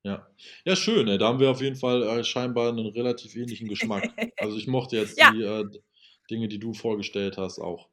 Ja. 0.04 0.28
ja, 0.66 0.76
schön. 0.76 1.08
Ey. 1.08 1.18
Da 1.18 1.28
haben 1.28 1.40
wir 1.40 1.52
auf 1.52 1.62
jeden 1.62 1.76
Fall 1.76 2.04
äh, 2.04 2.24
scheinbar 2.24 2.70
einen 2.70 2.88
relativ 2.88 3.36
ähnlichen 3.36 3.68
Geschmack. 3.68 4.10
also 4.38 4.58
ich 4.58 4.68
mochte 4.68 4.98
jetzt 4.98 5.18
ja. 5.18 5.32
die 5.32 5.44
äh, 5.44 5.66
Dinge, 6.30 6.48
die 6.48 6.60
du 6.60 6.74
vorgestellt 6.74 7.38
hast, 7.38 7.60
auch. 7.60 7.90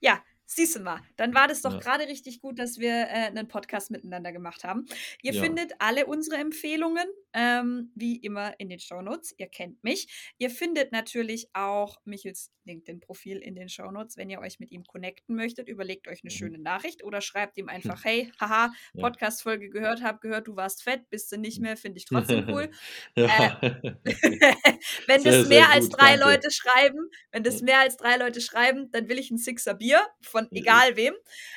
Ja, 0.00 0.22
Siehst 0.54 0.76
du 0.76 0.80
mal, 0.80 1.00
dann 1.16 1.34
war 1.34 1.48
das 1.48 1.62
doch 1.62 1.72
ja. 1.72 1.78
gerade 1.78 2.06
richtig 2.08 2.42
gut, 2.42 2.58
dass 2.58 2.78
wir 2.78 2.90
äh, 2.90 3.28
einen 3.28 3.48
Podcast 3.48 3.90
miteinander 3.90 4.32
gemacht 4.32 4.64
haben. 4.64 4.84
Ihr 5.22 5.32
ja. 5.32 5.42
findet 5.42 5.72
alle 5.78 6.04
unsere 6.04 6.36
Empfehlungen, 6.36 7.06
ähm, 7.32 7.90
wie 7.94 8.16
immer, 8.16 8.60
in 8.60 8.68
den 8.68 8.78
Shownotes. 8.78 9.34
Ihr 9.38 9.46
kennt 9.46 9.82
mich. 9.82 10.34
Ihr 10.36 10.50
findet 10.50 10.92
natürlich 10.92 11.48
auch 11.54 11.96
Michels 12.04 12.50
LinkedIn-Profil 12.64 13.38
in 13.38 13.54
den 13.54 13.68
Shownotes. 13.68 14.16
Wenn 14.16 14.30
ihr 14.30 14.40
euch 14.40 14.60
mit 14.60 14.70
ihm 14.70 14.84
connecten 14.84 15.34
möchtet, 15.34 15.68
überlegt 15.68 16.06
euch 16.08 16.22
eine 16.22 16.32
mhm. 16.32 16.36
schöne 16.36 16.58
Nachricht 16.58 17.02
oder 17.02 17.20
schreibt 17.20 17.58
ihm 17.58 17.68
einfach, 17.68 18.04
hey, 18.04 18.30
haha, 18.40 18.72
Podcast-Folge 18.98 19.70
gehört, 19.70 20.02
hab 20.02 20.20
gehört, 20.20 20.48
du 20.48 20.56
warst 20.56 20.82
fett, 20.82 21.08
bist 21.10 21.32
du 21.32 21.38
nicht 21.38 21.60
mehr, 21.60 21.76
finde 21.76 21.98
ich 21.98 22.04
trotzdem 22.06 22.48
cool. 22.48 22.70
äh, 23.14 23.24
wenn 25.06 25.20
sehr, 25.20 25.32
das 25.32 25.48
mehr 25.48 25.70
als 25.70 25.88
drei 25.88 26.16
danke. 26.16 26.24
Leute 26.24 26.50
schreiben, 26.50 27.10
wenn 27.30 27.42
das 27.42 27.62
mehr 27.62 27.80
als 27.80 27.96
drei 27.96 28.16
Leute 28.16 28.40
schreiben, 28.40 28.90
dann 28.90 29.08
will 29.08 29.18
ich 29.18 29.30
ein 29.30 29.38
Sixer 29.38 29.74
Bier 29.74 30.06
von 30.48 30.56
egal 30.56 30.96
wem. 30.96 31.14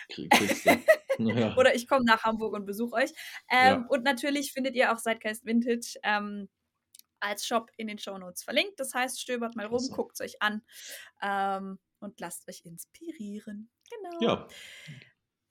ja. 1.19 1.55
Oder 1.55 1.75
ich 1.75 1.88
komme 1.88 2.05
nach 2.05 2.23
Hamburg 2.23 2.53
und 2.53 2.65
besuche 2.65 2.95
euch. 2.95 3.11
Ähm, 3.49 3.81
ja. 3.81 3.86
Und 3.89 4.03
natürlich 4.03 4.51
findet 4.51 4.75
ihr 4.75 4.91
auch 4.93 4.97
Zeitgeist 4.97 5.45
Vintage 5.45 5.99
ähm, 6.03 6.49
als 7.19 7.45
Shop 7.45 7.71
in 7.77 7.88
den 7.88 7.99
Shownotes 7.99 8.43
verlinkt. 8.43 8.79
Das 8.79 8.93
heißt, 8.93 9.19
stöbert 9.19 9.55
mal 9.55 9.65
rum, 9.65 9.75
also. 9.75 9.93
guckt 9.93 10.19
es 10.19 10.21
euch 10.21 10.41
an 10.41 10.61
ähm, 11.21 11.79
und 11.99 12.19
lasst 12.19 12.47
euch 12.47 12.61
inspirieren. 12.65 13.69
Genau. 13.89 14.21
Ja. 14.21 14.47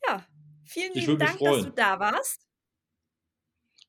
Ja, 0.06 0.26
vielen 0.64 0.92
lieben 0.92 1.18
Dank, 1.18 1.38
dass 1.38 1.62
du 1.64 1.70
da 1.70 1.98
warst. 1.98 2.46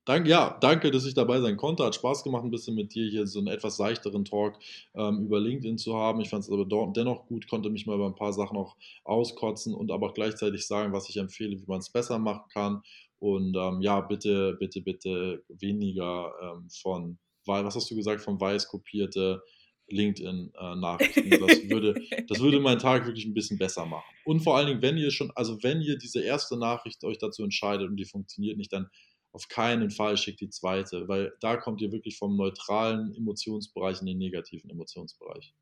Danke, 0.05 0.29
ja, 0.29 0.55
danke, 0.61 0.91
dass 0.91 1.05
ich 1.05 1.15
dabei 1.15 1.41
sein 1.41 1.57
konnte. 1.57 1.83
Hat 1.83 1.95
Spaß 1.95 2.23
gemacht, 2.23 2.43
ein 2.43 2.51
bisschen 2.51 2.75
mit 2.75 2.93
dir 2.93 3.09
hier 3.09 3.25
so 3.25 3.39
einen 3.39 3.47
etwas 3.47 3.75
seichteren 3.75 4.23
Talk 4.23 4.59
ähm, 4.93 5.23
über 5.25 5.39
LinkedIn 5.39 5.79
zu 5.79 5.95
haben. 5.95 6.21
Ich 6.21 6.29
fand 6.29 6.43
es 6.43 6.51
aber 6.51 6.63
dennoch 6.93 7.25
gut, 7.25 7.47
konnte 7.47 7.71
mich 7.71 7.87
mal 7.87 7.95
über 7.95 8.05
ein 8.05 8.15
paar 8.15 8.31
Sachen 8.31 8.55
auch 8.55 8.75
auskotzen 9.03 9.73
und 9.73 9.91
aber 9.91 10.07
auch 10.07 10.13
gleichzeitig 10.13 10.67
sagen, 10.67 10.93
was 10.93 11.09
ich 11.09 11.17
empfehle, 11.17 11.59
wie 11.59 11.65
man 11.65 11.79
es 11.79 11.89
besser 11.89 12.19
machen 12.19 12.47
kann. 12.53 12.83
Und 13.17 13.57
ähm, 13.57 13.81
ja, 13.81 13.99
bitte, 14.01 14.55
bitte, 14.59 14.81
bitte 14.81 15.43
weniger 15.49 16.31
ähm, 16.39 16.69
von, 16.69 17.17
was 17.47 17.75
hast 17.75 17.89
du 17.89 17.95
gesagt, 17.95 18.21
von 18.21 18.39
weiß 18.39 18.67
kopierte 18.67 19.41
LinkedIn-Nachrichten. 19.87 21.31
Äh, 21.31 21.39
das, 21.39 21.69
würde, 21.69 21.95
das 22.27 22.39
würde 22.39 22.59
meinen 22.59 22.79
Tag 22.79 23.07
wirklich 23.07 23.25
ein 23.25 23.33
bisschen 23.33 23.57
besser 23.57 23.87
machen. 23.87 24.05
Und 24.23 24.41
vor 24.41 24.55
allen 24.55 24.67
Dingen, 24.67 24.81
wenn 24.83 24.97
ihr 24.97 25.09
schon, 25.09 25.31
also 25.33 25.63
wenn 25.63 25.81
ihr 25.81 25.97
diese 25.97 26.21
erste 26.21 26.57
Nachricht 26.57 27.03
euch 27.03 27.17
dazu 27.17 27.43
entscheidet 27.43 27.89
und 27.89 27.97
die 27.97 28.05
funktioniert 28.05 28.57
nicht, 28.57 28.71
dann 28.71 28.89
auf 29.35 29.49
keinen 29.49 29.91
Fall 29.91 30.15
schickt 30.15 30.39
die 30.39 30.49
zweite, 30.49 31.09
weil 31.09 31.35
da 31.41 31.57
kommt 31.57 31.81
ihr 31.81 31.91
wirklich 31.91 32.17
vom 32.17 32.37
neutralen 32.37 33.13
Emotionsbereich 33.15 33.99
in 33.99 34.07
den 34.07 34.17
negativen 34.17 34.69
Emotionsbereich. 34.69 35.53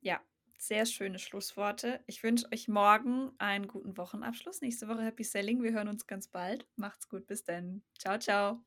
Ja, 0.00 0.22
sehr 0.56 0.86
schöne 0.86 1.18
Schlussworte. 1.18 2.00
Ich 2.06 2.22
wünsche 2.22 2.46
euch 2.50 2.66
morgen 2.66 3.32
einen 3.36 3.68
guten 3.68 3.98
Wochenabschluss. 3.98 4.62
Nächste 4.62 4.88
Woche 4.88 5.02
Happy 5.02 5.22
Selling. 5.22 5.62
Wir 5.62 5.72
hören 5.72 5.88
uns 5.88 6.06
ganz 6.06 6.28
bald. 6.28 6.66
Macht's 6.76 7.10
gut. 7.10 7.26
Bis 7.26 7.44
dann. 7.44 7.82
Ciao, 7.98 8.18
ciao. 8.18 8.64